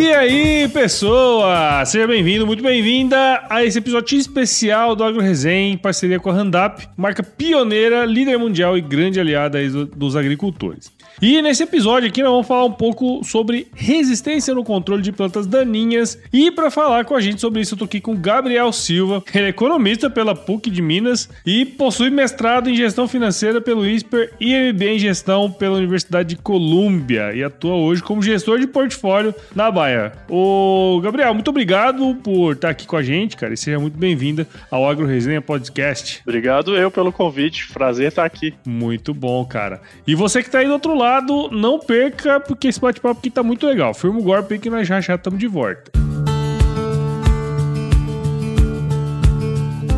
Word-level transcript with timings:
E 0.00 0.14
aí, 0.14 0.68
pessoa! 0.68 1.84
Seja 1.84 2.06
bem-vindo, 2.06 2.46
muito 2.46 2.62
bem-vinda 2.62 3.44
a 3.50 3.64
esse 3.64 3.78
episódio 3.78 4.16
especial 4.16 4.94
do 4.94 5.02
Agro 5.02 5.20
Resenha 5.20 5.72
em 5.72 5.76
parceria 5.76 6.20
com 6.20 6.30
a 6.30 6.32
Randap, 6.32 6.88
marca 6.96 7.20
pioneira, 7.20 8.04
líder 8.04 8.38
mundial 8.38 8.78
e 8.78 8.80
grande 8.80 9.18
aliada 9.18 9.58
dos 9.96 10.14
agricultores. 10.14 10.96
E 11.20 11.42
nesse 11.42 11.64
episódio 11.64 12.08
aqui 12.08 12.22
nós 12.22 12.30
vamos 12.30 12.46
falar 12.46 12.64
um 12.64 12.72
pouco 12.72 13.24
sobre 13.24 13.66
resistência 13.74 14.54
no 14.54 14.62
controle 14.62 15.02
de 15.02 15.10
plantas 15.10 15.48
daninhas. 15.48 16.16
E 16.32 16.48
para 16.52 16.70
falar 16.70 17.04
com 17.04 17.16
a 17.16 17.20
gente 17.20 17.40
sobre 17.40 17.60
isso, 17.60 17.74
eu 17.74 17.78
tô 17.78 17.84
aqui 17.86 18.00
com 18.00 18.14
Gabriel 18.14 18.70
Silva. 18.72 19.22
Ele 19.34 19.46
é 19.46 19.48
economista 19.48 20.08
pela 20.08 20.32
PUC 20.32 20.70
de 20.70 20.80
Minas 20.80 21.28
e 21.44 21.64
possui 21.64 22.08
mestrado 22.08 22.70
em 22.70 22.76
gestão 22.76 23.08
financeira 23.08 23.60
pelo 23.60 23.84
ISPER 23.84 24.32
e 24.38 24.54
MBA 24.72 24.90
em 24.90 24.98
gestão 25.00 25.50
pela 25.50 25.76
Universidade 25.76 26.36
de 26.36 26.36
Colômbia 26.36 27.34
e 27.34 27.42
atua 27.42 27.74
hoje 27.74 28.00
como 28.00 28.22
gestor 28.22 28.60
de 28.60 28.68
portfólio 28.68 29.34
na 29.56 29.72
Baia. 29.88 30.12
Ô 30.28 31.00
Gabriel, 31.02 31.32
muito 31.32 31.48
obrigado 31.48 32.14
por 32.22 32.52
estar 32.52 32.68
aqui 32.68 32.86
com 32.86 32.96
a 32.96 33.02
gente, 33.02 33.36
cara, 33.38 33.54
e 33.54 33.56
seja 33.56 33.78
muito 33.78 33.96
bem-vinda 33.96 34.46
ao 34.70 34.86
Agro 34.86 35.06
Resenha 35.06 35.40
Podcast. 35.40 36.20
Obrigado 36.26 36.76
eu 36.76 36.90
pelo 36.90 37.10
convite, 37.10 37.72
prazer 37.72 38.08
estar 38.08 38.24
aqui. 38.24 38.52
Muito 38.66 39.14
bom, 39.14 39.42
cara. 39.46 39.80
E 40.06 40.14
você 40.14 40.42
que 40.42 40.50
tá 40.50 40.58
aí 40.58 40.66
do 40.66 40.74
outro 40.74 40.94
lado 40.94 41.48
não 41.50 41.78
perca, 41.78 42.38
porque 42.38 42.68
esse 42.68 42.78
bate-papo 42.78 43.18
aqui 43.18 43.30
tá 43.30 43.42
muito 43.42 43.66
legal. 43.66 43.94
Firma 43.94 44.18
o 44.18 44.22
golpe 44.22 44.58
que 44.58 44.68
nós 44.68 44.86
já 44.86 45.00
já 45.00 45.14
estamos 45.14 45.38
de 45.38 45.46
volta. 45.46 45.90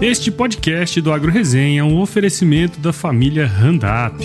Este 0.00 0.30
podcast 0.30 1.00
do 1.00 1.12
Agro 1.12 1.32
Resenha 1.32 1.80
é 1.80 1.84
um 1.84 2.00
oferecimento 2.00 2.78
da 2.78 2.92
família 2.92 3.44
Randap. 3.44 4.16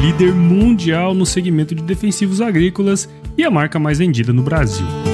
Líder 0.00 0.32
mundial 0.32 1.14
no 1.14 1.26
segmento 1.26 1.74
de 1.74 1.82
defensivos 1.82 2.40
agrícolas 2.40 3.08
e 3.36 3.44
a 3.44 3.50
marca 3.50 3.78
mais 3.78 3.98
vendida 3.98 4.32
no 4.32 4.42
Brasil. 4.42 5.13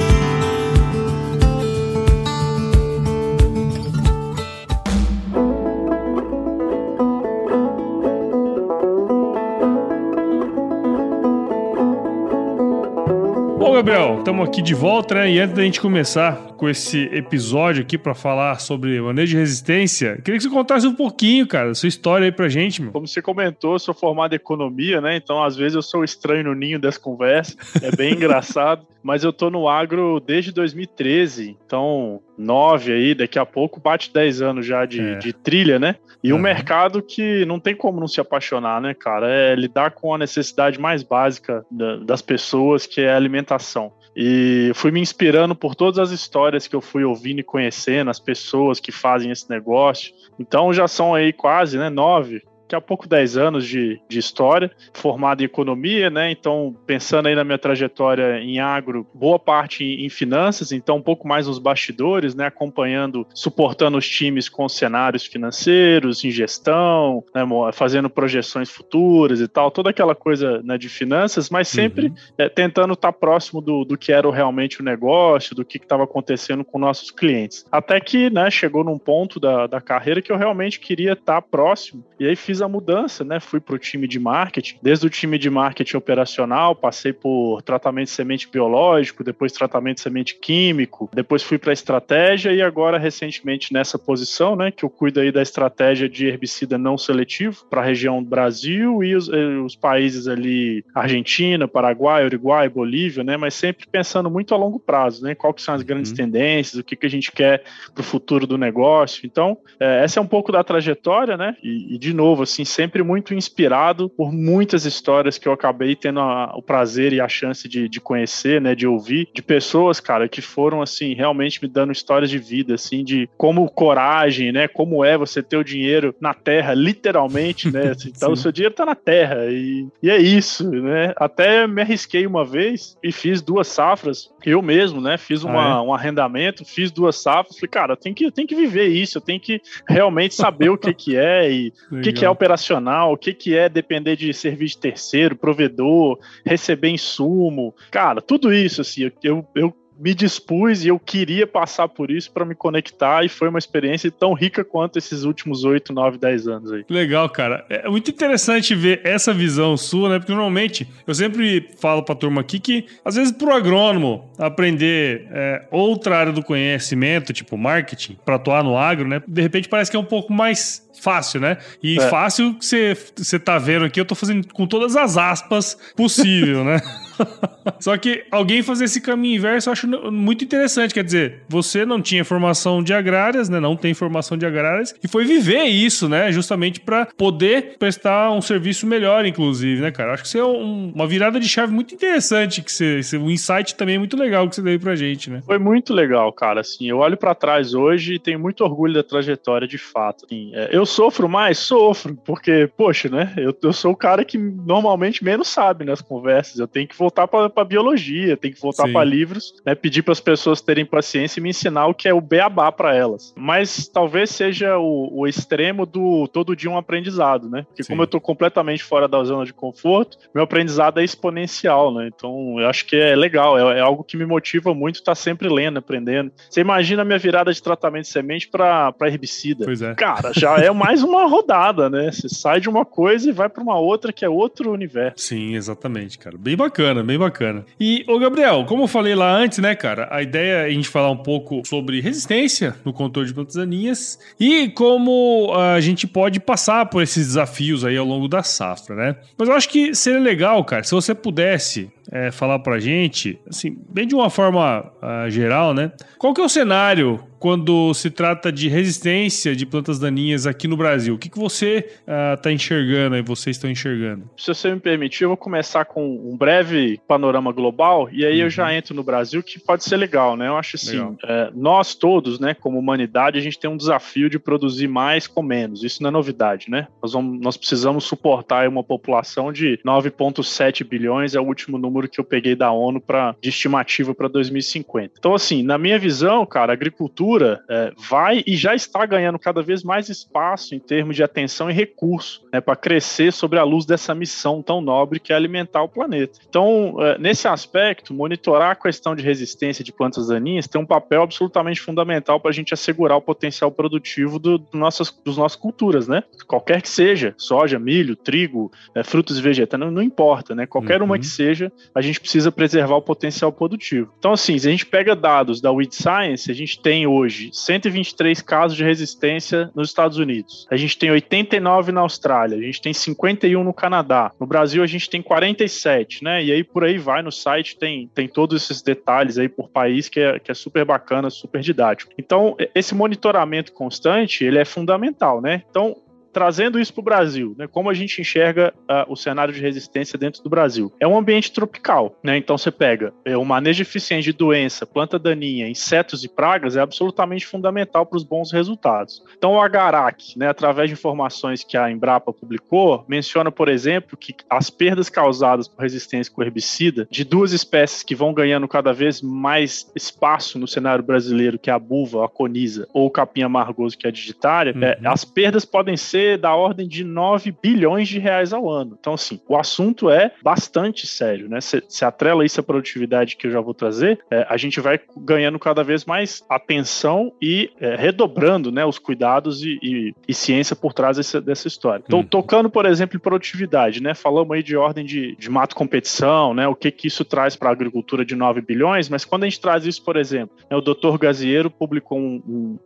Estamos 14.31 14.47
aqui 14.47 14.61
de 14.61 14.73
volta, 14.73 15.15
né? 15.15 15.29
E 15.29 15.39
antes 15.39 15.53
da 15.53 15.61
gente 15.61 15.81
começar 15.81 16.53
com 16.55 16.69
esse 16.69 17.09
episódio 17.11 17.81
aqui 17.81 17.97
para 17.97 18.13
falar 18.13 18.61
sobre 18.61 19.01
manejo 19.01 19.31
de 19.31 19.37
resistência, 19.37 20.21
queria 20.23 20.37
que 20.37 20.43
você 20.43 20.49
contasse 20.49 20.87
um 20.87 20.95
pouquinho, 20.95 21.45
cara, 21.45 21.73
sua 21.73 21.89
história 21.89 22.23
aí 22.23 22.31
pra 22.31 22.47
gente, 22.47 22.81
meu. 22.81 22.93
Como 22.93 23.05
você 23.05 23.21
comentou, 23.21 23.73
eu 23.73 23.79
sou 23.79 23.93
formado 23.93 24.31
em 24.31 24.37
economia, 24.37 25.01
né? 25.01 25.17
Então, 25.17 25.43
às 25.43 25.57
vezes 25.57 25.75
eu 25.75 25.81
sou 25.81 26.01
estranho 26.01 26.45
no 26.45 26.55
ninho 26.55 26.79
dessa 26.79 26.97
conversa. 26.97 27.57
É 27.83 27.93
bem 27.93 28.13
engraçado. 28.15 28.87
Mas 29.03 29.23
eu 29.23 29.33
tô 29.33 29.49
no 29.49 29.67
agro 29.67 30.19
desde 30.19 30.51
2013, 30.51 31.57
então 31.65 32.21
nove 32.37 32.93
aí, 32.93 33.15
daqui 33.15 33.39
a 33.39 33.45
pouco 33.45 33.79
bate 33.79 34.13
10 34.13 34.41
anos 34.41 34.65
já 34.65 34.85
de, 34.85 35.01
é. 35.01 35.15
de 35.17 35.33
trilha, 35.33 35.79
né? 35.79 35.95
E 36.23 36.31
uhum. 36.31 36.37
um 36.37 36.41
mercado 36.41 37.01
que 37.01 37.43
não 37.45 37.59
tem 37.59 37.75
como 37.75 37.99
não 37.99 38.07
se 38.07 38.21
apaixonar, 38.21 38.79
né, 38.79 38.93
cara? 38.93 39.27
É 39.27 39.55
lidar 39.55 39.91
com 39.91 40.13
a 40.13 40.17
necessidade 40.19 40.79
mais 40.79 41.01
básica 41.01 41.65
da, 41.69 41.97
das 41.97 42.21
pessoas, 42.21 42.85
que 42.85 43.01
é 43.01 43.11
a 43.11 43.15
alimentação. 43.15 43.91
E 44.15 44.71
fui 44.75 44.91
me 44.91 44.99
inspirando 44.99 45.55
por 45.55 45.73
todas 45.73 45.97
as 45.99 46.11
histórias 46.11 46.67
que 46.67 46.75
eu 46.75 46.81
fui 46.81 47.03
ouvindo 47.03 47.39
e 47.39 47.43
conhecendo, 47.43 48.09
as 48.09 48.19
pessoas 48.19 48.79
que 48.79 48.91
fazem 48.91 49.31
esse 49.31 49.49
negócio. 49.49 50.13
Então 50.37 50.73
já 50.73 50.87
são 50.87 51.15
aí 51.15 51.31
quase, 51.31 51.77
né, 51.77 51.89
nove, 51.89 52.43
daqui 52.71 52.75
a 52.75 52.81
pouco 52.81 53.07
10 53.07 53.37
anos 53.37 53.67
de, 53.67 53.99
de 54.07 54.19
história, 54.19 54.71
formado 54.93 55.41
em 55.41 55.45
economia, 55.45 56.09
né? 56.09 56.31
Então, 56.31 56.75
pensando 56.85 57.27
aí 57.27 57.35
na 57.35 57.43
minha 57.43 57.57
trajetória 57.57 58.39
em 58.39 58.59
agro, 58.59 59.05
boa 59.13 59.37
parte 59.37 59.83
em, 59.83 60.05
em 60.05 60.09
finanças, 60.09 60.71
então 60.71 60.97
um 60.97 61.01
pouco 61.01 61.27
mais 61.27 61.47
nos 61.47 61.59
bastidores, 61.59 62.33
né? 62.33 62.47
Acompanhando, 62.47 63.27
suportando 63.33 63.97
os 63.97 64.07
times 64.07 64.47
com 64.47 64.69
cenários 64.69 65.25
financeiros, 65.25 66.23
em 66.23 66.31
gestão, 66.31 67.23
né? 67.35 67.41
fazendo 67.73 68.09
projeções 68.09 68.69
futuras 68.69 69.41
e 69.41 69.47
tal, 69.47 69.69
toda 69.69 69.89
aquela 69.89 70.15
coisa 70.15 70.61
né, 70.63 70.77
de 70.77 70.87
finanças, 70.87 71.49
mas 71.49 71.67
sempre 71.67 72.07
uhum. 72.07 72.15
é, 72.37 72.47
tentando 72.47 72.93
estar 72.93 73.11
tá 73.11 73.17
próximo 73.17 73.59
do, 73.59 73.83
do 73.83 73.97
que 73.97 74.11
era 74.11 74.31
realmente 74.31 74.81
o 74.81 74.83
negócio, 74.83 75.55
do 75.55 75.65
que 75.65 75.77
estava 75.77 76.03
acontecendo 76.03 76.63
com 76.63 76.79
nossos 76.79 77.11
clientes. 77.11 77.65
Até 77.71 77.99
que, 77.99 78.29
né, 78.29 78.49
chegou 78.49 78.83
num 78.83 78.97
ponto 78.97 79.39
da, 79.39 79.67
da 79.67 79.81
carreira 79.81 80.21
que 80.21 80.31
eu 80.31 80.37
realmente 80.37 80.79
queria 80.79 81.13
estar 81.13 81.41
tá 81.41 81.41
próximo, 81.41 82.03
e 82.19 82.27
aí 82.27 82.35
fiz 82.35 82.60
a 82.63 82.67
mudança, 82.67 83.23
né? 83.23 83.39
Fui 83.39 83.59
para 83.59 83.75
o 83.75 83.79
time 83.79 84.07
de 84.07 84.19
marketing. 84.19 84.77
Desde 84.81 85.05
o 85.05 85.09
time 85.09 85.37
de 85.37 85.49
marketing 85.49 85.97
operacional, 85.97 86.75
passei 86.75 87.13
por 87.13 87.61
tratamento 87.61 88.05
de 88.05 88.11
semente 88.11 88.47
biológico, 88.47 89.23
depois 89.23 89.51
tratamento 89.51 89.95
de 89.95 90.01
semente 90.01 90.35
químico, 90.35 91.09
depois 91.13 91.43
fui 91.43 91.57
para 91.57 91.73
estratégia 91.73 92.51
e 92.51 92.61
agora 92.61 92.97
recentemente 92.97 93.73
nessa 93.73 93.97
posição, 93.97 94.55
né? 94.55 94.71
Que 94.71 94.83
eu 94.83 94.89
cuido 94.89 95.19
aí 95.19 95.31
da 95.31 95.41
estratégia 95.41 96.07
de 96.07 96.27
herbicida 96.27 96.77
não 96.77 96.97
seletivo 96.97 97.65
para 97.69 97.81
a 97.81 97.85
região 97.85 98.21
do 98.21 98.29
Brasil 98.29 99.03
e 99.03 99.15
os, 99.15 99.29
eh, 99.29 99.57
os, 99.57 99.75
países 99.75 100.27
ali 100.27 100.83
Argentina, 100.93 101.67
Paraguai, 101.67 102.25
Uruguai, 102.25 102.69
Bolívia, 102.69 103.23
né? 103.23 103.37
Mas 103.37 103.53
sempre 103.53 103.87
pensando 103.91 104.29
muito 104.29 104.53
a 104.53 104.57
longo 104.57 104.79
prazo, 104.79 105.23
né? 105.23 105.35
Qual 105.35 105.53
que 105.53 105.61
são 105.61 105.73
as 105.73 105.81
grandes 105.81 106.11
uhum. 106.11 106.17
tendências, 106.17 106.79
o 106.79 106.83
que, 106.83 106.95
que 106.95 107.05
a 107.05 107.09
gente 107.09 107.31
quer 107.31 107.63
para 107.93 108.01
o 108.01 108.03
futuro 108.03 108.45
do 108.45 108.57
negócio. 108.57 109.25
Então, 109.25 109.57
é, 109.79 110.03
essa 110.03 110.19
é 110.19 110.23
um 110.23 110.27
pouco 110.27 110.51
da 110.51 110.63
trajetória, 110.63 111.37
né? 111.37 111.55
E, 111.63 111.95
e 111.95 111.97
de 111.97 112.13
novo, 112.13 112.43
assim, 112.51 112.65
sempre 112.65 113.03
muito 113.03 113.33
inspirado 113.33 114.09
por 114.09 114.31
muitas 114.31 114.85
histórias 114.85 115.37
que 115.37 115.47
eu 115.47 115.53
acabei 115.53 115.95
tendo 115.95 116.19
a, 116.19 116.53
o 116.55 116.61
prazer 116.61 117.13
e 117.13 117.21
a 117.21 117.27
chance 117.27 117.67
de, 117.67 117.87
de 117.87 117.99
conhecer, 117.99 118.61
né, 118.61 118.75
de 118.75 118.85
ouvir, 118.85 119.29
de 119.33 119.41
pessoas, 119.41 119.99
cara, 119.99 120.27
que 120.27 120.41
foram, 120.41 120.81
assim, 120.81 121.13
realmente 121.13 121.61
me 121.61 121.69
dando 121.69 121.91
histórias 121.91 122.29
de 122.29 122.37
vida, 122.37 122.75
assim, 122.75 123.03
de 123.03 123.29
como 123.37 123.69
coragem, 123.69 124.51
né, 124.51 124.67
como 124.67 125.03
é 125.03 125.17
você 125.17 125.41
ter 125.41 125.57
o 125.57 125.63
dinheiro 125.63 126.13
na 126.19 126.33
terra, 126.33 126.73
literalmente, 126.73 127.71
né, 127.71 127.91
assim, 127.95 128.11
então 128.15 128.31
o 128.31 128.37
seu 128.37 128.51
dinheiro 128.51 128.75
tá 128.75 128.85
na 128.85 128.95
terra 128.95 129.45
e, 129.49 129.87
e 130.01 130.09
é 130.09 130.17
isso, 130.17 130.69
né, 130.69 131.13
até 131.15 131.65
me 131.67 131.81
arrisquei 131.81 132.25
uma 132.27 132.43
vez 132.43 132.97
e 133.03 133.11
fiz 133.11 133.41
duas 133.41 133.67
safras, 133.67 134.29
eu 134.45 134.61
mesmo, 134.61 134.99
né, 134.99 135.17
fiz 135.17 135.43
uma, 135.43 135.77
ah, 135.77 135.79
é? 135.79 135.81
um 135.81 135.93
arrendamento, 135.93 136.65
fiz 136.65 136.91
duas 136.91 137.21
safras, 137.21 137.55
falei, 137.55 137.69
cara, 137.69 137.93
eu 137.93 137.97
tenho 137.97 138.15
que, 138.15 138.31
tenho 138.31 138.47
que 138.47 138.55
viver 138.55 138.87
isso, 138.87 139.17
eu 139.17 139.21
tenho 139.21 139.39
que 139.39 139.61
realmente 139.87 140.35
saber 140.35 140.69
o 140.69 140.77
que 140.77 140.93
que 140.93 141.15
é 141.15 141.51
e 141.51 141.73
o 141.91 142.01
que 142.01 142.11
que 142.11 142.25
é 142.25 142.29
operacional, 142.41 143.13
o 143.13 143.17
que, 143.17 143.33
que 143.35 143.55
é 143.55 143.69
depender 143.69 144.15
de 144.15 144.33
serviço 144.33 144.79
terceiro, 144.79 145.35
provedor, 145.35 146.17
receber 146.43 146.89
insumo. 146.89 147.75
Cara, 147.91 148.19
tudo 148.19 148.51
isso, 148.51 148.81
assim, 148.81 149.11
eu, 149.21 149.47
eu 149.53 149.75
me 150.01 150.15
dispus 150.15 150.83
e 150.83 150.87
eu 150.87 150.97
queria 150.97 151.45
passar 151.45 151.87
por 151.87 152.09
isso 152.09 152.31
para 152.31 152.43
me 152.43 152.55
conectar 152.55 153.23
e 153.23 153.29
foi 153.29 153.49
uma 153.49 153.59
experiência 153.59 154.09
tão 154.09 154.33
rica 154.33 154.63
quanto 154.63 154.97
esses 154.97 155.23
últimos 155.23 155.63
8, 155.63 155.93
9, 155.93 156.17
10 156.17 156.47
anos 156.47 156.71
aí. 156.71 156.83
Legal, 156.89 157.29
cara. 157.29 157.63
É 157.69 157.87
muito 157.87 158.09
interessante 158.09 158.73
ver 158.73 159.01
essa 159.03 159.31
visão 159.31 159.77
sua, 159.77 160.09
né? 160.09 160.19
Porque 160.19 160.31
normalmente 160.31 160.87
eu 161.05 161.13
sempre 161.13 161.69
falo 161.79 162.01
para 162.01 162.13
a 162.13 162.17
turma 162.17 162.41
aqui 162.41 162.59
que 162.59 162.87
às 163.05 163.15
vezes 163.15 163.31
para 163.31 163.49
o 163.49 163.53
agrônomo 163.53 164.31
aprender 164.39 165.27
é, 165.29 165.67
outra 165.69 166.17
área 166.17 166.33
do 166.33 166.43
conhecimento, 166.43 167.31
tipo 167.31 167.55
marketing, 167.55 168.17
para 168.25 168.35
atuar 168.35 168.63
no 168.63 168.75
agro, 168.75 169.07
né? 169.07 169.21
De 169.27 169.41
repente 169.41 169.69
parece 169.69 169.91
que 169.91 169.97
é 169.97 169.99
um 169.99 170.05
pouco 170.05 170.33
mais 170.33 170.89
fácil, 170.99 171.39
né? 171.39 171.57
E 171.81 171.99
é. 171.99 172.09
fácil 172.09 172.55
que 172.55 172.65
você 172.65 173.39
tá 173.39 173.57
vendo 173.57 173.85
aqui, 173.85 173.99
eu 173.99 174.05
tô 174.05 174.15
fazendo 174.15 174.47
com 174.53 174.65
todas 174.65 174.95
as 174.95 175.17
aspas 175.17 175.77
possível, 175.95 176.63
né? 176.63 176.81
Só 177.79 177.97
que 177.97 178.23
alguém 178.31 178.61
fazer 178.61 178.85
esse 178.85 179.01
caminho 179.01 179.35
inverso 179.35 179.69
eu 179.69 179.73
acho 179.73 179.87
muito 180.11 180.43
interessante. 180.43 180.93
Quer 180.93 181.03
dizer, 181.03 181.43
você 181.47 181.85
não 181.85 182.01
tinha 182.01 182.23
formação 182.23 182.83
de 182.83 182.93
agrárias, 182.93 183.49
né? 183.49 183.59
Não 183.59 183.75
tem 183.75 183.93
formação 183.93 184.37
de 184.37 184.45
agrárias 184.45 184.95
e 185.03 185.07
foi 185.07 185.25
viver 185.25 185.63
isso, 185.63 186.07
né? 186.07 186.31
Justamente 186.31 186.79
para 186.79 187.05
poder 187.17 187.77
prestar 187.77 188.31
um 188.31 188.41
serviço 188.41 188.85
melhor, 188.85 189.25
inclusive, 189.25 189.81
né, 189.81 189.91
cara? 189.91 190.13
Acho 190.13 190.23
que 190.23 190.29
isso 190.29 190.37
é 190.37 190.45
um, 190.45 190.91
uma 190.93 191.07
virada 191.07 191.39
de 191.39 191.47
chave 191.47 191.73
muito 191.73 191.93
interessante, 191.93 192.61
que 192.61 192.71
você, 192.71 193.01
um 193.17 193.29
insight 193.29 193.75
também 193.75 193.97
muito 193.97 194.17
legal 194.17 194.47
que 194.47 194.55
você 194.55 194.61
deu 194.61 194.79
pra 194.79 194.95
gente, 194.95 195.29
né? 195.29 195.41
Foi 195.45 195.57
muito 195.57 195.93
legal, 195.93 196.31
cara. 196.33 196.61
Assim, 196.61 196.89
eu 196.89 196.97
olho 196.97 197.17
para 197.17 197.35
trás 197.35 197.73
hoje 197.73 198.15
e 198.15 198.19
tenho 198.19 198.39
muito 198.39 198.63
orgulho 198.63 198.93
da 198.93 199.03
trajetória 199.03 199.67
de 199.67 199.77
fato. 199.77 200.25
Assim, 200.25 200.51
é, 200.53 200.69
eu 200.71 200.85
sofro 200.85 201.27
mais? 201.27 201.57
Sofro, 201.57 202.15
porque, 202.25 202.69
poxa, 202.75 203.09
né? 203.09 203.33
Eu, 203.37 203.55
eu 203.61 203.73
sou 203.73 203.91
o 203.91 203.95
cara 203.95 204.23
que 204.23 204.37
normalmente 204.37 205.23
menos 205.23 205.47
sabe 205.47 205.85
nas 205.85 206.01
conversas. 206.01 206.59
Eu 206.59 206.67
tenho 206.67 206.87
que 206.87 206.95
voltar 207.11 207.27
para 207.27 207.65
biologia, 207.65 208.37
tenho 208.37 208.53
que 208.53 208.61
voltar 208.61 208.89
para 208.91 209.03
livros, 209.03 209.53
né? 209.65 209.75
Pedir 209.75 210.01
para 210.01 210.13
as 210.13 210.19
pessoas 210.19 210.61
terem 210.61 210.85
paciência 210.85 211.39
e 211.39 211.43
me 211.43 211.49
ensinar 211.49 211.87
o 211.87 211.93
que 211.93 212.07
é 212.07 212.13
o 212.13 212.21
beabá 212.21 212.71
para 212.71 212.95
elas. 212.95 213.33
Mas 213.35 213.87
talvez 213.87 214.29
seja 214.29 214.77
o, 214.77 215.19
o, 215.19 215.27
extremo 215.27 215.85
do 215.85 216.27
todo 216.27 216.55
dia 216.55 216.69
um 216.69 216.77
aprendizado, 216.77 217.49
né? 217.49 217.63
Porque 217.63 217.83
Sim. 217.83 217.89
como 217.89 218.01
eu 218.01 218.05
estou 218.05 218.21
completamente 218.21 218.83
fora 218.83 219.07
da 219.07 219.21
zona 219.23 219.45
de 219.45 219.53
conforto, 219.53 220.17
meu 220.33 220.43
aprendizado 220.43 220.99
é 220.99 221.03
exponencial, 221.03 221.93
né? 221.93 222.09
Então 222.13 222.59
eu 222.59 222.67
acho 222.67 222.85
que 222.85 222.95
é 222.95 223.15
legal, 223.15 223.57
é, 223.57 223.79
é 223.79 223.81
algo 223.81 224.03
que 224.03 224.15
me 224.15 224.25
motiva 224.25 224.73
muito 224.73 224.95
estar 224.95 225.11
tá 225.11 225.15
sempre 225.15 225.49
lendo, 225.49 225.77
aprendendo. 225.77 226.31
Você 226.49 226.61
imagina 226.61 227.01
a 227.01 227.05
minha 227.05 227.19
virada 227.19 227.51
de 227.51 227.61
tratamento 227.61 228.03
de 228.03 228.09
semente 228.09 228.47
para 228.47 228.93
herbicida. 229.01 229.65
Pois 229.65 229.81
é. 229.81 229.93
Cara, 229.95 230.31
já 230.33 230.57
é 230.57 230.71
mais 230.71 231.03
uma 231.03 231.27
rodada, 231.27 231.89
né? 231.89 232.11
Você 232.11 232.29
sai 232.29 232.61
de 232.61 232.69
uma 232.69 232.85
coisa 232.85 233.29
e 233.29 233.33
vai 233.33 233.49
para 233.49 233.61
uma 233.61 233.77
outra 233.77 234.13
que 234.13 234.23
é 234.23 234.29
outro 234.29 234.71
universo. 234.71 235.25
Sim, 235.25 235.55
exatamente, 235.55 236.17
cara. 236.17 236.37
Bem 236.37 236.55
bacana. 236.55 236.90
Bacana, 236.91 237.03
bem 237.03 237.17
bacana. 237.17 237.65
E, 237.79 238.03
ô 238.07 238.19
Gabriel, 238.19 238.65
como 238.65 238.83
eu 238.83 238.87
falei 238.87 239.15
lá 239.15 239.33
antes, 239.33 239.59
né, 239.59 239.75
cara, 239.75 240.07
a 240.11 240.21
ideia 240.21 240.63
é 240.63 240.65
a 240.65 240.69
gente 240.69 240.87
falar 240.87 241.09
um 241.09 241.17
pouco 241.17 241.61
sobre 241.65 242.01
resistência 242.01 242.75
no 242.83 242.93
controle 242.93 243.27
de 243.27 243.33
plantas 243.33 243.55
daninhas 243.55 244.19
e 244.39 244.69
como 244.69 245.53
a 245.55 245.79
gente 245.79 246.05
pode 246.05 246.39
passar 246.39 246.85
por 246.87 247.01
esses 247.01 247.27
desafios 247.27 247.85
aí 247.85 247.97
ao 247.97 248.05
longo 248.05 248.27
da 248.27 248.43
safra, 248.43 248.95
né? 248.95 249.15
Mas 249.37 249.47
eu 249.47 249.55
acho 249.55 249.69
que 249.69 249.95
seria 249.95 250.19
legal, 250.19 250.63
cara, 250.63 250.83
se 250.83 250.93
você 250.93 251.15
pudesse 251.15 251.89
é, 252.11 252.31
falar 252.31 252.59
pra 252.59 252.79
gente, 252.79 253.39
assim, 253.47 253.77
bem 253.89 254.07
de 254.07 254.15
uma 254.15 254.29
forma 254.29 254.91
uh, 255.01 255.29
geral, 255.29 255.73
né? 255.73 255.91
Qual 256.17 256.33
que 256.33 256.41
é 256.41 256.43
o 256.43 256.49
cenário 256.49 257.23
quando 257.39 257.91
se 257.95 258.11
trata 258.11 258.51
de 258.51 258.69
resistência 258.69 259.55
de 259.55 259.65
plantas 259.65 259.99
daninhas 259.99 260.45
aqui 260.45 260.67
no 260.67 260.77
Brasil? 260.77 261.15
O 261.15 261.17
que, 261.17 261.29
que 261.29 261.39
você 261.39 261.89
está 262.35 262.49
uh, 262.49 262.51
enxergando 262.51 263.15
e 263.17 263.21
vocês 263.21 263.55
estão 263.55 263.69
enxergando? 263.69 264.29
Se 264.37 264.47
você 264.47 264.73
me 264.73 264.79
permitir, 264.79 265.23
eu 265.23 265.29
vou 265.29 265.37
começar 265.37 265.85
com 265.85 266.05
um 266.05 266.37
breve 266.37 266.99
panorama 267.07 267.51
global 267.51 268.09
e 268.11 268.25
aí 268.25 268.39
uhum. 268.39 268.45
eu 268.45 268.49
já 268.49 268.65
uhum. 268.65 268.71
entro 268.71 268.95
no 268.95 269.03
Brasil, 269.03 269.41
que 269.41 269.59
pode 269.59 269.83
ser 269.83 269.97
legal, 269.97 270.35
né? 270.35 270.47
Eu 270.47 270.57
acho 270.57 270.75
assim, 270.75 271.17
é, 271.23 271.49
nós 271.53 271.95
todos, 271.95 272.39
né, 272.39 272.53
como 272.53 272.77
humanidade, 272.77 273.37
a 273.37 273.41
gente 273.41 273.59
tem 273.59 273.69
um 273.69 273.77
desafio 273.77 274.29
de 274.29 274.37
produzir 274.37 274.87
mais 274.87 275.27
com 275.27 275.41
menos. 275.41 275.83
Isso 275.83 276.03
não 276.03 276.09
é 276.09 276.11
novidade, 276.11 276.69
né? 276.69 276.87
Nós, 277.01 277.13
vamos, 277.13 277.39
nós 277.41 277.57
precisamos 277.57 278.03
suportar 278.03 278.67
uma 278.67 278.83
população 278.83 279.51
de 279.51 279.79
9,7 279.85 280.83
bilhões, 280.83 281.35
é 281.35 281.39
o 281.39 281.43
último 281.43 281.77
número 281.77 281.90
que 282.09 282.19
eu 282.19 282.23
peguei 282.23 282.55
da 282.55 282.71
ONU 282.71 282.99
pra, 282.99 283.35
de 283.41 283.49
estimativa 283.49 284.13
para 284.13 284.27
2050. 284.27 285.15
Então, 285.17 285.33
assim, 285.33 285.63
na 285.63 285.77
minha 285.77 285.99
visão, 285.99 286.45
cara, 286.45 286.71
a 286.71 286.73
agricultura 286.73 287.21
cultura 287.21 287.63
é, 287.69 287.91
vai 288.09 288.43
e 288.45 288.55
já 288.55 288.73
está 288.73 289.05
ganhando 289.05 289.37
cada 289.37 289.61
vez 289.61 289.83
mais 289.83 290.09
espaço 290.09 290.75
em 290.75 290.79
termos 290.79 291.15
de 291.15 291.23
atenção 291.23 291.69
e 291.69 291.73
recurso 291.73 292.43
né, 292.51 292.61
para 292.61 292.75
crescer 292.75 293.33
sobre 293.33 293.59
a 293.59 293.63
luz 293.63 293.85
dessa 293.85 294.13
missão 294.15 294.61
tão 294.61 294.81
nobre 294.81 295.19
que 295.19 295.33
é 295.33 295.35
alimentar 295.35 295.83
o 295.83 295.89
planeta. 295.89 296.39
Então, 296.47 296.95
é, 296.99 297.17
nesse 297.17 297.47
aspecto, 297.47 298.13
monitorar 298.13 298.71
a 298.71 298.75
questão 298.75 299.15
de 299.15 299.23
resistência 299.23 299.83
de 299.83 299.91
plantas 299.91 300.27
daninhas 300.27 300.67
tem 300.67 300.81
um 300.81 300.85
papel 300.85 301.21
absolutamente 301.21 301.81
fundamental 301.81 302.39
para 302.39 302.49
a 302.49 302.53
gente 302.53 302.73
assegurar 302.73 303.17
o 303.17 303.21
potencial 303.21 303.71
produtivo 303.71 304.39
do, 304.39 304.57
do 304.57 304.77
nossas, 304.77 305.11
dos 305.23 305.37
nossas 305.37 305.59
culturas, 305.59 306.07
né? 306.07 306.23
Qualquer 306.47 306.81
que 306.81 306.89
seja, 306.89 307.33
soja, 307.37 307.77
milho, 307.77 308.15
trigo, 308.15 308.71
é, 308.95 309.03
frutos 309.03 309.37
e 309.37 309.41
vegetais, 309.41 309.79
não, 309.79 309.91
não, 309.91 310.01
importa, 310.01 310.55
né? 310.55 310.65
Qualquer 310.65 310.99
uhum. 311.01 311.07
uma 311.07 311.19
que 311.19 311.25
seja, 311.25 311.71
a 311.93 312.01
gente 312.01 312.19
precisa 312.19 312.51
preservar 312.51 312.95
o 312.95 313.01
potencial 313.01 313.51
produtivo. 313.51 314.13
Então, 314.19 314.33
assim, 314.33 314.57
se 314.57 314.67
a 314.67 314.71
gente 314.71 314.85
pega 314.85 315.15
dados 315.15 315.61
da 315.61 315.71
Weed 315.71 315.93
Science, 315.93 316.51
a 316.51 316.53
gente 316.53 316.79
tem 316.79 317.07
hoje 317.07 317.31
hoje 317.31 317.49
123 317.53 318.41
casos 318.41 318.77
de 318.77 318.83
resistência 318.83 319.71
nos 319.73 319.89
Estados 319.89 320.17
Unidos. 320.17 320.67
A 320.69 320.75
gente 320.75 320.97
tem 320.97 321.09
89 321.09 321.91
na 321.91 322.01
Austrália, 322.01 322.57
a 322.57 322.61
gente 322.61 322.81
tem 322.81 322.93
51 322.93 323.63
no 323.63 323.73
Canadá. 323.73 324.31
No 324.39 324.45
Brasil 324.45 324.83
a 324.83 324.87
gente 324.87 325.09
tem 325.09 325.21
47, 325.21 326.23
né? 326.23 326.43
E 326.43 326.51
aí 326.51 326.63
por 326.63 326.83
aí 326.83 326.97
vai 326.97 327.21
no 327.21 327.31
site 327.31 327.77
tem, 327.77 328.09
tem 328.13 328.27
todos 328.27 328.61
esses 328.61 328.81
detalhes 328.81 329.37
aí 329.37 329.47
por 329.47 329.69
país 329.69 330.09
que 330.09 330.19
é, 330.19 330.39
que 330.39 330.51
é 330.51 330.53
super 330.53 330.83
bacana, 330.83 331.29
super 331.29 331.61
didático. 331.61 332.11
Então, 332.17 332.55
esse 332.75 332.93
monitoramento 332.93 333.71
constante, 333.71 334.43
ele 334.43 334.57
é 334.57 334.65
fundamental, 334.65 335.41
né? 335.41 335.63
Então, 335.69 335.95
trazendo 336.31 336.79
isso 336.79 336.93
para 336.93 337.01
o 337.01 337.03
Brasil, 337.03 337.55
né, 337.57 337.67
como 337.67 337.89
a 337.89 337.93
gente 337.93 338.21
enxerga 338.21 338.73
uh, 338.81 339.11
o 339.11 339.15
cenário 339.15 339.53
de 339.53 339.61
resistência 339.61 340.17
dentro 340.17 340.43
do 340.43 340.49
Brasil? 340.49 340.91
É 340.99 341.07
um 341.07 341.17
ambiente 341.17 341.51
tropical, 341.51 342.17
né? 342.23 342.37
Então 342.37 342.57
você 342.57 342.71
pega 342.71 343.13
é, 343.25 343.37
o 343.37 343.45
manejo 343.45 343.81
eficiente 343.81 344.25
de 344.25 344.33
doença, 344.33 344.85
planta 344.85 345.19
daninha, 345.19 345.67
insetos 345.67 346.23
e 346.23 346.29
pragas 346.29 346.75
é 346.75 346.81
absolutamente 346.81 347.45
fundamental 347.45 348.05
para 348.05 348.17
os 348.17 348.23
bons 348.23 348.51
resultados. 348.51 349.23
Então 349.37 349.53
o 349.53 349.61
Agarac, 349.61 350.37
né, 350.37 350.47
através 350.47 350.89
de 350.89 350.93
informações 350.93 351.63
que 351.63 351.77
a 351.77 351.91
Embrapa 351.91 352.31
publicou, 352.31 353.05
menciona, 353.07 353.51
por 353.51 353.69
exemplo, 353.69 354.17
que 354.17 354.35
as 354.49 354.69
perdas 354.69 355.09
causadas 355.09 355.67
por 355.67 355.81
resistência 355.81 356.31
com 356.33 356.41
herbicida 356.41 357.07
de 357.09 357.23
duas 357.23 357.51
espécies 357.51 358.03
que 358.03 358.15
vão 358.15 358.33
ganhando 358.33 358.67
cada 358.67 358.93
vez 358.93 359.21
mais 359.21 359.91
espaço 359.95 360.57
no 360.57 360.67
cenário 360.67 361.03
brasileiro, 361.03 361.59
que 361.59 361.69
é 361.69 361.73
a 361.73 361.79
buva, 361.79 362.25
a 362.25 362.29
conisa, 362.29 362.87
ou 362.93 363.07
o 363.07 363.11
capim 363.11 363.43
amargoso, 363.43 363.97
que 363.97 364.05
é 364.05 364.09
a 364.09 364.13
digitária, 364.13 364.73
uhum. 364.73 364.83
é, 364.83 364.99
as 365.03 365.25
perdas 365.25 365.65
podem 365.65 365.97
ser 365.97 366.20
ser 366.21 366.37
da 366.37 366.55
ordem 366.55 366.87
de 366.87 367.03
9 367.03 367.53
bilhões 367.61 368.07
de 368.07 368.19
reais 368.19 368.53
ao 368.53 368.69
ano. 368.69 368.95
Então, 368.99 369.13
assim, 369.13 369.39
o 369.47 369.57
assunto 369.57 370.09
é 370.09 370.31
bastante 370.43 371.07
sério, 371.07 371.49
né? 371.49 371.59
Se, 371.59 371.83
se 371.87 372.05
atrela 372.05 372.45
isso 372.45 372.59
à 372.59 372.63
produtividade 372.63 373.35
que 373.35 373.47
eu 373.47 373.51
já 373.51 373.59
vou 373.59 373.73
trazer, 373.73 374.19
é, 374.29 374.45
a 374.47 374.57
gente 374.57 374.79
vai 374.79 374.99
ganhando 375.17 375.57
cada 375.57 375.83
vez 375.83 376.05
mais 376.05 376.43
atenção 376.49 377.33
e 377.41 377.71
é, 377.79 377.95
redobrando 377.95 378.71
né, 378.71 378.85
os 378.85 378.99
cuidados 378.99 379.63
e, 379.63 379.79
e, 379.81 380.15
e 380.27 380.33
ciência 380.33 380.75
por 380.75 380.93
trás 380.93 381.17
dessa, 381.17 381.41
dessa 381.41 381.67
história. 381.67 382.03
Então, 382.05 382.19
hum. 382.19 382.23
tocando, 382.23 382.69
por 382.69 382.85
exemplo, 382.85 383.17
em 383.17 383.19
produtividade, 383.19 384.01
né? 384.01 384.13
Falamos 384.13 384.51
aí 384.55 384.63
de 384.63 384.75
ordem 384.75 385.05
de, 385.05 385.35
de 385.35 385.49
mato 385.49 385.75
competição, 385.75 386.53
né? 386.53 386.67
O 386.67 386.75
que, 386.75 386.91
que 386.91 387.07
isso 387.07 387.25
traz 387.25 387.55
para 387.55 387.69
a 387.69 387.71
agricultura 387.71 388.23
de 388.23 388.35
9 388.35 388.61
bilhões, 388.61 389.09
mas 389.09 389.25
quando 389.25 389.43
a 389.43 389.49
gente 389.49 389.59
traz 389.59 389.85
isso, 389.85 390.03
por 390.03 390.15
exemplo, 390.15 390.55
né, 390.69 390.77
o 390.77 390.81
Dr. 390.81 391.17
Gaziero 391.19 391.69
publicou 391.69 392.19
um, 392.19 392.41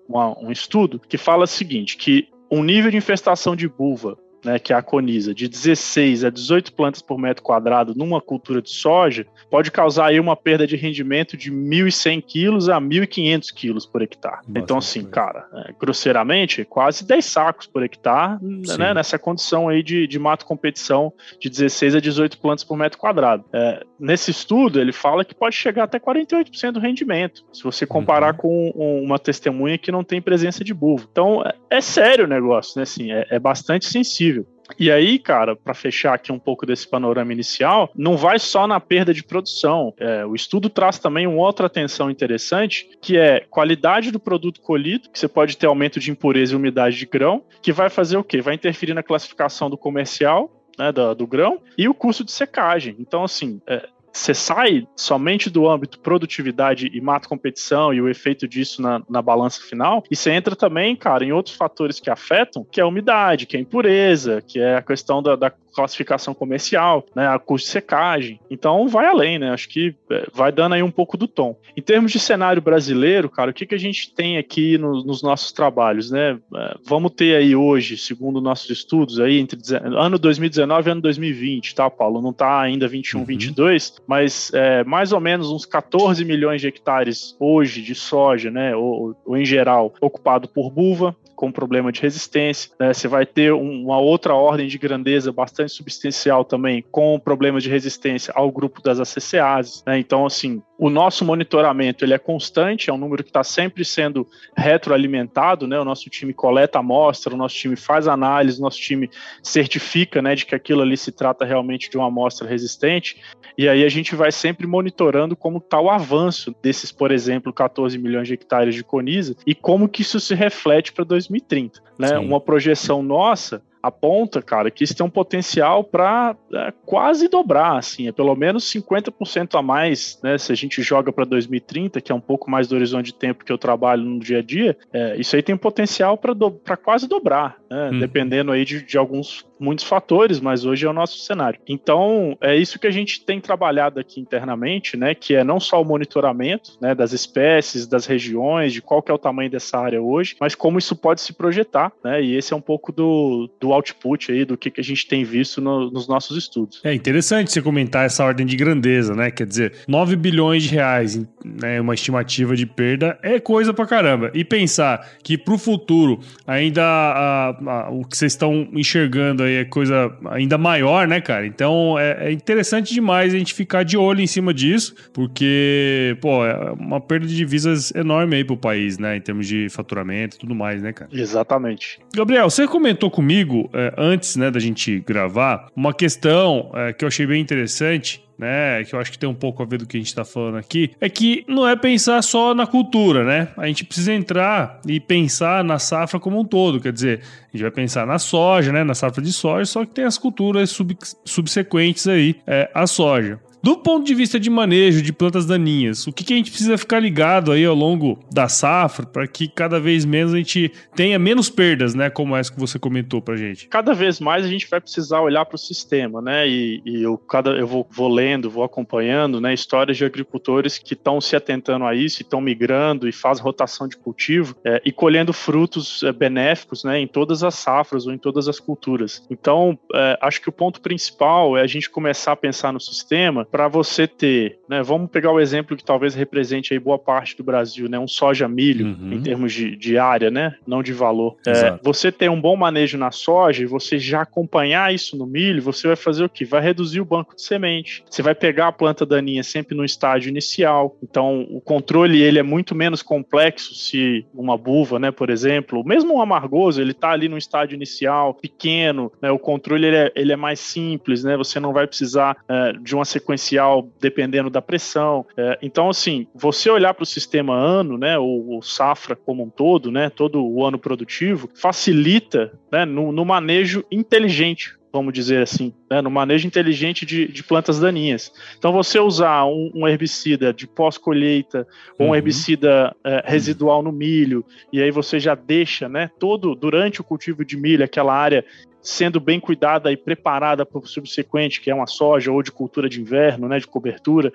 um, 0.09 0.47
um 0.47 0.51
estudo 0.51 0.99
que 0.99 1.17
fala 1.17 1.43
o 1.43 1.47
seguinte, 1.47 1.97
que 1.97 2.27
um 2.49 2.63
nível 2.63 2.91
de 2.91 2.97
infestação 2.97 3.55
de 3.55 3.67
buva 3.67 4.17
né, 4.45 4.59
que 4.59 4.71
é 4.71 4.75
a 4.75 4.85
de 5.33 5.49
16 5.49 6.23
a 6.23 6.29
18 6.29 6.71
plantas 6.73 7.01
por 7.01 7.17
metro 7.17 7.43
quadrado 7.43 7.93
numa 7.95 8.21
cultura 8.21 8.61
de 8.61 8.69
soja, 8.69 9.25
pode 9.49 9.71
causar 9.71 10.07
aí 10.07 10.19
uma 10.19 10.35
perda 10.35 10.65
de 10.65 10.75
rendimento 10.75 11.35
de 11.35 11.51
1.100 11.51 12.23
quilos 12.25 12.69
a 12.69 12.79
1.500 12.79 13.53
quilos 13.53 13.85
por 13.85 14.01
hectare. 14.01 14.41
Nossa, 14.47 14.59
então, 14.59 14.77
assim, 14.77 15.03
cara, 15.03 15.47
é, 15.53 15.73
grosseiramente, 15.77 16.63
quase 16.63 17.05
10 17.05 17.25
sacos 17.25 17.67
por 17.67 17.83
hectare, 17.83 18.37
né, 18.77 18.93
nessa 18.93 19.17
condição 19.17 19.67
aí 19.67 19.81
de, 19.81 20.07
de 20.07 20.19
mato 20.19 20.45
competição 20.45 21.11
de 21.39 21.49
16 21.49 21.95
a 21.95 21.99
18 21.99 22.37
plantas 22.37 22.63
por 22.63 22.77
metro 22.77 22.97
quadrado. 22.97 23.43
É, 23.51 23.83
nesse 23.99 24.31
estudo, 24.31 24.79
ele 24.79 24.93
fala 24.93 25.25
que 25.25 25.33
pode 25.33 25.55
chegar 25.55 25.83
até 25.83 25.99
48% 25.99 26.71
do 26.71 26.79
rendimento, 26.79 27.43
se 27.51 27.63
você 27.63 27.85
comparar 27.85 28.33
uhum. 28.33 28.37
com 28.37 29.01
uma 29.03 29.17
testemunha 29.17 29.77
que 29.77 29.91
não 29.91 30.03
tem 30.03 30.21
presença 30.21 30.63
de 30.63 30.73
buvo. 30.73 31.07
Então, 31.11 31.43
é, 31.43 31.77
é 31.77 31.81
sério 31.81 32.25
o 32.25 32.27
negócio, 32.27 32.77
né, 32.77 32.83
assim, 32.83 33.11
é, 33.11 33.25
é 33.31 33.39
bastante 33.39 33.87
sensível 33.87 34.34
e 34.79 34.91
aí, 34.91 35.19
cara, 35.19 35.55
para 35.55 35.73
fechar 35.73 36.13
aqui 36.13 36.31
um 36.31 36.39
pouco 36.39 36.65
desse 36.65 36.87
panorama 36.87 37.31
inicial, 37.31 37.91
não 37.95 38.17
vai 38.17 38.39
só 38.39 38.67
na 38.67 38.79
perda 38.79 39.13
de 39.13 39.23
produção. 39.23 39.93
É, 39.97 40.25
o 40.25 40.35
estudo 40.35 40.69
traz 40.69 40.99
também 40.99 41.27
uma 41.27 41.41
outra 41.41 41.67
atenção 41.67 42.09
interessante, 42.09 42.89
que 43.01 43.17
é 43.17 43.41
qualidade 43.49 44.11
do 44.11 44.19
produto 44.19 44.61
colhido, 44.61 45.09
que 45.09 45.19
você 45.19 45.27
pode 45.27 45.57
ter 45.57 45.67
aumento 45.67 45.99
de 45.99 46.11
impureza 46.11 46.53
e 46.53 46.55
umidade 46.55 46.97
de 46.97 47.05
grão, 47.05 47.43
que 47.61 47.71
vai 47.71 47.89
fazer 47.89 48.17
o 48.17 48.23
quê? 48.23 48.41
Vai 48.41 48.55
interferir 48.55 48.93
na 48.93 49.03
classificação 49.03 49.69
do 49.69 49.77
comercial 49.77 50.51
né, 50.77 50.91
do, 50.91 51.15
do, 51.15 51.27
grão 51.27 51.61
e 51.77 51.87
o 51.87 51.93
custo 51.93 52.23
de 52.23 52.31
secagem. 52.31 52.95
Então, 52.99 53.23
assim, 53.23 53.61
é, 53.67 53.87
você 54.15 54.33
sai 54.33 54.87
somente 54.95 55.49
do 55.49 55.69
âmbito 55.69 55.99
produtividade 55.99 56.89
e 56.93 57.01
mata 57.01 57.27
competição 57.27 57.93
e 57.93 58.01
o 58.01 58.07
efeito 58.07 58.47
disso 58.47 58.81
na, 58.81 59.01
na 59.09 59.21
balança 59.21 59.61
final, 59.61 60.03
e 60.09 60.15
você 60.15 60.31
entra 60.31 60.55
também, 60.55 60.95
cara, 60.95 61.25
em 61.25 61.33
outros 61.33 61.55
fatores 61.55 61.99
que 61.99 62.09
afetam, 62.09 62.63
que 62.63 62.79
é 62.79 62.83
a 62.83 62.87
umidade, 62.87 63.45
que 63.45 63.57
é 63.57 63.59
a 63.59 63.61
impureza, 63.61 64.41
que 64.41 64.59
é 64.59 64.77
a 64.77 64.81
questão 64.81 65.21
da, 65.21 65.35
da 65.35 65.51
classificação 65.75 66.33
comercial, 66.33 67.05
né, 67.13 67.27
a 67.27 67.37
custo 67.37 67.67
de 67.67 67.71
secagem. 67.73 68.39
Então 68.49 68.87
vai 68.87 69.05
além, 69.05 69.37
né? 69.37 69.51
Acho 69.51 69.67
que 69.67 69.93
é, 70.09 70.27
vai 70.33 70.51
dando 70.51 70.73
aí 70.73 70.81
um 70.81 70.91
pouco 70.91 71.17
do 71.17 71.27
tom. 71.27 71.57
Em 71.75 71.81
termos 71.81 72.11
de 72.11 72.19
cenário 72.19 72.61
brasileiro, 72.61 73.29
cara, 73.29 73.51
o 73.51 73.53
que, 73.53 73.65
que 73.65 73.75
a 73.75 73.79
gente 73.79 74.13
tem 74.13 74.37
aqui 74.37 74.77
no, 74.77 75.03
nos 75.03 75.21
nossos 75.21 75.51
trabalhos, 75.51 76.09
né? 76.09 76.39
É, 76.55 76.75
vamos 76.85 77.11
ter 77.11 77.35
aí 77.35 77.55
hoje, 77.55 77.97
segundo 77.97 78.39
nossos 78.39 78.69
estudos, 78.69 79.19
aí 79.19 79.37
entre 79.39 79.59
ano 79.97 80.17
2019 80.17 80.89
e 80.89 80.91
ano 80.91 81.01
2020, 81.01 81.75
tá, 81.75 81.89
Paulo? 81.89 82.21
Não 82.21 82.31
tá 82.31 82.61
ainda 82.61 82.87
21, 82.87 83.19
uhum. 83.19 83.25
22, 83.25 83.95
mas 84.07 84.51
é, 84.53 84.83
mais 84.83 85.11
ou 85.11 85.19
menos 85.19 85.51
uns 85.51 85.65
14 85.65 86.23
milhões 86.23 86.61
de 86.61 86.67
hectares 86.67 87.35
hoje 87.39 87.81
de 87.81 87.93
soja, 87.93 88.49
né? 88.49 88.75
Ou, 88.75 89.15
ou 89.25 89.37
em 89.37 89.45
geral, 89.45 89.93
ocupado 89.99 90.47
por 90.47 90.71
buva, 90.71 91.15
com 91.35 91.51
problema 91.51 91.91
de 91.91 92.01
resistência. 92.01 92.71
Né? 92.79 92.93
Você 92.93 93.07
vai 93.07 93.25
ter 93.25 93.53
uma 93.53 93.99
outra 93.99 94.33
ordem 94.33 94.67
de 94.67 94.77
grandeza 94.77 95.31
bastante 95.31 95.71
substancial 95.71 96.43
também, 96.43 96.83
com 96.91 97.19
problemas 97.19 97.63
de 97.63 97.69
resistência 97.69 98.33
ao 98.35 98.51
grupo 98.51 98.81
das 98.81 98.99
ACCAs. 98.99 99.83
Né? 99.85 99.99
Então, 99.99 100.25
assim, 100.25 100.61
o 100.77 100.89
nosso 100.89 101.23
monitoramento 101.23 102.03
ele 102.03 102.13
é 102.13 102.17
constante, 102.17 102.89
é 102.89 102.93
um 102.93 102.97
número 102.97 103.23
que 103.23 103.29
está 103.29 103.43
sempre 103.43 103.85
sendo 103.85 104.27
retroalimentado, 104.55 105.67
né? 105.67 105.79
O 105.79 105.85
nosso 105.85 106.09
time 106.09 106.33
coleta 106.33 106.79
amostra, 106.79 107.33
o 107.33 107.37
nosso 107.37 107.55
time 107.55 107.75
faz 107.75 108.07
análise, 108.07 108.59
o 108.59 108.61
nosso 108.61 108.79
time 108.79 109.09
certifica, 109.41 110.21
né, 110.21 110.35
de 110.35 110.45
que 110.45 110.53
aquilo 110.53 110.81
ali 110.81 110.97
se 110.97 111.11
trata 111.11 111.45
realmente 111.45 111.89
de 111.89 111.97
uma 111.97 112.07
amostra 112.07 112.47
resistente. 112.47 113.21
E 113.57 113.69
aí 113.69 113.85
a 113.85 113.89
gente 113.89 114.15
vai 114.15 114.31
sempre 114.31 114.67
monitorando 114.67 115.35
como 115.35 115.59
está 115.59 115.79
o 115.79 115.89
avanço 115.89 116.53
desses, 116.61 116.91
por 116.91 117.11
exemplo, 117.11 117.53
14 117.53 117.97
milhões 117.97 118.27
de 118.27 118.33
hectares 118.33 118.75
de 118.75 118.83
coniza 118.83 119.35
e 119.45 119.55
como 119.55 119.87
que 119.87 120.01
isso 120.01 120.19
se 120.19 120.35
reflete 120.35 120.91
para 120.91 121.05
2030, 121.05 121.81
né? 121.97 122.09
Sim. 122.09 122.15
Uma 122.17 122.41
projeção 122.41 123.01
nossa 123.01 123.63
aponta, 123.87 124.41
cara, 124.41 124.71
que 124.71 124.83
isso 124.83 124.95
tem 124.95 125.05
um 125.05 125.09
potencial 125.09 125.83
para 125.83 126.35
é, 126.53 126.73
quase 126.85 127.27
dobrar, 127.27 127.77
assim, 127.77 128.07
é 128.07 128.11
pelo 128.11 128.35
menos 128.35 128.71
50% 128.71 129.57
a 129.57 129.61
mais, 129.61 130.19
né? 130.23 130.37
Se 130.37 130.51
a 130.51 130.55
gente 130.55 130.81
joga 130.81 131.11
para 131.11 131.25
2030, 131.25 132.01
que 132.01 132.11
é 132.11 132.15
um 132.15 132.19
pouco 132.19 132.49
mais 132.49 132.67
do 132.67 132.75
horizonte 132.75 133.07
de 133.07 133.13
tempo 133.13 133.45
que 133.45 133.51
eu 133.51 133.57
trabalho 133.57 134.03
no 134.03 134.19
dia 134.19 134.39
a 134.39 134.41
dia, 134.41 134.77
é, 134.91 135.15
isso 135.17 135.35
aí 135.35 135.43
tem 135.43 135.55
potencial 135.55 136.17
para 136.17 136.77
quase 136.77 137.07
dobrar, 137.07 137.57
né? 137.69 137.89
Hum. 137.91 137.99
Dependendo 137.99 138.51
aí 138.51 138.65
de, 138.65 138.81
de 138.81 138.97
alguns 138.97 139.45
muitos 139.59 139.85
fatores, 139.85 140.39
mas 140.39 140.65
hoje 140.65 140.85
é 140.85 140.89
o 140.89 140.93
nosso 140.93 141.19
cenário. 141.19 141.59
Então, 141.67 142.37
é 142.41 142.55
isso 142.55 142.79
que 142.79 142.87
a 142.87 142.91
gente 142.91 143.23
tem 143.23 143.39
trabalhado 143.39 143.99
aqui 143.99 144.19
internamente, 144.19 144.97
né, 144.97 145.15
que 145.15 145.35
é 145.35 145.43
não 145.43 145.59
só 145.59 145.81
o 145.81 145.85
monitoramento, 145.85 146.77
né, 146.81 146.93
das 146.93 147.13
espécies, 147.13 147.87
das 147.87 148.05
regiões, 148.05 148.73
de 148.73 148.81
qual 148.81 149.01
que 149.01 149.11
é 149.11 149.13
o 149.13 149.19
tamanho 149.19 149.49
dessa 149.49 149.77
área 149.77 150.01
hoje, 150.01 150.35
mas 150.39 150.55
como 150.55 150.77
isso 150.77 150.95
pode 150.95 151.21
se 151.21 151.33
projetar, 151.33 151.91
né, 152.03 152.21
e 152.21 152.35
esse 152.35 152.53
é 152.53 152.55
um 152.55 152.61
pouco 152.61 152.91
do, 152.91 153.49
do 153.59 153.73
output 153.75 154.31
aí, 154.31 154.45
do 154.45 154.57
que, 154.57 154.71
que 154.71 154.81
a 154.81 154.83
gente 154.83 155.07
tem 155.07 155.23
visto 155.23 155.61
no, 155.61 155.91
nos 155.91 156.07
nossos 156.07 156.37
estudos. 156.37 156.81
É 156.83 156.93
interessante 156.93 157.51
você 157.51 157.61
comentar 157.61 158.05
essa 158.05 158.23
ordem 158.23 158.45
de 158.45 158.55
grandeza, 158.55 159.13
né, 159.13 159.31
quer 159.31 159.45
dizer, 159.45 159.73
9 159.87 160.15
bilhões 160.15 160.63
de 160.63 160.69
reais, 160.69 161.21
né, 161.43 161.79
uma 161.79 161.93
estimativa 161.93 162.55
de 162.55 162.65
perda, 162.65 163.17
é 163.21 163.39
coisa 163.39 163.73
pra 163.73 163.85
caramba. 163.85 164.31
E 164.33 164.43
pensar 164.43 165.15
que 165.23 165.37
pro 165.37 165.57
futuro, 165.57 166.19
ainda 166.45 166.83
a, 166.83 167.49
a, 167.49 167.89
o 167.91 168.05
que 168.05 168.17
vocês 168.17 168.33
estão 168.33 168.67
enxergando 168.73 169.43
aí 169.43 169.55
é 169.55 169.65
coisa 169.65 170.11
ainda 170.31 170.57
maior, 170.57 171.07
né, 171.07 171.21
cara? 171.21 171.45
Então 171.45 171.97
é, 171.99 172.27
é, 172.27 172.31
interessante 172.31 172.93
demais 172.93 173.33
a 173.33 173.37
gente 173.37 173.53
ficar 173.53 173.83
de 173.83 173.97
olho 173.97 174.21
em 174.21 174.27
cima 174.27 174.53
disso, 174.53 174.95
porque, 175.13 176.17
pô, 176.21 176.45
é 176.45 176.71
uma 176.71 176.99
perda 176.99 177.25
de 177.25 177.35
divisas 177.35 177.93
enorme 177.95 178.37
aí 178.37 178.43
pro 178.43 178.57
país, 178.57 178.97
né? 178.97 179.17
Em 179.17 179.21
termos 179.21 179.47
de 179.47 179.67
faturamento 179.69 180.37
e 180.37 180.39
tudo 180.39 180.55
mais, 180.55 180.81
né, 180.81 180.93
cara? 180.93 181.09
Exatamente. 181.13 181.99
Gabriel, 182.13 182.49
você 182.49 182.67
comentou 182.67 183.09
comigo, 183.09 183.64
é, 183.73 183.93
antes, 183.97 184.35
né, 184.35 184.49
da 184.51 184.59
gente 184.59 184.99
gravar, 184.99 185.67
uma 185.75 185.93
questão 185.93 186.71
é, 186.73 186.93
que 186.93 187.03
eu 187.03 187.07
achei 187.07 187.25
bem 187.25 187.41
interessante, 187.41 188.23
né, 188.37 188.83
que 188.83 188.93
eu 188.93 188.99
acho 188.99 189.11
que 189.11 189.17
tem 189.17 189.29
um 189.29 189.33
pouco 189.35 189.63
a 189.63 189.65
ver 189.65 189.77
do 189.79 189.85
que 189.85 189.97
a 189.97 189.99
gente 189.99 190.07
está 190.07 190.25
falando 190.25 190.57
aqui, 190.57 190.91
é 190.99 191.07
que 191.09 191.45
não 191.47 191.67
é 191.67 191.75
pensar 191.75 192.21
só 192.21 192.53
na 192.53 192.67
cultura, 192.67 193.23
né? 193.23 193.47
A 193.57 193.65
gente 193.67 193.85
precisa 193.85 194.13
entrar 194.13 194.81
e 194.85 194.99
pensar 194.99 195.63
na 195.63 195.79
safra 195.79 196.19
como 196.19 196.39
um 196.39 196.43
todo, 196.43 196.81
quer 196.81 196.91
dizer, 196.91 197.21
a 197.21 197.55
gente 197.55 197.61
vai 197.61 197.71
pensar 197.71 198.05
na 198.05 198.19
soja, 198.19 198.71
né, 198.71 198.83
na 198.83 198.93
safra 198.93 199.21
de 199.21 199.31
soja, 199.31 199.65
só 199.65 199.85
que 199.85 199.93
tem 199.93 200.05
as 200.05 200.17
culturas 200.17 200.69
sub 200.69 200.97
subsequentes 201.23 202.07
aí 202.07 202.35
é, 202.45 202.69
à 202.73 202.85
soja. 202.85 203.39
Do 203.65 203.75
ponto 203.75 204.05
de 204.05 204.13
vista 204.13 204.39
de 204.39 204.47
manejo 204.47 205.01
de 205.01 205.11
plantas 205.11 205.43
daninhas, 205.43 206.05
o 206.05 206.13
que, 206.13 206.23
que 206.23 206.35
a 206.35 206.37
gente 206.37 206.51
precisa 206.51 206.77
ficar 206.77 206.99
ligado 206.99 207.51
aí 207.51 207.65
ao 207.65 207.73
longo 207.73 208.19
da 208.31 208.47
safra 208.47 209.07
para 209.07 209.27
que 209.27 209.47
cada 209.47 209.79
vez 209.79 210.05
menos 210.05 210.35
a 210.35 210.37
gente 210.37 210.71
tenha 210.95 211.17
menos 211.17 211.49
perdas, 211.49 211.95
né? 211.95 212.11
Como 212.11 212.35
essa 212.35 212.53
que 212.53 212.59
você 212.59 212.77
comentou 212.77 213.23
para 213.23 213.35
gente. 213.35 213.67
Cada 213.67 213.95
vez 213.95 214.19
mais 214.19 214.45
a 214.45 214.47
gente 214.47 214.69
vai 214.69 214.79
precisar 214.79 215.19
olhar 215.19 215.43
para 215.47 215.55
o 215.55 215.57
sistema, 215.57 216.21
né? 216.21 216.47
E, 216.47 216.79
e, 216.85 217.01
eu, 217.01 217.17
cada, 217.17 217.53
eu 217.53 217.65
vou, 217.65 217.87
vou 217.89 218.07
lendo, 218.07 218.51
vou 218.51 218.63
acompanhando, 218.63 219.41
né? 219.41 219.51
Histórias 219.51 219.97
de 219.97 220.05
agricultores 220.05 220.77
que 220.77 220.93
estão 220.93 221.19
se 221.19 221.35
atentando 221.35 221.85
a 221.85 221.95
isso, 221.95 222.21
estão 222.21 222.39
migrando 222.39 223.09
e 223.09 223.11
fazem 223.11 223.43
rotação 223.43 223.87
de 223.87 223.97
cultivo 223.97 224.55
é, 224.63 224.79
e 224.85 224.91
colhendo 224.91 225.33
frutos 225.33 226.03
é, 226.03 226.11
benéficos, 226.11 226.83
né? 226.83 226.99
Em 226.99 227.07
todas 227.07 227.41
as 227.41 227.55
safras 227.55 228.05
ou 228.05 228.13
em 228.13 228.17
todas 228.19 228.47
as 228.47 228.59
culturas. 228.59 229.25
Então, 229.27 229.75
é, 229.91 230.19
acho 230.21 230.39
que 230.39 230.49
o 230.49 230.53
ponto 230.53 230.81
principal 230.81 231.57
é 231.57 231.63
a 231.63 231.67
gente 231.67 231.89
começar 231.89 232.33
a 232.33 232.35
pensar 232.35 232.71
no 232.71 232.79
sistema 232.79 233.43
para 233.55 233.69
você 233.69 234.05
ter, 234.05 234.59
né, 234.67 234.83
vamos 234.83 235.09
pegar 235.09 235.31
o 235.31 235.39
exemplo 235.39 235.77
que 235.77 235.83
talvez 235.83 236.13
represente 236.13 236.73
aí 236.73 236.79
boa 236.79 236.99
parte 236.99 237.37
do 237.37 237.43
Brasil, 237.43 237.87
né, 237.87 237.97
um 237.97 238.05
soja 238.05 238.49
milho 238.49 238.87
uhum. 238.87 239.13
em 239.13 239.21
termos 239.21 239.53
de, 239.53 239.77
de, 239.77 239.97
área, 239.97 240.29
né, 240.29 240.57
não 240.67 240.83
de 240.83 240.91
valor. 240.91 241.37
É, 241.47 241.79
você 241.81 242.11
ter 242.11 242.29
um 242.29 242.41
bom 242.41 242.57
manejo 242.57 242.97
na 242.97 243.11
soja 243.11 243.63
e 243.63 243.65
você 243.65 243.97
já 243.97 244.23
acompanhar 244.23 244.93
isso 244.93 245.15
no 245.15 245.25
milho, 245.25 245.61
você 245.61 245.87
vai 245.87 245.95
fazer 245.95 246.25
o 246.25 246.29
que? 246.29 246.43
Vai 246.43 246.59
reduzir 246.59 246.99
o 246.99 247.05
banco 247.05 247.33
de 247.33 247.43
semente. 247.43 248.03
Você 248.09 248.21
vai 248.21 248.35
pegar 248.35 248.67
a 248.67 248.71
planta 248.73 249.05
daninha 249.05 249.41
sempre 249.41 249.73
no 249.73 249.85
estágio 249.85 250.29
inicial. 250.29 250.97
Então, 251.01 251.47
o 251.49 251.61
controle 251.61 252.21
ele 252.21 252.39
é 252.39 252.43
muito 252.43 252.75
menos 252.75 253.01
complexo 253.01 253.73
se 253.73 254.25
uma 254.33 254.57
buva, 254.57 254.99
né, 254.99 255.11
por 255.11 255.29
exemplo, 255.29 255.81
mesmo 255.85 256.13
um 256.13 256.21
amargoso, 256.21 256.81
ele 256.81 256.91
está 256.91 257.11
ali 257.11 257.29
no 257.29 257.37
estágio 257.37 257.73
inicial, 257.73 258.33
pequeno, 258.33 259.13
né, 259.21 259.31
o 259.31 259.39
controle 259.39 259.87
ele 259.87 259.95
é, 259.95 260.11
ele 260.13 260.33
é 260.33 260.35
mais 260.35 260.59
simples, 260.59 261.23
né, 261.23 261.37
você 261.37 261.57
não 261.57 261.71
vai 261.71 261.87
precisar 261.87 262.35
é, 262.49 262.73
de 262.73 262.93
uma 262.93 263.05
sequência 263.05 263.44
diferencial 263.45 263.87
dependendo 263.99 264.49
da 264.49 264.61
pressão. 264.61 265.25
É, 265.37 265.59
então, 265.61 265.89
assim, 265.89 266.27
você 266.33 266.69
olhar 266.69 266.93
para 266.93 267.03
o 267.03 267.05
sistema 267.05 267.53
ano, 267.55 267.97
né, 267.97 268.17
ou, 268.17 268.61
safra 268.61 269.15
como 269.15 269.43
um 269.43 269.49
todo, 269.49 269.91
né, 269.91 270.09
todo 270.09 270.43
o 270.43 270.65
ano 270.65 270.79
produtivo, 270.79 271.49
facilita 271.53 272.51
né, 272.71 272.85
no, 272.85 273.11
no 273.11 273.23
manejo 273.23 273.83
inteligente 273.91 274.75
vamos 274.91 275.11
dizer 275.11 275.41
assim, 275.41 275.73
né, 275.91 276.01
no 276.01 276.09
manejo 276.09 276.47
inteligente 276.47 277.05
de, 277.05 277.27
de, 277.27 277.43
plantas 277.43 277.81
daninhas. 277.81 278.31
Então, 278.57 278.71
você 278.71 278.97
usar 278.97 279.43
um, 279.43 279.69
um 279.75 279.85
herbicida 279.85 280.53
de 280.53 280.65
pós-colheita 280.65 281.67
ou 281.99 282.05
um 282.05 282.09
uhum. 282.09 282.15
herbicida 282.15 282.95
é, 283.03 283.21
residual 283.25 283.83
no 283.83 283.91
milho, 283.91 284.45
e 284.71 284.81
aí 284.81 284.91
você 284.91 285.19
já 285.19 285.35
deixa, 285.35 285.89
né, 285.89 286.09
todo 286.17 286.55
durante 286.55 287.01
o 287.01 287.03
cultivo 287.03 287.43
de 287.43 287.57
milho, 287.57 287.83
aquela 287.83 288.13
área 288.13 288.45
sendo 288.85 289.19
bem 289.19 289.39
cuidada 289.39 289.91
e 289.91 289.97
preparada 289.97 290.63
para 290.63 290.77
o 290.77 290.85
subsequente, 290.85 291.59
que 291.59 291.71
é 291.71 291.75
uma 291.75 291.87
soja 291.87 292.31
ou 292.31 292.43
de 292.43 292.51
cultura 292.51 292.87
de 292.87 293.01
inverno, 293.01 293.47
né, 293.47 293.57
de 293.57 293.65
cobertura. 293.65 294.31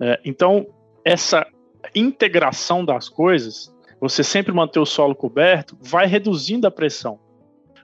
É, 0.00 0.18
então, 0.24 0.66
essa 1.04 1.46
integração 1.94 2.82
das 2.82 3.10
coisas, 3.10 3.72
você 4.00 4.24
sempre 4.24 4.52
manter 4.52 4.80
o 4.80 4.86
solo 4.86 5.14
coberto, 5.14 5.76
vai 5.80 6.06
reduzindo 6.06 6.66
a 6.66 6.70
pressão. 6.70 7.20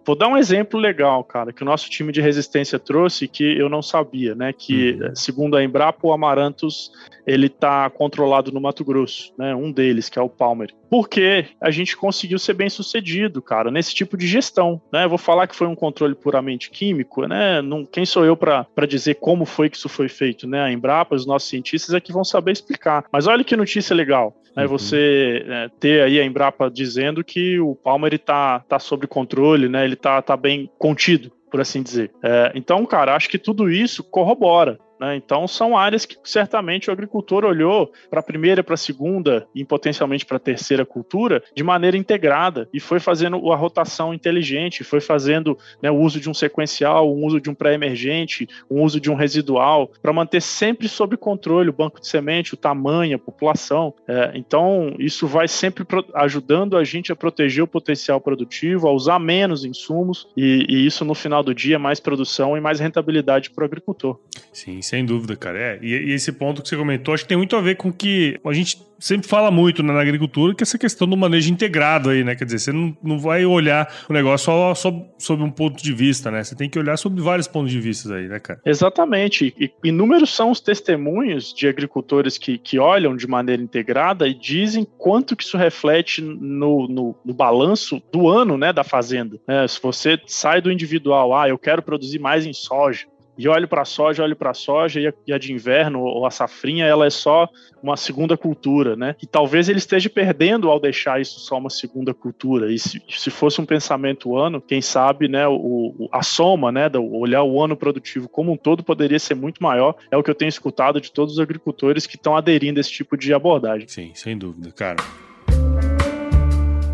Vou 0.07 0.17
dar 0.17 0.29
um 0.29 0.37
exemplo 0.37 0.79
legal, 0.79 1.25
cara, 1.25 1.53
que 1.53 1.63
o 1.63 1.67
nosso 1.67 1.91
time 1.91 2.13
de 2.13 2.21
resistência 2.21 2.79
trouxe 2.79 3.27
que 3.27 3.59
eu 3.59 3.69
não 3.69 3.83
sabia, 3.83 4.37
né? 4.37 4.53
Que, 4.53 4.93
uhum. 4.93 5.17
segundo 5.17 5.57
a 5.57 5.65
Embrapa, 5.65 6.07
o 6.07 6.13
Amaranthus 6.13 6.93
ele 7.27 7.49
está 7.49 7.91
controlado 7.91 8.53
no 8.53 8.61
Mato 8.61 8.85
Grosso, 8.85 9.35
né? 9.37 9.53
Um 9.55 9.73
deles, 9.73 10.09
que 10.09 10.17
é 10.17 10.23
o 10.23 10.29
Palmer. 10.29 10.73
Porque 10.91 11.47
a 11.61 11.71
gente 11.71 11.97
conseguiu 11.97 12.39
ser 12.39 12.55
bem 12.55 12.69
sucedido, 12.69 13.43
cara, 13.43 13.71
nesse 13.71 13.95
tipo 13.95 14.17
de 14.17 14.27
gestão, 14.27 14.81
né? 14.93 15.05
Eu 15.05 15.09
vou 15.09 15.19
falar 15.19 15.47
que 15.47 15.57
foi 15.57 15.67
um 15.67 15.75
controle 15.75 16.15
puramente 16.15 16.71
químico, 16.71 17.27
né? 17.27 17.61
Não, 17.63 17.85
quem 17.85 18.07
sou 18.07 18.25
eu 18.25 18.37
para 18.37 18.67
dizer 18.89 19.15
como 19.15 19.45
foi 19.45 19.69
que 19.69 19.77
isso 19.77 19.89
foi 19.89 20.09
feito, 20.09 20.47
né? 20.47 20.63
A 20.63 20.73
Embrapa, 20.73 21.15
os 21.15 21.27
nossos 21.27 21.49
cientistas 21.49 21.95
é 21.95 22.01
que 22.01 22.13
vão 22.13 22.25
saber 22.25 22.53
explicar. 22.53 23.05
Mas 23.13 23.27
olha 23.27 23.45
que 23.45 23.57
notícia 23.57 23.95
legal, 23.95 24.37
né? 24.55 24.63
Uhum. 24.63 24.69
Você 24.69 25.45
é, 25.47 25.71
ter 25.81 26.03
aí 26.03 26.21
a 26.21 26.25
Embrapa 26.25 26.71
dizendo 26.71 27.25
que 27.25 27.59
o 27.59 27.75
Palmer 27.75 28.15
está 28.15 28.61
tá 28.61 28.79
sob 28.79 29.07
controle, 29.07 29.69
né? 29.69 29.85
Ele 29.85 29.97
tá, 29.97 30.21
tá 30.23 30.37
bem 30.37 30.71
contido 30.79 31.33
por 31.51 31.61
assim 31.61 31.83
dizer. 31.83 32.11
É, 32.23 32.53
então, 32.55 32.85
cara, 32.85 33.15
acho 33.15 33.29
que 33.29 33.39
tudo 33.39 33.71
isso 33.71 34.03
corrobora. 34.05 34.79
Né? 35.01 35.17
Então, 35.17 35.47
são 35.47 35.77
áreas 35.77 36.05
que 36.05 36.17
certamente 36.25 36.89
o 36.89 36.93
agricultor 36.93 37.45
olhou 37.45 37.93
para 38.11 38.21
a 38.21 38.23
primeira, 38.23 38.63
para 38.63 38.75
a 38.75 38.79
segunda 38.79 39.47
e 39.55 39.65
potencialmente 39.65 40.25
para 40.25 40.37
a 40.37 40.41
terceira 40.41 40.85
cultura 40.85 41.43
de 41.55 41.63
maneira 41.63 41.97
integrada 41.97 42.69
e 42.73 42.81
foi 42.81 43.01
fazendo 43.01 43.53
a 43.53 43.57
rotação 43.57 44.15
inteligente, 44.15 44.85
foi 44.85 45.01
fazendo 45.01 45.59
né, 45.83 45.91
o 45.91 45.97
uso 45.97 46.21
de 46.21 46.31
um 46.31 46.35
sequencial, 46.35 47.09
o 47.09 47.25
uso 47.25 47.41
de 47.41 47.51
um 47.51 47.55
pré-emergente, 47.55 48.49
o 48.69 48.83
uso 48.83 49.01
de 49.01 49.11
um 49.11 49.15
residual, 49.15 49.91
para 50.01 50.13
manter 50.13 50.41
sempre 50.41 50.89
sob 50.89 51.17
controle 51.17 51.69
o 51.69 51.73
banco 51.73 52.01
de 52.01 52.07
semente, 52.07 52.55
o 52.55 52.57
tamanho, 52.57 53.17
a 53.17 53.19
população. 53.19 53.95
É, 54.07 54.33
então, 54.35 54.95
isso 54.99 55.27
vai 55.27 55.49
sempre 55.49 55.85
ajudando 56.15 56.77
a 56.77 56.85
gente 56.85 57.13
a 57.13 57.17
proteger 57.17 57.65
o 57.65 57.67
potencial 57.69 58.21
produtivo, 58.21 58.89
a 58.89 58.93
usar 58.93 59.19
menos 59.19 59.65
insumos 59.65 60.29
e, 60.37 60.67
e 60.69 60.87
isso, 60.87 61.05
no 61.05 61.15
final 61.15 61.43
do 61.43 61.55
dia, 61.55 61.77
é 61.77 61.79
mais 61.79 62.01
produção 62.01 62.57
e 62.57 62.61
mais 62.61 62.81
rentabilidade 62.81 63.51
para 63.51 63.63
o 63.63 63.67
agricultor. 63.67 64.19
Sim, 64.53 64.81
sem 64.87 65.05
dúvida, 65.05 65.37
cara. 65.37 65.59
É, 65.59 65.79
e, 65.83 66.11
e, 66.11 66.13
esse 66.13 66.33
ponto 66.33 66.63
que 66.63 66.69
você 66.69 66.77
comentou, 66.77 67.13
acho 67.13 67.25
que 67.25 67.29
tem 67.29 67.37
muito 67.37 67.57
a 67.57 67.61
ver 67.61 67.77
com 67.77 67.93
que 67.93 68.39
a 68.45 68.53
gente 68.53 68.79
sempre 68.99 69.29
fala 69.29 69.51
muito 69.51 69.83
né, 69.83 69.93
na 69.93 70.01
agricultura, 70.01 70.55
que 70.55 70.63
essa 70.63 70.79
questão 70.79 71.07
do 71.07 71.17
manejo 71.17 71.53
integrado 71.53 72.11
aí, 72.11 72.25
né? 72.25 72.35
Quer 72.35 72.45
dizer, 72.45 72.59
você 72.59 72.73
não, 72.73 72.97
não 73.03 73.19
vai 73.19 73.45
olhar 73.45 73.93
o 74.09 74.13
negócio 74.13 74.47
só 74.47 74.75
sob, 74.75 75.05
sob 75.19 75.43
um 75.43 75.51
ponto 75.51 75.83
de 75.83 75.93
vista, 75.93 76.31
né? 76.31 76.43
Você 76.43 76.55
tem 76.55 76.69
que 76.69 76.79
olhar 76.79 76.97
sobre 76.97 77.21
vários 77.21 77.47
pontos 77.47 77.71
de 77.71 77.81
vista 77.81 78.15
aí, 78.15 78.29
né, 78.29 78.39
cara? 78.39 78.61
Exatamente. 78.65 79.55
E 79.59 79.71
inúmeros 79.85 80.35
são 80.35 80.51
os 80.51 80.61
testemunhos 80.61 81.53
de 81.53 81.69
agricultores 81.69 82.39
que, 82.39 82.59
que 82.59 82.79
olham 82.79 83.17
de 83.17 83.27
maneira 83.27 83.63
integrada 83.63 84.27
e 84.27 84.35
dizem 84.35 84.87
quanto 84.97 85.37
que 85.37 85.45
isso 85.45 85.57
reflete 85.57 86.23
no, 86.23 86.89
no, 86.89 87.15
no 87.25 87.35
balanço 87.35 88.03
do 88.13 88.29
ano, 88.29 88.57
né, 88.57 88.73
da 88.73 88.85
fazenda. 88.85 89.39
É, 89.47 89.67
se 89.67 89.81
você 89.83 90.19
sai 90.27 90.61
do 90.61 90.73
individual, 90.73 91.35
ah, 91.37 91.49
eu 91.49 91.59
quero 91.59 91.83
produzir 91.83 92.19
mais 92.19 92.47
em 92.47 92.53
soja, 92.53 93.07
e 93.39 93.49
olho 93.49 93.69
para 93.69 93.83
a 93.83 93.85
soja, 93.85 94.23
olho 94.23 94.37
para 94.37 94.51
a 94.51 94.55
soja 94.55 95.01
e 95.01 95.07
a, 95.07 95.13
e 95.27 95.33
a, 95.33 95.39
de 95.39 95.53
inverno 95.53 96.01
ou 96.01 96.27
a 96.27 96.31
safrinha, 96.31 96.85
ela 96.85 97.07
é 97.07 97.11
só 97.11 97.49
uma 97.83 97.97
segunda 97.97 98.37
cultura, 98.37 98.97
né? 98.97 99.15
E 99.23 99.27
talvez 99.27 99.69
ele 99.69 99.79
esteja 99.79 100.09
perdendo 100.09 100.71
ao 100.71 100.81
deixar 100.81 101.21
isso 101.21 101.41
só 101.41 101.59
uma 101.59 101.71
segunda 101.71 102.13
cultura. 102.13 102.73
E 102.73 102.79
se, 102.79 103.01
se 103.09 103.31
fosse 103.31 103.61
um 103.61 103.67
pensamento 103.67 104.37
ano, 104.37 104.61
quem 104.61 104.81
sabe, 104.81 105.29
né, 105.29 105.47
o, 105.47 106.09
a 106.13 106.23
soma, 106.23 106.73
né, 106.73 106.89
do 106.89 107.05
olhar 107.15 107.43
o 107.43 107.63
ano 107.63 107.77
produtivo 107.77 108.29
como 108.29 108.53
um 108.53 108.57
todo 108.57 108.83
poderia 108.83 109.19
ser 109.19 109.35
muito 109.35 109.63
maior. 109.63 109.95
É 110.11 110.17
o 110.17 110.23
que 110.23 110.31
eu 110.31 110.35
tenho 110.35 110.49
escutado 110.49 111.01
de 111.01 111.13
todos 111.13 111.35
os 111.35 111.41
agricultores 111.41 112.07
que 112.07 112.17
estão 112.17 112.37
aderindo 112.37 112.79
a 112.79 112.83
esse 112.83 112.91
tipo 112.91 113.17
de 113.17 113.33
abordagem. 113.33 113.89
Sim, 113.89 114.13
sem 114.15 114.37
dúvida, 114.37 114.73
cara. 114.73 114.97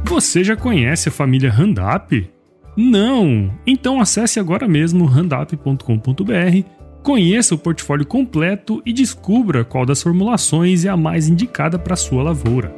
Você 0.04 0.44
já 0.44 0.54
conhece 0.54 1.08
a 1.08 1.12
família 1.12 1.50
Randap? 1.50 2.30
Não! 2.76 3.52
Então 3.66 4.00
acesse 4.00 4.40
agora 4.40 4.66
mesmo 4.66 5.04
randup.com.br, 5.04 6.68
conheça 7.02 7.54
o 7.54 7.58
portfólio 7.58 8.06
completo 8.06 8.82
e 8.86 8.92
descubra 8.92 9.64
qual 9.64 9.84
das 9.84 10.02
formulações 10.02 10.84
é 10.84 10.88
a 10.88 10.96
mais 10.96 11.28
indicada 11.28 11.78
para 11.78 11.96
sua 11.96 12.22
lavoura. 12.22 12.74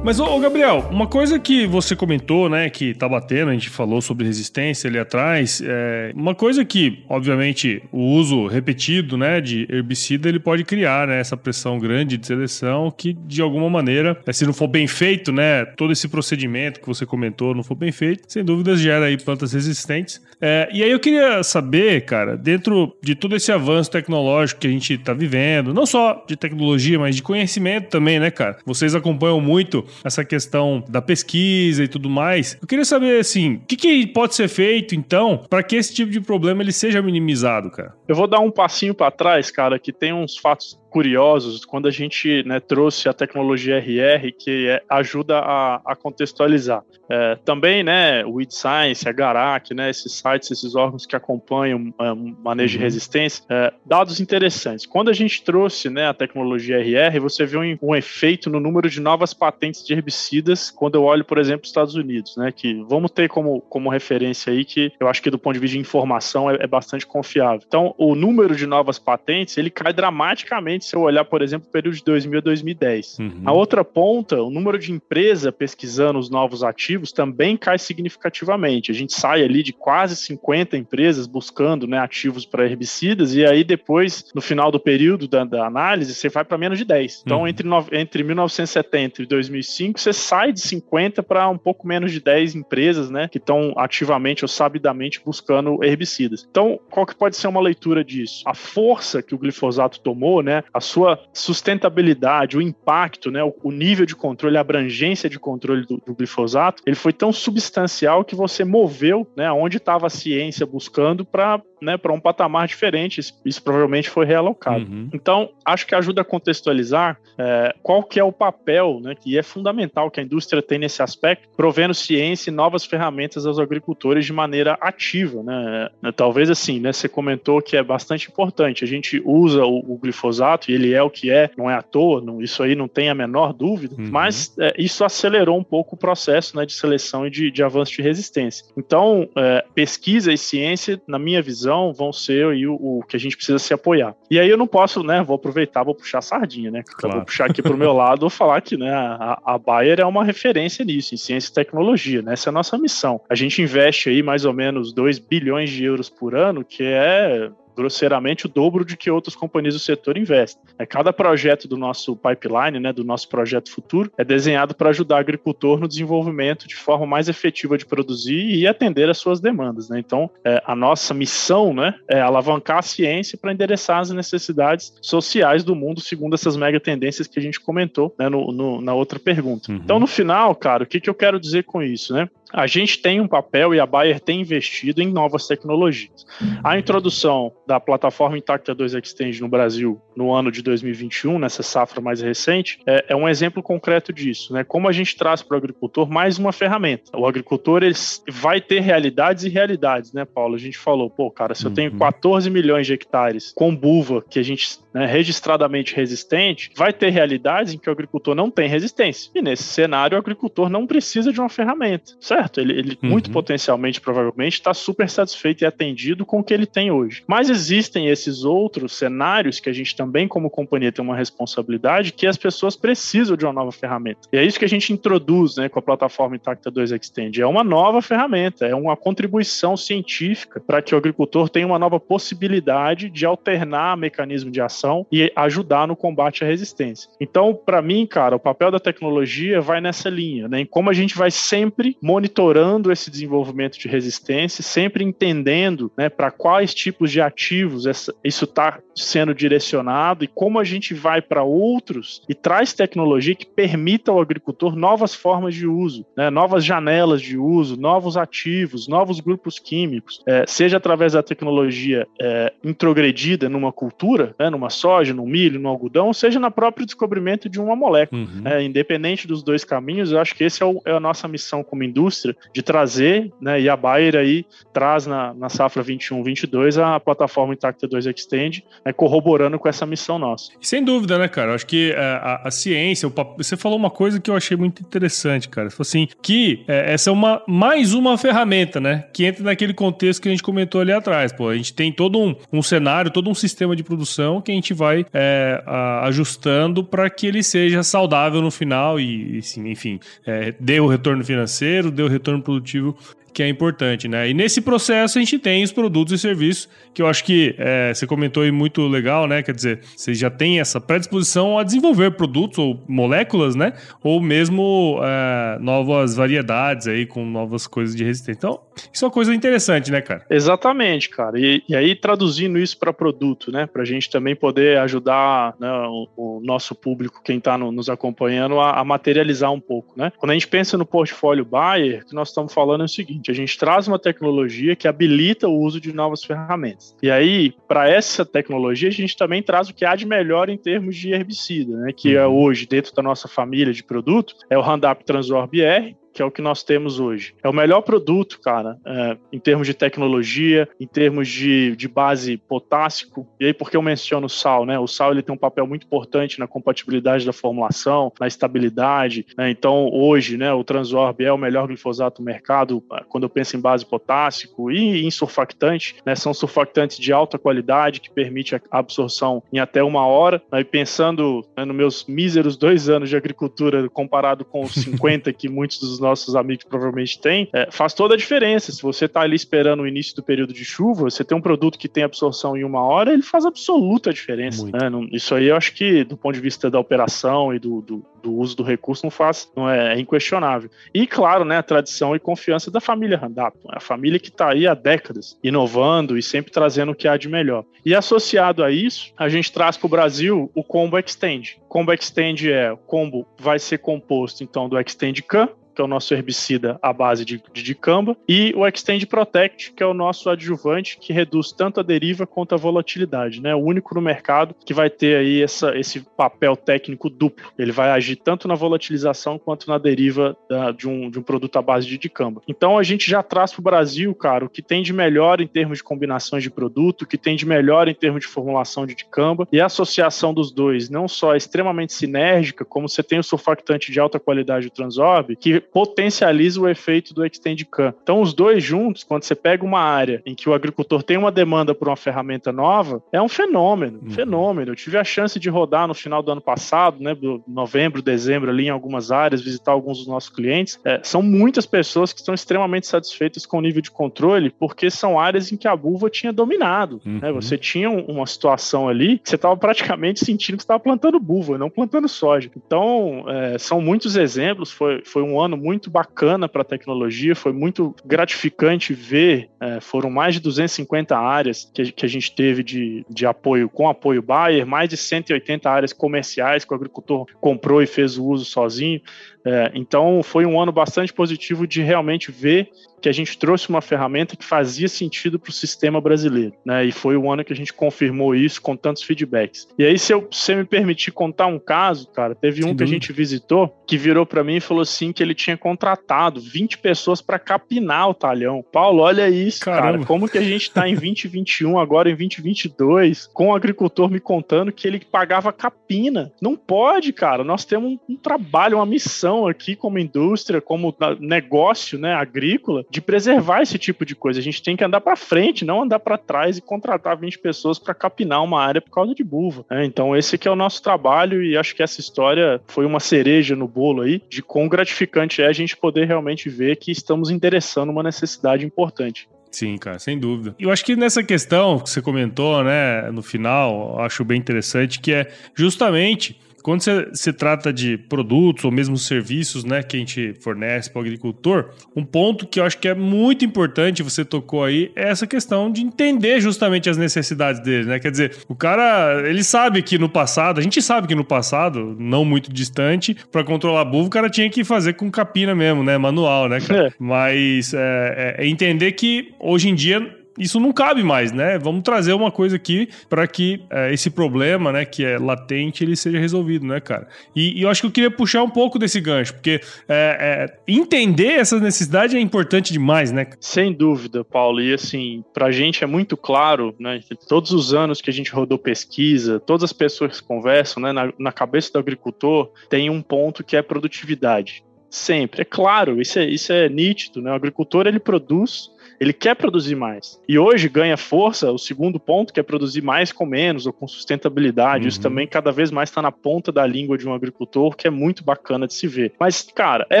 Mas, 0.06 0.20
ô, 0.20 0.38
Gabriel, 0.38 0.88
uma 0.88 1.08
coisa 1.08 1.36
que 1.36 1.66
você 1.66 1.96
comentou, 1.96 2.48
né, 2.48 2.70
que 2.70 2.94
tá 2.94 3.08
batendo, 3.08 3.50
a 3.50 3.52
gente 3.52 3.68
falou 3.68 4.00
sobre 4.00 4.24
resistência 4.24 4.86
ali 4.86 5.00
atrás, 5.00 5.60
é 5.60 6.12
uma 6.14 6.32
coisa 6.32 6.64
que, 6.64 7.02
obviamente, 7.08 7.82
o 7.90 8.12
uso 8.12 8.46
repetido, 8.46 9.16
né, 9.16 9.40
de 9.40 9.66
herbicida, 9.68 10.28
ele 10.28 10.38
pode 10.38 10.62
criar, 10.62 11.08
né, 11.08 11.18
essa 11.18 11.36
pressão 11.36 11.80
grande 11.80 12.16
de 12.16 12.24
seleção 12.24 12.88
que, 12.88 13.14
de 13.14 13.42
alguma 13.42 13.68
maneira, 13.68 14.16
é, 14.24 14.32
se 14.32 14.46
não 14.46 14.52
for 14.52 14.68
bem 14.68 14.86
feito, 14.86 15.32
né, 15.32 15.64
todo 15.64 15.92
esse 15.92 16.06
procedimento 16.06 16.78
que 16.78 16.86
você 16.86 17.04
comentou 17.04 17.52
não 17.52 17.64
for 17.64 17.74
bem 17.74 17.90
feito, 17.90 18.22
sem 18.28 18.44
dúvidas 18.44 18.78
gera 18.78 19.06
aí 19.06 19.16
plantas 19.16 19.54
resistentes. 19.54 20.22
É, 20.40 20.68
e 20.72 20.84
aí 20.84 20.90
eu 20.92 21.00
queria 21.00 21.42
saber, 21.42 22.04
cara, 22.04 22.36
dentro 22.36 22.96
de 23.02 23.16
todo 23.16 23.34
esse 23.34 23.50
avanço 23.50 23.90
tecnológico 23.90 24.60
que 24.60 24.68
a 24.68 24.70
gente 24.70 24.96
tá 24.98 25.12
vivendo, 25.12 25.74
não 25.74 25.84
só 25.84 26.24
de 26.28 26.36
tecnologia, 26.36 26.96
mas 26.96 27.16
de 27.16 27.22
conhecimento 27.22 27.88
também, 27.88 28.20
né, 28.20 28.30
cara? 28.30 28.58
Vocês 28.64 28.94
acompanham 28.94 29.40
muito 29.40 29.84
essa 30.04 30.24
questão 30.24 30.82
da 30.88 31.02
pesquisa 31.02 31.84
e 31.84 31.88
tudo 31.88 32.08
mais. 32.08 32.56
Eu 32.60 32.66
queria 32.66 32.84
saber, 32.84 33.20
assim, 33.20 33.54
o 33.54 33.60
que, 33.60 33.76
que 33.76 34.06
pode 34.06 34.34
ser 34.34 34.48
feito, 34.48 34.94
então, 34.94 35.44
para 35.48 35.62
que 35.62 35.76
esse 35.76 35.94
tipo 35.94 36.10
de 36.10 36.20
problema 36.20 36.62
ele 36.62 36.72
seja 36.72 37.02
minimizado, 37.02 37.70
cara? 37.70 37.94
Eu 38.06 38.14
vou 38.14 38.26
dar 38.26 38.40
um 38.40 38.50
passinho 38.50 38.94
para 38.94 39.10
trás, 39.10 39.50
cara, 39.50 39.78
que 39.78 39.92
tem 39.92 40.12
uns 40.12 40.36
fatos 40.36 40.78
curiosos 40.90 41.64
quando 41.64 41.88
a 41.88 41.90
gente 41.90 42.42
né, 42.44 42.60
trouxe 42.60 43.08
a 43.08 43.12
tecnologia 43.12 43.78
RR 43.78 44.32
que 44.32 44.68
é, 44.68 44.82
ajuda 44.88 45.38
a, 45.38 45.80
a 45.84 45.96
contextualizar. 45.96 46.82
É, 47.08 47.36
também, 47.44 47.82
né, 47.84 48.24
o 48.24 48.34
Weed 48.34 48.52
Science, 48.52 49.08
a 49.08 49.12
Garac, 49.12 49.72
né, 49.72 49.90
esses 49.90 50.12
sites, 50.12 50.50
esses 50.50 50.74
órgãos 50.74 51.06
que 51.06 51.14
acompanham 51.14 51.94
é, 52.00 52.14
manejo 52.42 52.74
uhum. 52.74 52.78
de 52.78 52.84
resistência, 52.84 53.44
é, 53.48 53.72
dados 53.84 54.20
interessantes. 54.20 54.86
Quando 54.86 55.08
a 55.08 55.12
gente 55.12 55.42
trouxe 55.42 55.88
né, 55.88 56.08
a 56.08 56.14
tecnologia 56.14 56.78
RR, 56.78 57.20
você 57.20 57.46
vê 57.46 57.56
um, 57.56 57.78
um, 57.80 57.94
efeito 57.94 58.50
no 58.50 58.58
número 58.58 58.90
de 58.90 59.00
novas 59.00 59.32
patentes 59.32 59.84
de 59.84 59.92
herbicidas 59.92 60.70
quando 60.70 60.96
eu 60.96 61.04
olho, 61.04 61.24
por 61.24 61.38
exemplo, 61.38 61.62
os 61.62 61.68
Estados 61.68 61.94
Unidos, 61.94 62.36
né, 62.36 62.50
que 62.50 62.84
vamos 62.88 63.10
ter 63.10 63.28
como, 63.28 63.60
como 63.62 63.88
referência 63.88 64.52
aí 64.52 64.64
que 64.64 64.92
eu 64.98 65.08
acho 65.08 65.22
que 65.22 65.30
do 65.30 65.38
ponto 65.38 65.54
de 65.54 65.60
vista 65.60 65.74
de 65.74 65.80
informação 65.80 66.50
é, 66.50 66.56
é 66.60 66.66
bastante 66.66 67.06
confiável. 67.06 67.60
Então, 67.66 67.94
o 67.96 68.14
número 68.14 68.56
de 68.56 68.66
novas 68.66 68.98
patentes, 68.98 69.56
ele 69.56 69.70
cai 69.70 69.92
dramaticamente 69.92 70.85
se 70.86 70.96
eu 70.96 71.02
olhar, 71.02 71.24
por 71.24 71.42
exemplo, 71.42 71.68
o 71.68 71.72
período 71.72 71.96
de 71.96 72.04
2000 72.04 72.38
a 72.38 72.42
2010. 72.42 73.18
Uhum. 73.18 73.42
A 73.44 73.52
outra 73.52 73.84
ponta, 73.84 74.42
o 74.42 74.50
número 74.50 74.78
de 74.78 74.92
empresas 74.92 75.52
pesquisando 75.56 76.18
os 76.18 76.30
novos 76.30 76.62
ativos 76.62 77.12
também 77.12 77.56
cai 77.56 77.78
significativamente. 77.78 78.90
A 78.90 78.94
gente 78.94 79.12
sai 79.12 79.42
ali 79.42 79.62
de 79.62 79.72
quase 79.72 80.16
50 80.16 80.76
empresas 80.76 81.26
buscando 81.26 81.86
né, 81.86 81.98
ativos 81.98 82.44
para 82.44 82.64
herbicidas, 82.64 83.34
e 83.34 83.44
aí 83.44 83.64
depois, 83.64 84.26
no 84.34 84.40
final 84.40 84.70
do 84.70 84.80
período 84.80 85.28
da, 85.28 85.44
da 85.44 85.66
análise, 85.66 86.14
você 86.14 86.28
vai 86.28 86.44
para 86.44 86.58
menos 86.58 86.78
de 86.78 86.84
10. 86.84 87.22
Então, 87.24 87.40
uhum. 87.40 87.48
entre, 87.48 87.66
no, 87.66 87.84
entre 87.92 88.22
1970 88.22 89.22
e 89.22 89.26
2005, 89.26 90.00
você 90.00 90.12
sai 90.12 90.52
de 90.52 90.60
50 90.60 91.22
para 91.22 91.48
um 91.48 91.58
pouco 91.58 91.86
menos 91.86 92.12
de 92.12 92.20
10 92.20 92.54
empresas 92.54 93.10
né, 93.10 93.28
que 93.28 93.38
estão 93.38 93.74
ativamente 93.76 94.44
ou 94.44 94.48
sabidamente 94.48 95.20
buscando 95.24 95.82
herbicidas. 95.82 96.46
Então, 96.50 96.78
qual 96.90 97.06
que 97.06 97.14
pode 97.14 97.36
ser 97.36 97.48
uma 97.48 97.60
leitura 97.60 98.04
disso? 98.04 98.42
A 98.46 98.54
força 98.54 99.22
que 99.22 99.34
o 99.34 99.38
glifosato 99.38 100.00
tomou, 100.00 100.42
né, 100.42 100.62
a 100.72 100.80
sua 100.80 101.18
sustentabilidade, 101.32 102.56
o 102.56 102.62
impacto, 102.62 103.30
né, 103.30 103.42
o, 103.42 103.54
o 103.62 103.70
nível 103.70 104.06
de 104.06 104.14
controle, 104.16 104.56
a 104.56 104.60
abrangência 104.60 105.28
de 105.28 105.38
controle 105.38 105.86
do, 105.86 105.96
do, 105.98 106.14
glifosato, 106.14 106.82
ele 106.86 106.96
foi 106.96 107.12
tão 107.12 107.32
substancial 107.32 108.24
que 108.24 108.34
você 108.34 108.64
moveu, 108.64 109.26
né, 109.36 109.50
onde 109.50 109.76
estava 109.78 110.06
a 110.06 110.10
ciência 110.10 110.66
buscando 110.66 111.24
para 111.24 111.60
né, 111.80 111.96
para 111.96 112.12
um 112.12 112.20
patamar 112.20 112.66
diferente. 112.66 113.20
Isso, 113.20 113.34
isso 113.44 113.62
provavelmente 113.62 114.10
foi 114.10 114.24
realocado. 114.24 114.84
Uhum. 114.84 115.08
Então, 115.12 115.50
acho 115.64 115.86
que 115.86 115.94
ajuda 115.94 116.22
a 116.22 116.24
contextualizar 116.24 117.18
é, 117.38 117.74
qual 117.82 118.02
que 118.02 118.18
é 118.18 118.24
o 118.24 118.32
papel, 118.32 119.00
né, 119.02 119.14
que 119.14 119.38
é 119.38 119.42
fundamental 119.42 120.10
que 120.10 120.20
a 120.20 120.22
indústria 120.22 120.62
tem 120.62 120.78
nesse 120.78 121.02
aspecto, 121.02 121.48
provendo 121.56 121.94
ciência 121.94 122.50
e 122.50 122.52
novas 122.52 122.84
ferramentas 122.84 123.46
aos 123.46 123.58
agricultores 123.58 124.24
de 124.24 124.32
maneira 124.32 124.78
ativa. 124.80 125.42
Né? 125.42 125.90
É, 126.02 126.12
talvez 126.12 126.50
assim, 126.50 126.80
né, 126.80 126.92
você 126.92 127.08
comentou 127.08 127.60
que 127.60 127.76
é 127.76 127.82
bastante 127.82 128.28
importante. 128.28 128.84
A 128.84 128.86
gente 128.86 129.22
usa 129.24 129.64
o, 129.64 129.78
o 129.78 129.98
glifosato 129.98 130.70
e 130.70 130.74
ele 130.74 130.92
é 130.92 131.02
o 131.02 131.10
que 131.10 131.30
é, 131.30 131.50
não 131.56 131.70
é 131.70 131.74
à 131.74 131.82
toa, 131.82 132.20
não, 132.20 132.40
isso 132.40 132.62
aí 132.62 132.74
não 132.74 132.88
tem 132.88 133.08
a 133.08 133.14
menor 133.14 133.52
dúvida, 133.52 133.94
uhum. 133.98 134.08
mas 134.10 134.54
é, 134.58 134.74
isso 134.78 135.04
acelerou 135.04 135.58
um 135.58 135.64
pouco 135.64 135.94
o 135.94 135.98
processo 135.98 136.56
né, 136.56 136.64
de 136.64 136.72
seleção 136.72 137.26
e 137.26 137.30
de, 137.30 137.50
de 137.50 137.62
avanço 137.62 137.92
de 137.92 138.02
resistência. 138.02 138.66
Então, 138.76 139.28
é, 139.36 139.64
pesquisa 139.74 140.32
e 140.32 140.38
ciência, 140.38 141.00
na 141.06 141.18
minha 141.18 141.42
visão, 141.42 141.65
visão 141.66 141.92
vão 141.92 142.12
ser 142.12 142.46
aí 142.46 142.66
o, 142.66 142.74
o, 142.74 143.02
que 143.06 143.16
a 143.16 143.20
gente 143.20 143.36
precisa 143.36 143.58
se 143.58 143.74
apoiar. 143.74 144.14
E 144.30 144.38
aí 144.38 144.48
eu 144.48 144.56
não 144.56 144.66
posso, 144.66 145.02
né, 145.02 145.22
vou 145.22 145.36
aproveitar, 145.36 145.82
vou 145.82 145.94
puxar 145.94 146.18
a 146.18 146.22
sardinha, 146.22 146.70
né, 146.70 146.82
claro. 146.84 147.16
vou 147.16 147.26
puxar 147.26 147.46
aqui 147.46 147.60
pro 147.60 147.76
meu 147.76 147.92
lado, 147.94 148.20
vou 148.20 148.30
falar 148.30 148.60
que, 148.60 148.76
né, 148.76 148.92
a, 148.92 149.40
a 149.44 149.58
Bayer 149.58 150.00
é 150.00 150.04
uma 150.04 150.24
referência 150.24 150.84
nisso, 150.84 151.14
em 151.14 151.18
ciência 151.18 151.50
e 151.50 151.54
tecnologia, 151.54 152.22
né, 152.22 152.34
essa 152.34 152.48
é 152.48 152.50
a 152.50 152.54
nossa 152.54 152.78
missão. 152.78 153.20
A 153.28 153.34
gente 153.34 153.60
investe 153.60 154.08
aí 154.08 154.22
mais 154.22 154.44
ou 154.44 154.52
menos 154.52 154.92
2 154.92 155.18
bilhões 155.18 155.70
de 155.70 155.84
euros 155.84 156.08
por 156.08 156.34
ano, 156.34 156.64
que 156.64 156.82
é 156.82 157.50
grosseiramente 157.76 158.46
o 158.46 158.48
dobro 158.48 158.84
de 158.84 158.96
que 158.96 159.10
outras 159.10 159.36
companhias 159.36 159.74
do 159.74 159.80
setor 159.80 160.16
investem. 160.16 160.62
É, 160.78 160.86
cada 160.86 161.12
projeto 161.12 161.68
do 161.68 161.76
nosso 161.76 162.16
pipeline, 162.16 162.80
né, 162.80 162.92
do 162.92 163.04
nosso 163.04 163.28
projeto 163.28 163.70
futuro, 163.70 164.10
é 164.16 164.24
desenhado 164.24 164.74
para 164.74 164.90
ajudar 164.90 165.16
o 165.16 165.18
agricultor 165.18 165.78
no 165.78 165.88
desenvolvimento 165.88 166.66
de 166.66 166.74
forma 166.74 167.06
mais 167.06 167.28
efetiva 167.28 167.76
de 167.76 167.86
produzir 167.86 168.54
e 168.54 168.66
atender 168.66 169.08
às 169.08 169.18
suas 169.18 169.40
demandas. 169.40 169.88
Né? 169.88 169.98
Então, 169.98 170.30
é, 170.44 170.62
a 170.64 170.74
nossa 170.74 171.12
missão 171.12 171.74
né, 171.74 171.94
é 172.08 172.20
alavancar 172.20 172.78
a 172.78 172.82
ciência 172.82 173.38
para 173.38 173.52
endereçar 173.52 174.00
as 174.00 174.10
necessidades 174.10 174.92
sociais 175.00 175.62
do 175.62 175.74
mundo, 175.74 176.00
segundo 176.00 176.34
essas 176.34 176.56
mega 176.56 176.80
tendências 176.80 177.26
que 177.26 177.38
a 177.38 177.42
gente 177.42 177.60
comentou 177.60 178.14
né, 178.18 178.28
no, 178.28 178.52
no, 178.52 178.80
na 178.80 178.94
outra 178.94 179.18
pergunta. 179.18 179.70
Uhum. 179.70 179.80
Então, 179.84 180.00
no 180.00 180.06
final, 180.06 180.54
cara, 180.54 180.84
o 180.84 180.86
que, 180.86 181.00
que 181.00 181.10
eu 181.10 181.14
quero 181.14 181.38
dizer 181.38 181.64
com 181.64 181.82
isso? 181.82 182.12
Né? 182.14 182.28
A 182.52 182.66
gente 182.66 183.00
tem 183.00 183.20
um 183.20 183.28
papel 183.28 183.74
e 183.74 183.80
a 183.80 183.86
Bayer 183.86 184.20
tem 184.20 184.40
investido 184.40 185.02
em 185.02 185.10
novas 185.10 185.46
tecnologias. 185.46 186.24
A 186.62 186.78
introdução 186.78 187.52
da 187.66 187.80
plataforma 187.80 188.38
Intacta 188.38 188.74
2 188.74 188.94
Exchange 188.94 189.40
no 189.40 189.48
Brasil 189.48 190.00
no 190.16 190.32
ano 190.32 190.50
de 190.50 190.62
2021, 190.62 191.38
nessa 191.38 191.62
safra 191.62 192.00
mais 192.00 192.20
recente, 192.20 192.80
é, 192.86 193.06
é 193.08 193.16
um 193.16 193.28
exemplo 193.28 193.62
concreto 193.62 194.12
disso, 194.12 194.52
né? 194.52 194.64
Como 194.64 194.88
a 194.88 194.92
gente 194.92 195.16
traz 195.16 195.42
para 195.42 195.54
o 195.54 195.58
agricultor 195.58 196.10
mais 196.10 196.38
uma 196.38 196.52
ferramenta. 196.52 197.16
O 197.16 197.26
agricultor 197.26 197.82
ele 197.82 197.94
vai 198.30 198.60
ter 198.60 198.80
realidades 198.80 199.44
e 199.44 199.48
realidades, 199.48 200.12
né, 200.12 200.24
Paulo? 200.24 200.54
A 200.54 200.58
gente 200.58 200.78
falou, 200.78 201.10
pô, 201.10 201.30
cara, 201.30 201.54
se 201.54 201.64
eu 201.64 201.70
tenho 201.70 201.92
14 201.96 202.48
uhum. 202.48 202.54
milhões 202.54 202.86
de 202.86 202.94
hectares 202.94 203.52
com 203.54 203.74
buva 203.74 204.24
que 204.28 204.38
a 204.38 204.42
gente 204.42 204.78
né, 204.96 205.04
registradamente 205.04 205.94
resistente, 205.94 206.70
vai 206.74 206.90
ter 206.90 207.10
realidades 207.10 207.74
em 207.74 207.78
que 207.78 207.90
o 207.90 207.92
agricultor 207.92 208.34
não 208.34 208.50
tem 208.50 208.66
resistência. 208.66 209.30
E 209.34 209.42
nesse 209.42 209.64
cenário, 209.64 210.16
o 210.16 210.18
agricultor 210.18 210.70
não 210.70 210.86
precisa 210.86 211.30
de 211.30 211.38
uma 211.38 211.50
ferramenta, 211.50 212.14
certo? 212.18 212.62
Ele, 212.62 212.72
ele 212.72 212.98
uhum. 213.02 213.10
muito 213.10 213.30
potencialmente, 213.30 214.00
provavelmente, 214.00 214.54
está 214.54 214.72
super 214.72 215.10
satisfeito 215.10 215.62
e 215.62 215.66
atendido 215.66 216.24
com 216.24 216.38
o 216.38 216.42
que 216.42 216.54
ele 216.54 216.64
tem 216.64 216.90
hoje. 216.90 217.22
Mas 217.26 217.50
existem 217.50 218.08
esses 218.08 218.42
outros 218.42 218.94
cenários 218.94 219.60
que 219.60 219.68
a 219.68 219.72
gente 219.72 219.94
também, 219.94 220.05
como 220.28 220.50
companhia, 220.50 220.92
tem 220.92 221.04
uma 221.04 221.16
responsabilidade 221.16 222.12
que 222.12 222.26
as 222.26 222.36
pessoas 222.36 222.76
precisam 222.76 223.36
de 223.36 223.44
uma 223.44 223.52
nova 223.52 223.72
ferramenta. 223.72 224.28
E 224.32 224.36
é 224.36 224.44
isso 224.44 224.58
que 224.58 224.64
a 224.64 224.68
gente 224.68 224.92
introduz 224.92 225.56
né, 225.56 225.68
com 225.68 225.78
a 225.78 225.82
plataforma 225.82 226.36
Intacta 226.36 226.70
2 226.70 226.92
Extend. 226.92 227.40
É 227.40 227.46
uma 227.46 227.64
nova 227.64 228.00
ferramenta, 228.02 228.66
é 228.66 228.74
uma 228.74 228.96
contribuição 228.96 229.76
científica 229.76 230.60
para 230.60 230.82
que 230.82 230.94
o 230.94 230.98
agricultor 230.98 231.48
tenha 231.48 231.66
uma 231.66 231.78
nova 231.78 231.98
possibilidade 231.98 233.08
de 233.10 233.26
alternar 233.26 233.96
mecanismo 233.96 234.50
de 234.50 234.60
ação 234.60 235.06
e 235.10 235.32
ajudar 235.34 235.86
no 235.86 235.96
combate 235.96 236.44
à 236.44 236.46
resistência. 236.46 237.10
Então, 237.20 237.54
para 237.54 237.82
mim, 237.82 238.06
cara, 238.06 238.36
o 238.36 238.40
papel 238.40 238.70
da 238.70 238.80
tecnologia 238.80 239.60
vai 239.60 239.80
nessa 239.80 240.08
linha, 240.08 240.48
né? 240.48 240.60
Em 240.60 240.66
como 240.66 240.90
a 240.90 240.92
gente 240.92 241.16
vai 241.16 241.30
sempre 241.30 241.96
monitorando 242.02 242.92
esse 242.92 243.10
desenvolvimento 243.10 243.78
de 243.78 243.88
resistência, 243.88 244.62
sempre 244.62 245.04
entendendo, 245.04 245.90
né, 245.96 246.08
para 246.08 246.30
quais 246.30 246.74
tipos 246.74 247.10
de 247.10 247.20
ativos 247.20 247.86
essa, 247.86 248.14
isso 248.24 248.44
está 248.44 248.80
sendo 248.94 249.34
direcionado 249.34 249.95
e 250.24 250.26
como 250.26 250.58
a 250.58 250.64
gente 250.64 250.94
vai 250.94 251.22
para 251.22 251.42
outros 251.42 252.22
e 252.28 252.34
traz 252.34 252.72
tecnologia 252.72 253.34
que 253.34 253.46
permita 253.46 254.10
ao 254.10 254.20
agricultor 254.20 254.76
novas 254.76 255.14
formas 255.14 255.54
de 255.54 255.66
uso, 255.66 256.04
né, 256.16 256.30
novas 256.30 256.64
janelas 256.64 257.22
de 257.22 257.38
uso, 257.38 257.78
novos 257.78 258.16
ativos, 258.16 258.88
novos 258.88 259.20
grupos 259.20 259.58
químicos, 259.58 260.20
é, 260.26 260.44
seja 260.46 260.76
através 260.76 261.12
da 261.12 261.22
tecnologia 261.22 262.06
é, 262.20 262.52
introgredida 262.62 263.48
numa 263.48 263.72
cultura, 263.72 264.34
né, 264.38 264.50
numa 264.50 264.70
soja, 264.70 265.14
no 265.14 265.26
milho, 265.26 265.58
no 265.58 265.68
algodão, 265.68 266.12
seja 266.12 266.38
no 266.38 266.50
próprio 266.50 266.86
descobrimento 266.86 267.48
de 267.48 267.60
uma 267.60 267.74
molécula. 267.74 268.22
Uhum. 268.22 268.42
É, 268.44 268.62
independente 268.62 269.26
dos 269.26 269.42
dois 269.42 269.64
caminhos, 269.64 270.12
eu 270.12 270.20
acho 270.20 270.34
que 270.34 270.44
esse 270.44 270.62
é, 270.62 270.66
é, 270.84 270.92
a 270.92 271.00
nossa 271.00 271.26
missão 271.26 271.62
como 271.62 271.82
indústria, 271.82 272.36
de 272.52 272.62
trazer, 272.62 273.32
né, 273.40 273.60
e 273.60 273.68
a 273.68 273.76
Bayer 273.76 274.16
aí 274.16 274.44
traz 274.72 275.06
na, 275.06 275.32
na 275.34 275.48
safra 275.48 275.82
21-22 275.82 276.82
a 276.82 277.00
plataforma 277.00 277.54
Intacta 277.54 277.86
2 277.86 278.06
Extend, 278.06 278.64
né, 278.84 278.92
corroborando 278.92 279.58
com 279.58 279.68
essa 279.68 279.85
essa 279.86 279.88
missão 279.88 280.18
nossa. 280.18 280.50
Sem 280.60 280.84
dúvida, 280.84 281.18
né, 281.18 281.28
cara? 281.28 281.54
Acho 281.54 281.66
que 281.66 281.92
é, 281.92 281.98
a, 281.98 282.42
a, 282.44 282.50
ciência, 282.50 283.08
o, 283.08 283.12
você 283.36 283.56
falou 283.56 283.78
uma 283.78 283.90
coisa 283.90 284.20
que 284.20 284.30
eu 284.30 284.36
achei 284.36 284.56
muito 284.56 284.82
interessante, 284.82 285.48
cara. 285.48 285.70
Você 285.70 285.76
falou 285.76 285.88
assim, 285.88 286.08
que 286.20 286.64
é, 286.66 286.92
essa 286.92 287.10
é 287.10 287.12
uma 287.12 287.42
mais 287.46 287.94
uma 287.94 288.18
ferramenta, 288.18 288.80
né? 288.80 289.06
Que 289.12 289.24
entra 289.24 289.44
naquele 289.44 289.72
contexto 289.72 290.20
que 290.20 290.28
a 290.28 290.30
gente 290.30 290.42
comentou 290.42 290.80
ali 290.80 290.92
atrás. 290.92 291.32
Pô, 291.32 291.48
a 291.48 291.56
gente 291.56 291.72
tem 291.72 291.92
todo 291.92 292.18
um, 292.18 292.34
um 292.52 292.62
cenário, 292.62 293.10
todo 293.10 293.30
um 293.30 293.34
sistema 293.34 293.76
de 293.76 293.82
produção 293.82 294.40
que 294.40 294.50
a 294.50 294.54
gente 294.54 294.74
vai 294.74 295.06
é, 295.12 295.62
a, 295.64 296.06
ajustando 296.06 296.82
para 296.82 297.08
que 297.08 297.26
ele 297.26 297.42
seja 297.42 297.82
saudável 297.82 298.42
no 298.42 298.50
final 298.50 298.98
e, 298.98 299.38
e 299.38 299.42
sim, 299.42 299.68
enfim, 299.68 300.00
é, 300.26 300.54
dê 300.58 300.80
o 300.80 300.86
retorno 300.86 301.24
financeiro, 301.24 301.90
dê 301.90 302.02
o 302.02 302.08
retorno 302.08 302.42
produtivo 302.42 302.96
que 303.36 303.42
é 303.42 303.48
importante, 303.50 304.08
né? 304.08 304.30
E 304.30 304.32
nesse 304.32 304.62
processo 304.62 305.18
a 305.18 305.20
gente 305.20 305.38
tem 305.38 305.62
os 305.62 305.70
produtos 305.70 306.14
e 306.14 306.18
serviços 306.18 306.70
que 306.94 307.02
eu 307.02 307.06
acho 307.06 307.22
que 307.22 307.54
é, 307.58 307.92
você 307.92 308.06
comentou 308.06 308.42
aí 308.42 308.50
muito 308.50 308.88
legal, 308.88 309.26
né? 309.26 309.42
Quer 309.42 309.54
dizer, 309.54 309.80
você 309.94 310.14
já 310.14 310.30
tem 310.30 310.58
essa 310.58 310.80
predisposição 310.80 311.58
a 311.58 311.62
desenvolver 311.62 312.12
produtos 312.12 312.58
ou 312.58 312.82
moléculas, 312.88 313.54
né? 313.54 313.74
Ou 314.02 314.22
mesmo 314.22 314.98
é, 315.04 315.58
novas 315.60 316.16
variedades 316.16 316.88
aí 316.88 317.04
com 317.04 317.26
novas 317.26 317.66
coisas 317.66 317.94
de 317.94 318.02
resistência. 318.02 318.38
Então, 318.38 318.60
isso 318.90 319.04
é 319.04 319.08
uma 319.08 319.12
coisa 319.12 319.34
interessante, 319.34 319.92
né, 319.92 320.00
cara? 320.00 320.24
Exatamente, 320.30 321.10
cara. 321.10 321.38
E, 321.38 321.62
e 321.68 321.76
aí 321.76 321.94
traduzindo 321.94 322.58
isso 322.58 322.78
para 322.78 322.90
produto, 322.90 323.52
né? 323.52 323.66
Para 323.66 323.82
a 323.82 323.84
gente 323.84 324.08
também 324.08 324.34
poder 324.34 324.78
ajudar 324.78 325.54
né, 325.60 325.70
o, 325.70 326.08
o, 326.16 326.40
nosso 326.42 326.74
público, 326.74 327.20
quem 327.22 327.36
está 327.36 327.58
no, 327.58 327.70
nos 327.70 327.90
acompanhando, 327.90 328.58
a, 328.58 328.80
a, 328.80 328.84
materializar 328.84 329.52
um 329.52 329.60
pouco, 329.60 329.92
né? 329.94 330.10
Quando 330.16 330.30
a 330.30 330.34
gente 330.34 330.48
pensa 330.48 330.78
no 330.78 330.86
portfólio 330.86 331.44
Bayer, 331.44 332.00
o 332.00 332.06
que 332.06 332.14
nós 332.14 332.28
estamos 332.28 332.54
falando 332.54 332.80
é 332.80 332.84
o 332.84 332.88
seguinte: 332.88 333.25
a 333.30 333.34
gente 333.34 333.56
traz 333.58 333.88
uma 333.88 333.98
tecnologia 333.98 334.76
que 334.76 334.88
habilita 334.88 335.48
o 335.48 335.58
uso 335.58 335.80
de 335.80 335.92
novas 335.92 336.24
ferramentas. 336.24 336.96
E 337.02 337.10
aí, 337.10 337.54
para 337.68 337.88
essa 337.88 338.24
tecnologia, 338.24 338.88
a 338.88 338.92
gente 338.92 339.16
também 339.16 339.42
traz 339.42 339.68
o 339.68 339.74
que 339.74 339.84
há 339.84 339.94
de 339.94 340.06
melhor 340.06 340.48
em 340.48 340.56
termos 340.56 340.96
de 340.96 341.12
herbicida, 341.12 341.76
né? 341.76 341.92
Que 341.92 342.16
é 342.16 342.26
uhum. 342.26 342.34
hoje, 342.34 342.66
dentro 342.66 342.94
da 342.94 343.02
nossa 343.02 343.28
família 343.28 343.72
de 343.72 343.82
produto, 343.82 344.34
é 344.50 344.56
o 344.56 344.62
Roundup 344.62 345.04
Transorb 345.04 345.60
R, 345.60 345.96
que 346.16 346.22
é 346.22 346.24
o 346.24 346.30
que 346.30 346.40
nós 346.40 346.62
temos 346.62 346.98
hoje. 346.98 347.34
É 347.42 347.48
o 347.48 347.52
melhor 347.52 347.82
produto, 347.82 348.40
cara, 348.40 348.78
é, 348.86 349.18
em 349.30 349.38
termos 349.38 349.66
de 349.66 349.74
tecnologia, 349.74 350.66
em 350.80 350.86
termos 350.86 351.28
de, 351.28 351.76
de 351.76 351.86
base 351.86 352.38
potássico. 352.38 353.28
E 353.38 353.44
aí, 353.44 353.52
porque 353.52 353.76
eu 353.76 353.82
menciono 353.82 354.24
o 354.24 354.30
sal, 354.30 354.64
né? 354.64 354.78
O 354.78 354.86
sal 354.86 355.12
ele 355.12 355.20
tem 355.20 355.34
um 355.34 355.38
papel 355.38 355.66
muito 355.66 355.84
importante 355.84 356.38
na 356.38 356.46
compatibilidade 356.46 357.26
da 357.26 357.34
formulação, 357.34 358.10
na 358.18 358.26
estabilidade. 358.26 359.26
Né? 359.36 359.50
Então, 359.50 359.90
hoje, 359.92 360.38
né, 360.38 360.50
o 360.54 360.64
Transorb 360.64 361.22
é 361.22 361.30
o 361.30 361.36
melhor 361.36 361.66
glifosato 361.66 362.22
do 362.22 362.24
mercado 362.24 362.82
é, 362.94 363.04
quando 363.06 363.24
eu 363.24 363.30
penso 363.30 363.54
em 363.54 363.60
base 363.60 363.84
potássico 363.84 364.70
e 364.70 365.04
em 365.04 365.10
surfactante. 365.10 365.96
Né? 366.06 366.14
São 366.14 366.32
surfactantes 366.32 366.96
de 366.96 367.12
alta 367.12 367.38
qualidade 367.38 368.00
que 368.00 368.10
permite 368.10 368.54
a 368.54 368.60
absorção 368.70 369.42
em 369.52 369.58
até 369.58 369.82
uma 369.82 370.06
hora. 370.06 370.40
Aí, 370.50 370.64
pensando 370.64 371.44
né, 371.54 371.66
nos 371.66 371.76
meus 371.76 372.06
míseros 372.06 372.56
dois 372.56 372.88
anos 372.88 373.10
de 373.10 373.16
agricultura 373.16 373.86
comparado 373.90 374.46
com 374.46 374.62
os 374.62 374.72
50 374.80 375.30
que 375.34 375.46
muitos 375.46 375.78
dos 375.78 375.98
nossos 376.06 376.36
amigos 376.36 376.64
provavelmente 376.64 377.20
têm, 377.20 377.48
é, 377.52 377.68
faz 377.70 377.92
toda 377.92 378.14
a 378.14 378.16
diferença. 378.16 378.72
Se 378.72 378.82
você 378.82 379.06
está 379.06 379.20
ali 379.20 379.36
esperando 379.36 379.82
o 379.82 379.86
início 379.86 380.14
do 380.16 380.22
período 380.22 380.52
de 380.52 380.64
chuva, 380.64 381.02
você 381.02 381.24
tem 381.24 381.36
um 381.36 381.40
produto 381.40 381.78
que 381.78 381.88
tem 381.88 382.04
absorção 382.04 382.56
em 382.56 382.64
uma 382.64 382.82
hora, 382.82 383.12
ele 383.12 383.22
faz 383.22 383.44
absoluta 383.44 384.12
diferença. 384.12 384.64
Né? 384.66 384.88
Não, 384.88 385.06
isso 385.12 385.34
aí 385.34 385.46
eu 385.46 385.56
acho 385.56 385.72
que, 385.72 386.04
do 386.04 386.16
ponto 386.16 386.34
de 386.34 386.40
vista 386.40 386.70
da 386.70 386.78
operação 386.78 387.54
e 387.54 387.58
do, 387.58 387.80
do, 387.80 388.06
do 388.22 388.34
uso 388.34 388.56
do 388.56 388.62
recurso, 388.62 389.04
não 389.04 389.10
faz, 389.10 389.50
não 389.56 389.68
é, 389.68 389.94
é, 389.94 390.00
inquestionável. 390.00 390.70
E, 390.94 391.06
claro, 391.06 391.44
né, 391.44 391.58
a 391.58 391.62
tradição 391.62 392.14
e 392.14 392.18
confiança 392.18 392.70
da 392.70 392.80
família 392.80 393.18
Randap, 393.18 393.56
a 393.68 393.80
família 393.80 394.18
que 394.18 394.28
está 394.28 394.50
aí 394.50 394.66
há 394.66 394.74
décadas, 394.74 395.38
inovando 395.42 396.16
e 396.16 396.22
sempre 396.22 396.52
trazendo 396.52 396.92
o 396.92 396.94
que 396.94 397.08
há 397.08 397.16
de 397.16 397.28
melhor. 397.28 397.64
E 397.84 397.94
associado 397.94 398.62
a 398.62 398.70
isso, 398.70 399.12
a 399.16 399.28
gente 399.28 399.52
traz 399.52 399.76
para 399.76 399.86
o 399.86 399.90
Brasil 399.90 400.50
o 400.54 400.62
Combo 400.62 400.98
Extend. 400.98 401.58
Combo 401.68 401.92
Extend 401.92 402.50
é, 402.50 402.72
o 402.72 402.76
combo 402.76 403.26
vai 403.38 403.58
ser 403.58 403.78
composto, 403.78 404.42
então, 404.42 404.68
do 404.68 404.78
Extend 404.78 405.22
Can, 405.22 405.48
que 405.76 405.82
é 405.82 405.84
o 405.84 405.88
nosso 405.88 406.14
herbicida 406.14 406.78
à 406.80 406.92
base 406.92 407.24
de, 407.24 407.40
de 407.52 407.62
dicamba, 407.62 408.16
e 408.26 408.52
o 408.56 408.66
Extend 408.66 409.06
Protect, 409.06 409.72
que 409.72 409.82
é 409.82 409.86
o 409.86 409.92
nosso 409.94 410.30
adjuvante 410.30 410.98
que 410.98 411.12
reduz 411.12 411.52
tanto 411.52 411.80
a 411.80 411.82
deriva 411.82 412.26
quanto 412.26 412.54
a 412.54 412.58
volatilidade, 412.58 413.42
né? 413.42 413.54
O 413.54 413.58
único 413.58 413.94
no 413.94 414.00
mercado 414.00 414.54
que 414.64 414.72
vai 414.72 414.88
ter 414.88 415.18
aí 415.18 415.42
essa, 415.42 415.76
esse 415.76 416.00
papel 416.00 416.56
técnico 416.56 417.10
duplo. 417.10 417.52
Ele 417.58 417.72
vai 417.72 417.90
agir 417.90 418.16
tanto 418.16 418.48
na 418.48 418.54
volatilização 418.54 419.38
quanto 419.38 419.68
na 419.68 419.76
deriva 419.76 420.36
da, 420.48 420.72
de, 420.72 420.88
um, 420.88 421.10
de 421.10 421.18
um 421.18 421.22
produto 421.22 421.56
à 421.58 421.62
base 421.62 421.86
de 421.86 421.98
dicamba. 421.98 422.40
Então 422.48 422.78
a 422.78 422.82
gente 422.82 423.10
já 423.10 423.22
traz 423.22 423.52
para 423.52 423.60
o 423.60 423.64
Brasil, 423.64 424.14
cara, 424.14 424.46
o 424.46 424.48
que 424.48 424.62
tem 424.62 424.82
de 424.82 424.92
melhor 424.92 425.40
em 425.40 425.46
termos 425.46 425.78
de 425.78 425.84
combinações 425.84 426.42
de 426.42 426.50
produto, 426.50 427.02
o 427.02 427.06
que 427.06 427.18
tem 427.18 427.36
de 427.36 427.44
melhor 427.44 427.86
em 427.88 427.94
termos 427.94 428.20
de 428.20 428.26
formulação 428.26 428.86
de 428.86 428.94
dicamba, 428.94 429.46
e 429.52 429.60
a 429.60 429.66
associação 429.66 430.32
dos 430.32 430.50
dois 430.50 430.88
não 430.88 431.06
só 431.06 431.34
é 431.34 431.36
extremamente 431.36 431.92
sinérgica, 431.92 432.64
como 432.64 432.88
você 432.88 433.02
tem 433.02 433.18
o 433.18 433.22
surfactante 433.22 433.92
de 433.92 434.00
alta 434.00 434.18
qualidade, 434.18 434.68
o 434.68 434.70
Transorb, 434.70 435.36
que 435.36 435.62
potencializa 435.72 436.60
o 436.60 436.68
efeito 436.68 437.14
do 437.14 437.24
Extend 437.24 437.64
Can. 437.66 437.94
Então, 438.02 438.20
os 438.20 438.32
dois 438.32 438.62
juntos, 438.62 439.04
quando 439.04 439.22
você 439.22 439.34
pega 439.34 439.64
uma 439.64 439.80
área 439.80 440.22
em 440.24 440.34
que 440.34 440.48
o 440.48 440.54
agricultor 440.54 441.02
tem 441.02 441.16
uma 441.16 441.32
demanda 441.32 441.74
por 441.74 441.88
uma 441.88 441.96
ferramenta 441.96 442.52
nova, 442.52 443.02
é 443.12 443.20
um 443.20 443.28
fenômeno, 443.28 444.00
um 444.02 444.06
uhum. 444.06 444.10
fenômeno. 444.10 444.72
Eu 444.72 444.76
tive 444.76 444.98
a 444.98 445.04
chance 445.04 445.38
de 445.38 445.48
rodar 445.48 445.86
no 445.86 445.94
final 445.94 446.22
do 446.22 446.32
ano 446.32 446.40
passado, 446.40 447.02
né, 447.02 447.16
novembro, 447.46 448.02
dezembro, 448.02 448.50
ali 448.50 448.66
em 448.66 448.70
algumas 448.70 449.10
áreas, 449.10 449.42
visitar 449.42 449.72
alguns 449.72 449.98
dos 449.98 450.06
nossos 450.06 450.30
clientes. 450.30 450.78
É, 450.84 451.00
são 451.02 451.22
muitas 451.22 451.66
pessoas 451.66 452.12
que 452.12 452.20
estão 452.20 452.34
extremamente 452.34 452.86
satisfeitas 452.86 453.46
com 453.46 453.58
o 453.58 453.60
nível 453.60 453.82
de 453.82 453.90
controle, 453.90 454.50
porque 454.50 454.90
são 454.90 455.18
áreas 455.18 455.52
em 455.52 455.56
que 455.56 455.68
a 455.68 455.76
buva 455.76 456.08
tinha 456.10 456.32
dominado. 456.32 457.00
Né? 457.04 457.12
Uhum. 457.12 457.20
Né? 457.20 457.32
Você 457.32 457.58
tinha 457.58 457.90
uma 457.90 458.26
situação 458.26 458.88
ali 458.88 459.18
que 459.18 459.28
você 459.28 459.36
estava 459.36 459.56
praticamente 459.56 460.24
sentindo 460.24 460.56
que 460.56 460.62
estava 460.62 460.80
plantando 460.80 461.18
buva, 461.18 461.58
não 461.58 461.70
plantando 461.70 462.08
soja. 462.08 462.50
Então, 462.56 463.24
é, 463.28 463.58
são 463.58 463.80
muitos 463.80 464.16
exemplos. 464.16 464.70
Foi, 464.70 465.02
foi 465.04 465.22
um 465.22 465.40
ano 465.40 465.55
muito 465.56 465.90
bacana 465.90 466.48
para 466.48 466.62
a 466.62 466.64
tecnologia, 466.64 467.34
foi 467.34 467.52
muito 467.52 467.94
gratificante 468.04 468.92
ver. 468.92 469.48
É, 469.60 469.80
foram 469.80 470.10
mais 470.10 470.34
de 470.34 470.40
250 470.40 471.16
áreas 471.16 471.70
que, 471.72 471.92
que 471.92 472.06
a 472.06 472.08
gente 472.08 472.34
teve 472.34 472.62
de, 472.62 473.04
de 473.08 473.26
apoio 473.26 473.68
com 473.68 473.88
apoio 473.88 474.22
Bayer, 474.22 474.66
mais 474.66 474.88
de 474.88 474.96
180 474.96 475.68
áreas 475.68 475.92
comerciais 475.92 476.64
que 476.64 476.72
o 476.72 476.76
agricultor 476.76 477.26
comprou 477.40 477.82
e 477.82 477.86
fez 477.86 478.18
o 478.18 478.24
uso 478.24 478.44
sozinho. 478.44 479.00
É, 479.46 479.70
então 479.74 480.22
foi 480.24 480.44
um 480.44 480.60
ano 480.60 480.72
bastante 480.72 481.12
positivo 481.12 481.66
de 481.66 481.80
realmente 481.80 482.32
ver 482.32 482.68
que 483.00 483.08
a 483.08 483.12
gente 483.12 483.38
trouxe 483.38 483.68
uma 483.68 483.80
ferramenta 483.80 484.36
que 484.36 484.44
fazia 484.44 484.88
sentido 484.88 485.38
para 485.38 485.50
o 485.50 485.52
sistema 485.52 486.00
brasileiro, 486.00 486.54
né? 486.64 486.84
E 486.84 486.90
foi 486.90 487.16
o 487.16 487.30
ano 487.30 487.44
que 487.44 487.52
a 487.52 487.56
gente 487.56 487.72
confirmou 487.72 488.34
isso 488.34 488.60
com 488.60 488.76
tantos 488.76 489.02
feedbacks. 489.02 489.68
E 489.78 489.84
aí, 489.84 489.96
se 489.98 490.12
eu, 490.12 490.26
você 490.28 490.54
me 490.56 490.64
permitir 490.64 491.12
contar 491.12 491.46
um 491.46 491.58
caso, 491.58 492.08
cara, 492.08 492.34
teve 492.34 492.64
um 492.64 492.70
Sim, 492.70 492.76
que 492.76 492.82
a 492.82 492.86
gente 492.86 493.12
visitou 493.12 493.72
que 493.86 493.96
virou 493.96 494.26
para 494.26 494.42
mim 494.42 494.56
e 494.56 494.60
falou 494.60 494.82
assim 494.82 495.12
que 495.12 495.22
ele 495.22 495.34
tinha 495.34 495.56
contratado 495.56 496.40
20 496.40 496.78
pessoas 496.78 497.22
para 497.22 497.38
capinar 497.38 498.08
o 498.08 498.14
talhão. 498.14 498.64
Paulo, 498.72 499.02
olha 499.02 499.28
isso, 499.28 499.60
Caramba. 499.60 499.92
cara. 499.98 500.06
Como 500.06 500.28
que 500.28 500.38
a 500.38 500.42
gente 500.42 500.62
está 500.62 500.88
em 500.88 500.94
2021, 500.96 501.78
agora 501.78 502.10
em 502.10 502.16
2022, 502.16 503.28
com 503.32 503.48
o 503.48 503.54
agricultor 503.54 504.10
me 504.10 504.18
contando 504.18 504.72
que 504.72 504.88
ele 504.88 505.00
pagava 505.00 505.52
capina. 505.52 506.32
Não 506.42 506.56
pode, 506.56 507.12
cara. 507.12 507.44
Nós 507.44 507.64
temos 507.64 507.92
um, 507.92 508.14
um 508.14 508.16
trabalho, 508.16 508.78
uma 508.78 508.86
missão 508.86 509.35
aqui 509.48 509.74
como 509.74 509.98
indústria, 509.98 510.60
como 510.60 510.94
negócio, 511.18 511.98
né, 511.98 512.14
agrícola, 512.14 512.84
de 512.88 513.00
preservar 513.00 513.62
esse 513.62 513.76
tipo 513.78 514.04
de 514.06 514.14
coisa. 514.14 514.38
A 514.38 514.42
gente 514.42 514.62
tem 514.62 514.76
que 514.76 514.84
andar 514.84 515.00
para 515.00 515.16
frente, 515.16 515.64
não 515.64 515.82
andar 515.82 515.98
para 515.98 516.16
trás 516.16 516.56
e 516.56 516.62
contratar 516.62 517.16
20 517.16 517.40
pessoas 517.40 517.78
para 517.78 517.92
capinar 517.94 518.42
uma 518.44 518.62
área 518.62 518.80
por 518.80 518.90
causa 518.90 519.14
de 519.14 519.24
buva. 519.24 519.64
Né? 519.70 519.84
Então 519.84 520.16
esse 520.16 520.38
que 520.38 520.46
é 520.46 520.50
o 520.50 520.56
nosso 520.56 520.82
trabalho 520.82 521.42
e 521.42 521.56
acho 521.56 521.74
que 521.74 521.82
essa 521.82 522.00
história 522.00 522.60
foi 522.68 522.86
uma 522.86 523.00
cereja 523.00 523.56
no 523.56 523.66
bolo 523.66 524.02
aí 524.02 524.22
de 524.30 524.42
quão 524.42 524.68
gratificante 524.68 525.42
é 525.42 525.46
a 525.46 525.52
gente 525.52 525.76
poder 525.76 526.06
realmente 526.06 526.48
ver 526.48 526.76
que 526.76 526.92
estamos 526.92 527.30
endereçando 527.30 527.90
uma 527.90 528.02
necessidade 528.02 528.64
importante. 528.64 529.28
Sim, 529.50 529.78
cara, 529.78 529.98
sem 529.98 530.18
dúvida. 530.18 530.54
Eu 530.58 530.70
acho 530.70 530.84
que 530.84 530.94
nessa 530.94 531.22
questão 531.22 531.78
que 531.78 531.88
você 531.88 532.02
comentou, 532.02 532.62
né, 532.62 533.10
no 533.10 533.22
final, 533.22 533.98
acho 534.00 534.22
bem 534.22 534.38
interessante 534.38 535.00
que 535.00 535.12
é 535.14 535.32
justamente 535.54 536.38
quando 536.66 536.82
se 537.12 537.32
trata 537.32 537.72
de 537.72 537.96
produtos 537.96 538.64
ou 538.64 538.72
mesmo 538.72 538.98
serviços 538.98 539.64
né, 539.64 539.84
que 539.84 539.96
a 539.96 540.00
gente 540.00 540.34
fornece 540.40 540.90
para 540.90 540.98
o 540.98 541.02
agricultor, 541.02 541.70
um 541.94 542.04
ponto 542.04 542.44
que 542.44 542.58
eu 542.58 542.64
acho 542.64 542.76
que 542.78 542.88
é 542.88 542.94
muito 542.94 543.44
importante, 543.44 544.02
você 544.02 544.24
tocou 544.24 544.64
aí, 544.64 544.90
é 544.96 545.08
essa 545.08 545.28
questão 545.28 545.70
de 545.70 545.80
entender 545.80 546.40
justamente 546.40 546.90
as 546.90 546.96
necessidades 546.96 547.62
dele, 547.62 547.84
né? 547.86 548.00
Quer 548.00 548.10
dizer, 548.10 548.38
o 548.48 548.54
cara, 548.56 549.22
ele 549.28 549.44
sabe 549.44 549.80
que 549.80 549.96
no 549.96 550.08
passado, 550.08 550.58
a 550.58 550.60
gente 550.60 550.82
sabe 550.82 551.06
que 551.06 551.14
no 551.14 551.24
passado, 551.24 551.94
não 552.00 552.24
muito 552.24 552.52
distante, 552.52 553.16
para 553.30 553.44
controlar 553.44 553.84
buvo, 553.84 554.08
o 554.08 554.10
cara 554.10 554.28
tinha 554.28 554.50
que 554.50 554.64
fazer 554.64 554.94
com 554.94 555.08
capina 555.08 555.54
mesmo, 555.54 555.84
né? 555.84 555.96
Manual, 555.96 556.48
né, 556.48 556.58
cara? 556.60 556.88
É. 556.88 556.92
Mas 556.98 557.72
é, 557.74 558.34
é, 558.40 558.44
é 558.44 558.48
entender 558.48 558.90
que 558.90 559.32
hoje 559.38 559.68
em 559.68 559.74
dia 559.76 560.15
isso 560.38 560.60
não 560.60 560.72
cabe 560.72 561.02
mais, 561.02 561.32
né? 561.32 561.58
Vamos 561.58 561.82
trazer 561.82 562.12
uma 562.12 562.30
coisa 562.30 562.56
aqui 562.56 562.88
para 563.08 563.26
que 563.26 563.64
é, 563.70 563.92
esse 563.92 564.10
problema, 564.10 564.72
né, 564.72 564.84
que 564.84 565.04
é 565.04 565.18
latente, 565.18 565.84
ele 565.84 565.96
seja 565.96 566.18
resolvido, 566.18 566.66
né, 566.66 566.80
cara? 566.80 567.08
E, 567.34 567.58
e, 567.58 567.62
eu 567.62 567.68
acho 567.68 567.80
que 567.80 567.86
eu 567.86 567.90
queria 567.90 568.10
puxar 568.10 568.42
um 568.42 568.50
pouco 568.50 568.78
desse 568.78 569.00
gancho, 569.00 569.34
porque 569.34 569.60
é, 569.88 570.48
é, 570.48 570.58
entender 570.66 571.32
essa 571.32 571.58
necessidade 571.58 572.16
é 572.16 572.20
importante 572.20 572.72
demais, 572.72 573.12
né? 573.12 573.26
Sem 573.40 573.72
dúvida, 573.72 574.24
Paulo. 574.24 574.60
E 574.60 574.72
assim, 574.74 575.24
pra 575.32 575.50
gente 575.50 575.82
é 575.82 575.86
muito 575.86 576.16
claro, 576.16 576.74
né? 576.78 577.00
Todos 577.28 577.52
os 577.52 577.74
anos 577.74 578.00
que 578.00 578.10
a 578.10 578.12
gente 578.12 578.30
rodou 578.32 578.58
pesquisa, 578.58 579.40
todas 579.40 579.64
as 579.64 579.72
pessoas 579.72 580.20
que 580.20 580.26
conversam, 580.26 580.82
né, 580.82 580.92
na, 580.92 581.12
na 581.18 581.32
cabeça 581.32 581.72
do 581.72 581.78
agricultor, 581.78 582.50
tem 582.68 582.90
um 582.90 583.02
ponto 583.02 583.44
que 583.44 583.56
é 583.56 583.62
produtividade. 583.62 584.64
Sempre. 584.88 585.42
É 585.42 585.44
claro, 585.44 586.00
isso 586.00 586.18
é, 586.18 586.24
isso 586.24 586.52
é 586.52 586.68
nítido, 586.68 587.20
né? 587.20 587.30
O 587.30 587.34
agricultor 587.34 587.86
ele 587.86 587.98
produz 587.98 588.70
ele 589.00 589.12
quer 589.12 589.34
produzir 589.34 589.74
mais. 589.74 590.20
E 590.28 590.38
hoje 590.38 590.68
ganha 590.68 590.96
força 590.96 591.50
o 591.50 591.58
segundo 591.58 591.98
ponto, 591.98 592.32
que 592.32 592.40
é 592.40 592.42
produzir 592.42 592.82
mais 592.82 593.12
com 593.12 593.26
menos 593.26 593.66
ou 593.66 593.72
com 593.72 593.86
sustentabilidade. 593.86 594.84
Uhum. 594.84 594.88
Isso 594.88 595.00
também 595.00 595.26
cada 595.26 595.52
vez 595.52 595.70
mais 595.70 595.88
está 595.88 596.02
na 596.02 596.12
ponta 596.12 596.50
da 596.50 596.66
língua 596.66 596.96
de 596.96 597.08
um 597.08 597.14
agricultor, 597.14 597.76
que 597.76 597.86
é 597.86 597.90
muito 597.90 598.24
bacana 598.24 598.66
de 598.66 598.74
se 598.74 598.86
ver. 598.86 599.12
Mas, 599.18 599.42
cara, 599.42 599.86
é 599.90 600.00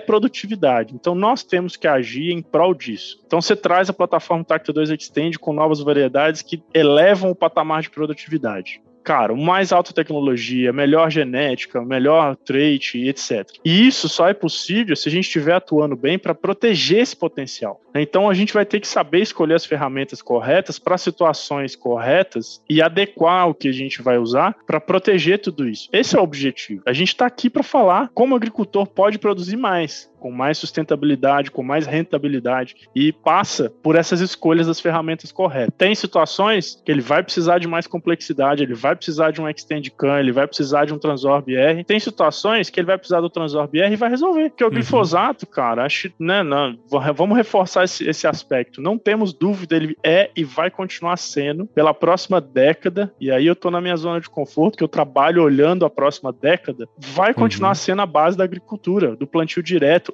produtividade. 0.00 0.94
Então 0.94 1.14
nós 1.14 1.42
temos 1.42 1.76
que 1.76 1.86
agir 1.86 2.32
em 2.32 2.42
prol 2.42 2.74
disso. 2.74 3.20
Então 3.26 3.40
você 3.40 3.56
traz 3.56 3.88
a 3.88 3.92
plataforma 3.92 4.44
Tacto 4.44 4.72
2 4.72 4.90
Extend 4.90 5.38
com 5.38 5.52
novas 5.52 5.80
variedades 5.80 6.42
que 6.42 6.62
elevam 6.72 7.30
o 7.30 7.34
patamar 7.34 7.82
de 7.82 7.90
produtividade 7.90 8.80
cara, 9.04 9.36
mais 9.36 9.70
alta 9.72 9.92
tecnologia, 9.92 10.72
melhor 10.72 11.10
genética, 11.10 11.84
melhor 11.84 12.34
trait, 12.36 12.96
etc. 13.06 13.46
E 13.62 13.86
isso 13.86 14.08
só 14.08 14.28
é 14.28 14.34
possível 14.34 14.96
se 14.96 15.08
a 15.08 15.12
gente 15.12 15.26
estiver 15.26 15.54
atuando 15.54 15.94
bem 15.94 16.18
para 16.18 16.34
proteger 16.34 17.00
esse 17.00 17.14
potencial. 17.14 17.80
Então 17.94 18.28
a 18.28 18.34
gente 18.34 18.52
vai 18.52 18.64
ter 18.64 18.80
que 18.80 18.88
saber 18.88 19.20
escolher 19.20 19.54
as 19.54 19.64
ferramentas 19.64 20.20
corretas 20.20 20.78
para 20.78 20.98
situações 20.98 21.76
corretas 21.76 22.60
e 22.68 22.82
adequar 22.82 23.48
o 23.48 23.54
que 23.54 23.68
a 23.68 23.72
gente 23.72 24.02
vai 24.02 24.18
usar 24.18 24.56
para 24.66 24.80
proteger 24.80 25.38
tudo 25.38 25.68
isso. 25.68 25.88
Esse 25.92 26.16
é 26.16 26.18
o 26.18 26.24
objetivo. 26.24 26.82
A 26.86 26.92
gente 26.92 27.08
está 27.08 27.26
aqui 27.26 27.50
para 27.50 27.62
falar 27.62 28.10
como 28.14 28.34
o 28.34 28.36
agricultor 28.36 28.86
pode 28.86 29.18
produzir 29.18 29.56
mais 29.56 30.10
com 30.24 30.30
mais 30.30 30.56
sustentabilidade, 30.56 31.50
com 31.50 31.62
mais 31.62 31.86
rentabilidade 31.86 32.76
e 32.96 33.12
passa 33.12 33.70
por 33.82 33.94
essas 33.94 34.22
escolhas 34.22 34.66
das 34.66 34.80
ferramentas 34.80 35.30
corretas. 35.30 35.74
Tem 35.76 35.94
situações 35.94 36.80
que 36.82 36.90
ele 36.90 37.02
vai 37.02 37.22
precisar 37.22 37.58
de 37.58 37.68
mais 37.68 37.86
complexidade, 37.86 38.62
ele 38.62 38.72
vai 38.72 38.96
precisar 38.96 39.32
de 39.32 39.42
um 39.42 39.46
Extend 39.46 39.90
CAN, 39.90 40.18
ele 40.18 40.32
vai 40.32 40.46
precisar 40.46 40.86
de 40.86 40.94
um 40.94 40.98
Transorb 40.98 41.54
R. 41.54 41.84
Tem 41.84 42.00
situações 42.00 42.70
que 42.70 42.80
ele 42.80 42.86
vai 42.86 42.96
precisar 42.96 43.20
do 43.20 43.28
Transorb 43.28 43.78
R 43.78 43.92
e 43.92 43.96
vai 43.96 44.08
resolver. 44.08 44.48
Que 44.48 44.62
é 44.62 44.66
o 44.66 44.70
uhum. 44.70 44.76
glifosato, 44.76 45.46
cara, 45.46 45.84
acho, 45.84 46.10
né, 46.18 46.42
não, 46.42 46.74
vamos 47.14 47.36
reforçar 47.36 47.84
esse, 47.84 48.08
esse 48.08 48.26
aspecto. 48.26 48.80
Não 48.80 48.96
temos 48.96 49.34
dúvida, 49.34 49.76
ele 49.76 49.94
é 50.02 50.30
e 50.34 50.42
vai 50.42 50.70
continuar 50.70 51.18
sendo 51.18 51.66
pela 51.66 51.92
próxima 51.92 52.40
década. 52.40 53.12
E 53.20 53.30
aí 53.30 53.46
eu 53.46 53.54
tô 53.54 53.70
na 53.70 53.78
minha 53.78 53.96
zona 53.96 54.22
de 54.22 54.30
conforto, 54.30 54.78
que 54.78 54.84
eu 54.84 54.88
trabalho 54.88 55.42
olhando 55.42 55.84
a 55.84 55.90
próxima 55.90 56.32
década, 56.32 56.88
vai 56.96 57.34
continuar 57.34 57.72
uhum. 57.72 57.74
sendo 57.74 58.00
a 58.00 58.06
base 58.06 58.38
da 58.38 58.44
agricultura, 58.44 59.14
do 59.14 59.26
plantio 59.26 59.62
direto 59.62 60.13